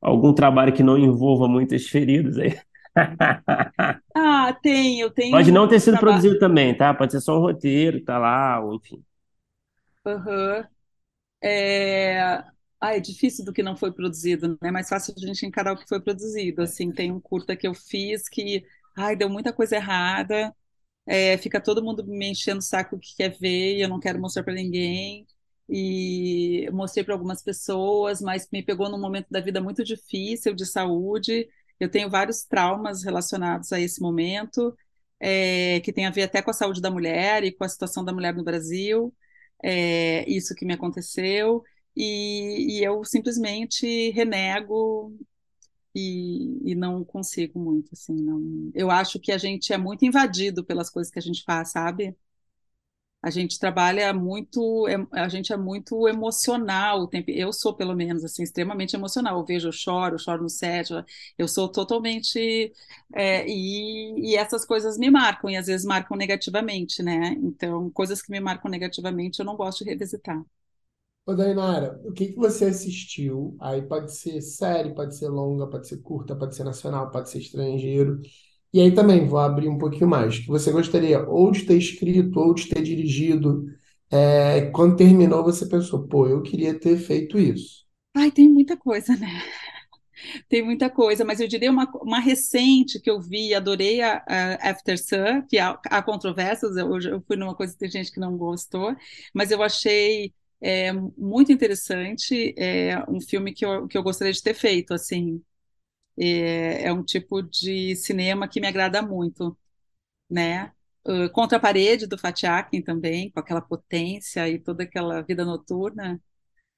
[0.01, 2.57] algum trabalho que não envolva muitas feridas aí.
[4.13, 6.93] Ah, tem, eu tenho Pode não ter sido trabalho, produzido também, tá?
[6.93, 9.03] Pode ser só um roteiro, tá lá, ou enfim.
[11.41, 12.43] É...
[12.79, 14.57] Ah, é difícil do que não foi produzido, né?
[14.69, 16.61] É mais fácil a gente encarar o que foi produzido.
[16.61, 18.65] Assim, tem um curta que eu fiz que,
[18.95, 20.55] ai, deu muita coisa errada.
[21.07, 24.19] É, fica todo mundo me enchendo o saco que quer ver e eu não quero
[24.19, 25.27] mostrar para ninguém.
[25.69, 30.65] E mostrei para algumas pessoas, mas me pegou num momento da vida muito difícil de
[30.65, 31.47] saúde.
[31.79, 34.75] Eu tenho vários traumas relacionados a esse momento,
[35.19, 38.03] é, que tem a ver até com a saúde da mulher e com a situação
[38.05, 39.13] da mulher no Brasil.
[39.63, 41.63] É, isso que me aconteceu.
[41.95, 45.13] E, e eu simplesmente renego
[45.95, 48.71] e, e não consigo muito, assim, não.
[48.75, 52.15] Eu acho que a gente é muito invadido pelas coisas que a gente faz, sabe?
[53.21, 57.09] a gente trabalha muito, a gente é muito emocional.
[57.27, 59.39] Eu sou, pelo menos, assim, extremamente emocional.
[59.39, 60.89] Eu vejo, eu choro, eu choro no set,
[61.37, 62.71] eu sou totalmente.
[63.13, 67.29] É, e, e essas coisas me marcam, e às vezes marcam negativamente, né?
[67.41, 70.43] Então, coisas que me marcam negativamente eu não gosto de revisitar.
[71.25, 73.57] Ô, Dainara, o que que você assistiu?
[73.59, 77.39] Aí pode ser série, pode ser longa, pode ser curta, pode ser nacional, pode ser
[77.39, 78.21] estrangeiro.
[78.71, 80.37] E aí também vou abrir um pouquinho mais.
[80.39, 83.65] Que você gostaria ou de ter escrito ou de ter dirigido.
[84.11, 87.85] É, quando terminou, você pensou, pô, eu queria ter feito isso.
[88.15, 89.27] Ai, tem muita coisa, né?
[90.49, 94.71] Tem muita coisa, mas eu diria uma, uma recente que eu vi, adorei a, a
[94.71, 98.37] After Sun, que há, controvérsias, eu, eu fui numa coisa que tem gente que não
[98.37, 98.95] gostou,
[99.33, 100.33] mas eu achei
[100.65, 105.43] é, muito interessante, é um filme que eu, que eu gostaria de ter feito, assim,
[106.19, 109.57] é, é um tipo de cinema que me agrada muito,
[110.29, 110.73] né?
[111.07, 115.45] Uh, Contra a Parede, do Fatih Akin também, com aquela potência e toda aquela vida
[115.45, 116.21] noturna,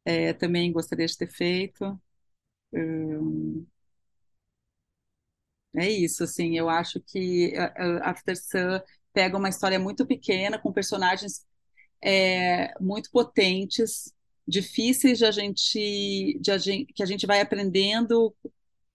[0.06, 2.00] é, também gostaria de ter feito.
[2.74, 3.66] Um,
[5.76, 7.54] é isso, assim, eu acho que
[8.02, 8.80] After Sun
[9.14, 11.46] pega uma história muito pequena, com personagens
[12.04, 14.14] é, muito potentes,
[14.48, 18.34] difíceis de a gente, de a gente, que a gente vai aprendendo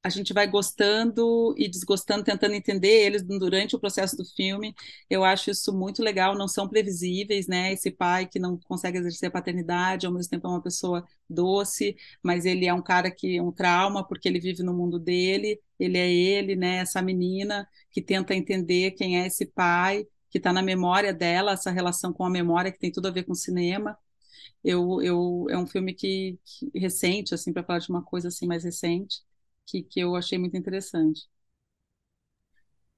[0.05, 4.75] a gente vai gostando e desgostando, tentando entender eles durante o processo do filme.
[5.09, 7.73] Eu acho isso muito legal, não são previsíveis, né?
[7.73, 11.97] Esse pai que não consegue exercer a paternidade, ao mesmo tempo é uma pessoa doce,
[12.21, 15.61] mas ele é um cara que é um trauma porque ele vive no mundo dele,
[15.79, 16.79] ele é ele, né?
[16.79, 21.71] Essa menina que tenta entender quem é esse pai, que está na memória dela, essa
[21.73, 23.99] relação com a memória que tem tudo a ver com o cinema.
[24.65, 28.47] Eu, eu, é um filme que, que recente, assim, para falar de uma coisa assim
[28.47, 29.23] mais recente
[29.67, 31.29] que, que eu achei muito interessante.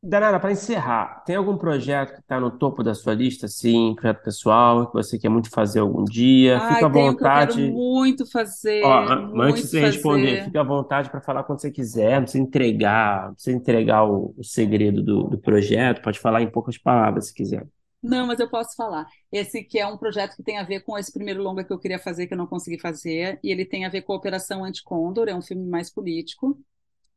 [0.06, 4.22] Danara, para encerrar, tem algum projeto que está no topo da sua lista, assim, projeto
[4.22, 6.60] pessoal, que você quer muito fazer algum dia?
[6.60, 7.72] Ai, fica à tem um que eu quero vontade.
[7.72, 11.60] muito fazer, Ó, an- antes de muito você responder, fica à vontade para falar quando
[11.60, 16.18] você quiser, não precisa entregar, não precisa entregar o, o segredo do, do projeto, pode
[16.20, 17.66] falar em poucas palavras se quiser.
[18.02, 19.06] Não, mas eu posso falar.
[19.32, 21.78] Esse que é um projeto que tem a ver com esse primeiro longa que eu
[21.78, 24.62] queria fazer, que eu não consegui fazer, e ele tem a ver com a Operação
[24.64, 26.59] Anticôndor, é um filme mais político,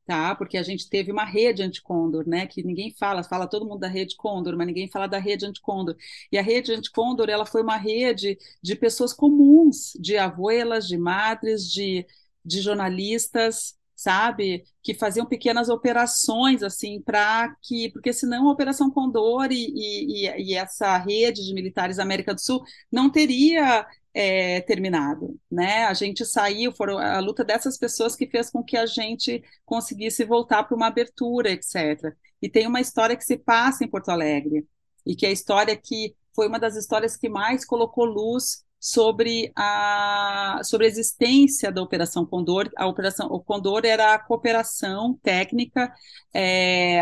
[0.08, 0.34] tá?
[0.36, 2.48] Porque a gente teve uma rede anticôndor, né?
[2.48, 5.96] Que ninguém fala, fala todo mundo da rede Condor, mas ninguém fala da rede anticôndor.
[6.32, 11.70] E a rede anticôndor, ela foi uma rede de pessoas comuns, de abuelas, de madres,
[11.72, 12.06] de,
[12.44, 14.64] de jornalistas, sabe?
[14.84, 20.54] Que faziam pequenas operações, assim, para que, porque senão a Operação Condor e, e, e
[20.54, 25.86] essa rede de militares da América do Sul não teria é, terminado, né?
[25.86, 30.24] A gente saiu, foram a luta dessas pessoas que fez com que a gente conseguisse
[30.24, 32.16] voltar para uma abertura, etc.
[32.42, 34.68] E tem uma história que se passa em Porto Alegre
[35.06, 39.52] e que é a história que foi uma das histórias que mais colocou luz sobre
[39.56, 42.70] a, sobre a existência da Operação Condor.
[42.78, 45.92] A Operação o Condor era a cooperação técnica
[46.34, 47.02] é,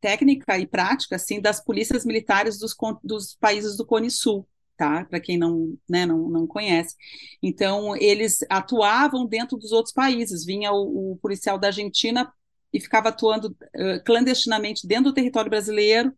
[0.00, 2.74] técnica e prática assim das polícias militares dos,
[3.04, 4.46] dos países do Cone Sul
[4.80, 5.04] tá?
[5.04, 6.96] Para quem não, né, não, não conhece.
[7.42, 10.42] Então, eles atuavam dentro dos outros países.
[10.42, 12.32] Vinha o, o policial da Argentina
[12.72, 16.14] e ficava atuando uh, clandestinamente dentro do território brasileiro,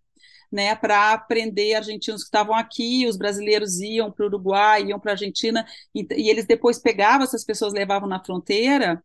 [0.52, 5.12] né, para prender argentinos que estavam aqui, os brasileiros iam para o Uruguai, iam para
[5.12, 9.02] a Argentina, e, e, eles depois pegavam essas pessoas, levavam na fronteira,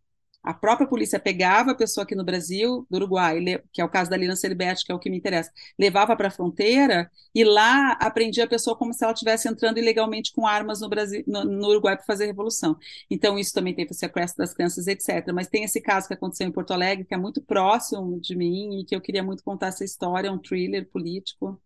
[0.48, 3.38] a própria polícia pegava a pessoa aqui no Brasil, do Uruguai,
[3.74, 6.30] que é o caso da Lina Celibetti, que é o que me interessa, levava para
[6.30, 10.80] a fronteira e lá aprendia a pessoa como se ela estivesse entrando ilegalmente com armas
[10.80, 12.78] no, Brasil, no, no Uruguai para fazer revolução.
[13.12, 15.34] Então, isso também teve o sequestro das crianças, etc.
[15.34, 18.80] Mas tem esse caso que aconteceu em Porto Alegre, que é muito próximo de mim
[18.80, 21.62] e que eu queria muito contar essa história, é um thriller político.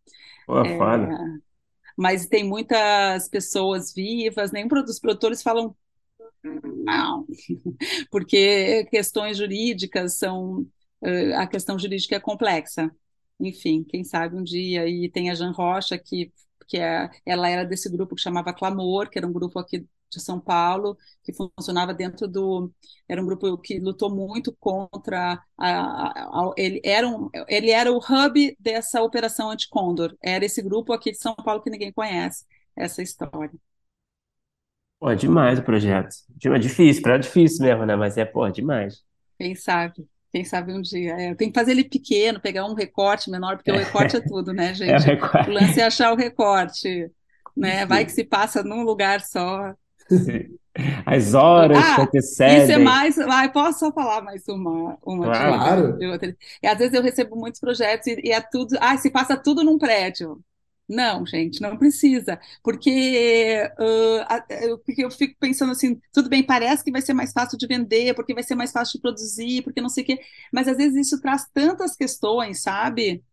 [0.47, 1.41] Pô, é, foda.
[1.95, 5.75] Mas tem muitas pessoas vivas, nenhum dos produtores falam
[6.43, 7.25] não,
[8.11, 10.65] porque questões jurídicas são.
[11.37, 12.91] A questão jurídica é complexa.
[13.39, 14.87] Enfim, quem sabe um dia.
[14.87, 16.31] E tem a Jan Rocha, que,
[16.67, 19.79] que é, ela era desse grupo que chamava Clamor, que era um grupo aqui
[20.11, 22.71] de São Paulo, que funcionava dentro do.
[23.07, 25.41] Era um grupo que lutou muito contra.
[25.57, 30.15] A, a, a, ele, era um, ele era o hub dessa operação anti-Condor.
[30.21, 32.45] Era esse grupo aqui de São Paulo que ninguém conhece
[32.75, 33.51] essa história.
[35.01, 36.09] Pô, é demais o projeto.
[36.45, 37.95] É difícil, para difícil mesmo, né?
[37.95, 39.01] Mas é, pô, demais.
[39.39, 40.05] Quem sabe?
[40.31, 41.13] Quem sabe um dia.
[41.19, 44.53] É, tem que fazer ele pequeno, pegar um recorte menor, porque o recorte é tudo,
[44.53, 44.91] né, gente?
[44.91, 45.49] É o recorte.
[45.49, 47.11] O lance é achar o recorte,
[47.57, 47.83] né?
[47.87, 49.73] Vai que se passa num lugar só.
[50.07, 50.55] Sim.
[51.05, 52.63] As horas Ah, que antecedem.
[52.63, 53.17] isso é mais.
[53.19, 55.97] Ah, posso só falar mais uma, uma Claro.
[55.97, 56.37] de outra.
[56.63, 58.77] E às vezes eu recebo muitos projetos e, e é tudo.
[58.79, 60.39] Ah, se passa tudo num prédio.
[60.91, 66.91] Não, gente, não precisa, porque, uh, porque eu fico pensando assim, tudo bem, parece que
[66.91, 69.87] vai ser mais fácil de vender, porque vai ser mais fácil de produzir, porque não
[69.87, 70.19] sei o quê,
[70.51, 73.23] mas às vezes isso traz tantas questões, sabe?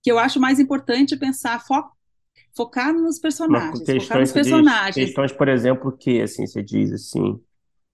[0.00, 1.82] Que eu acho mais importante pensar, fo
[2.54, 5.06] focar nos personagens, focar nos personagens.
[5.06, 7.40] Questões, por exemplo, que, assim, você diz assim,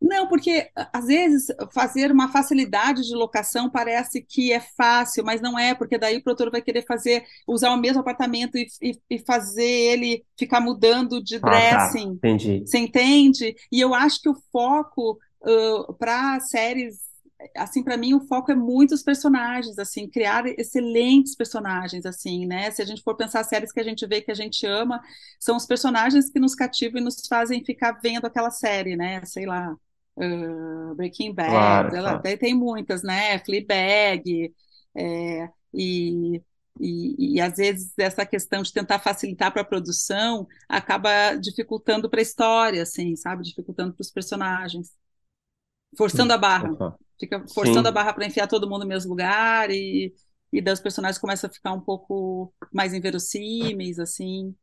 [0.01, 5.59] não, porque às vezes fazer uma facilidade de locação parece que é fácil, mas não
[5.59, 9.19] é, porque daí o produtor vai querer fazer, usar o mesmo apartamento e, e, e
[9.19, 12.13] fazer ele ficar mudando de dressing.
[12.17, 12.29] Ah, tá.
[12.29, 12.63] Entendi.
[12.65, 13.57] Você entende?
[13.73, 17.01] E eu acho que o foco uh, para séries,
[17.57, 22.71] assim, para mim o foco é muitos personagens, assim, criar excelentes personagens, assim, né?
[22.71, 25.03] Se a gente for pensar séries que a gente vê que a gente ama,
[25.41, 29.21] são os personagens que nos cativam e nos fazem ficar vendo aquela série, né?
[29.25, 29.77] Sei lá
[30.19, 32.39] uh, Breaking Bad, claro, ela claro.
[32.39, 33.39] tem muitas, né?
[33.39, 34.53] Fleabag,
[34.95, 36.43] é, e,
[36.81, 42.21] e, e, às vezes essa questão de tentar facilitar para a produção acaba dificultando para
[42.21, 43.45] a história, assim, sabe?
[43.45, 44.93] Dificultando para os personagens.
[45.97, 46.97] Forçando a barra.
[47.19, 47.89] Fica forçando Sim.
[47.89, 50.15] a barra para enfiar todo mundo no mesmo lugar e,
[50.53, 54.55] e daí os personagens começam a ficar um pouco mais inverossímeis, assim.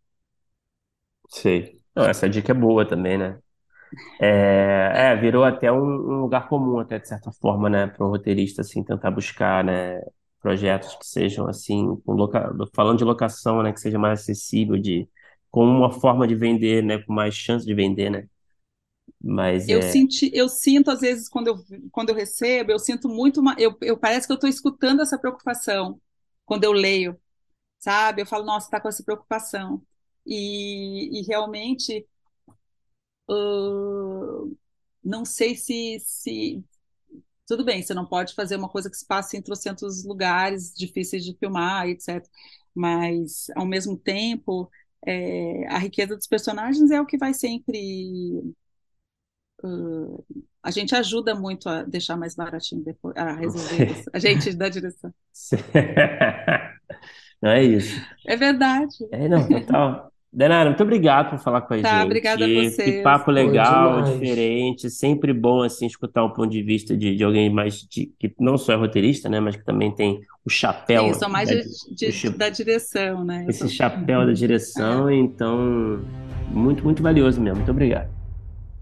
[1.30, 1.82] Sei.
[1.96, 3.40] Não, essa dica é boa também, né?
[4.20, 8.10] É, é, virou até um, um lugar comum, até de certa forma, né, para um
[8.10, 10.02] roteirista assim tentar buscar, né,
[10.42, 12.54] projetos que sejam assim, com loca...
[12.74, 15.08] falando de locação, né, que seja mais acessível, de
[15.50, 18.28] com uma forma de vender, né, com mais chance de vender, né.
[19.22, 19.82] Mas eu é...
[19.82, 21.56] senti, eu sinto às vezes quando eu
[21.92, 25.18] quando eu recebo, eu sinto muito uma, eu, eu parece que eu estou escutando essa
[25.18, 26.00] preocupação
[26.46, 27.20] quando eu leio,
[27.80, 28.22] sabe?
[28.22, 29.82] Eu falo, nossa, está com essa preocupação.
[30.26, 32.06] E, e realmente
[33.30, 34.58] uh,
[35.04, 36.64] não sei se, se.
[37.48, 41.24] Tudo bem, você não pode fazer uma coisa que se passe em trocentos lugares difíceis
[41.24, 42.26] de filmar, etc.
[42.74, 44.70] Mas, ao mesmo tempo,
[45.06, 48.42] é, a riqueza dos personagens é o que vai sempre.
[49.64, 50.24] Uh,
[50.62, 54.10] a gente ajuda muito a deixar mais baratinho depois, a resolver isso.
[54.14, 55.14] A gente da direção.
[57.42, 57.96] Não é isso.
[58.26, 58.96] É verdade.
[59.12, 60.12] É, não, total.
[60.36, 62.06] Denara, muito obrigado por falar com a tá, gente.
[62.08, 62.84] Obrigada a você.
[62.84, 67.50] Que papo legal, diferente, sempre bom assim escutar um ponto de vista de, de alguém
[67.50, 71.04] mais de, que não só é roteirista, né, mas que também tem o chapéu.
[71.04, 73.46] Sim, eu sou mais da, de, de, da direção, né?
[73.48, 76.02] Esse chapéu da direção, então
[76.50, 77.60] muito muito valioso mesmo.
[77.60, 78.10] Muito obrigado.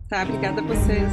[0.10, 1.08] Tá, obrigada a vocês.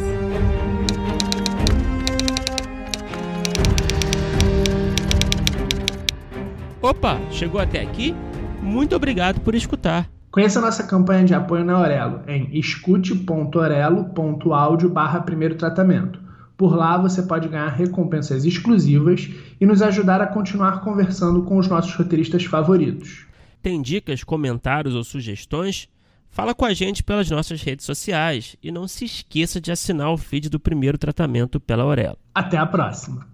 [6.81, 8.15] Opa, chegou até aqui?
[8.63, 10.09] Muito obrigado por escutar.
[10.31, 16.21] Conheça nossa campanha de apoio na Aurelo em escute.orelo.audio barra primeiro tratamento.
[16.57, 19.29] Por lá você pode ganhar recompensas exclusivas
[19.61, 23.27] e nos ajudar a continuar conversando com os nossos roteiristas favoritos.
[23.61, 25.89] Tem dicas, comentários ou sugestões?
[26.29, 30.17] Fala com a gente pelas nossas redes sociais e não se esqueça de assinar o
[30.17, 32.17] feed do primeiro tratamento pela Aurelo.
[32.33, 33.27] Até a próxima!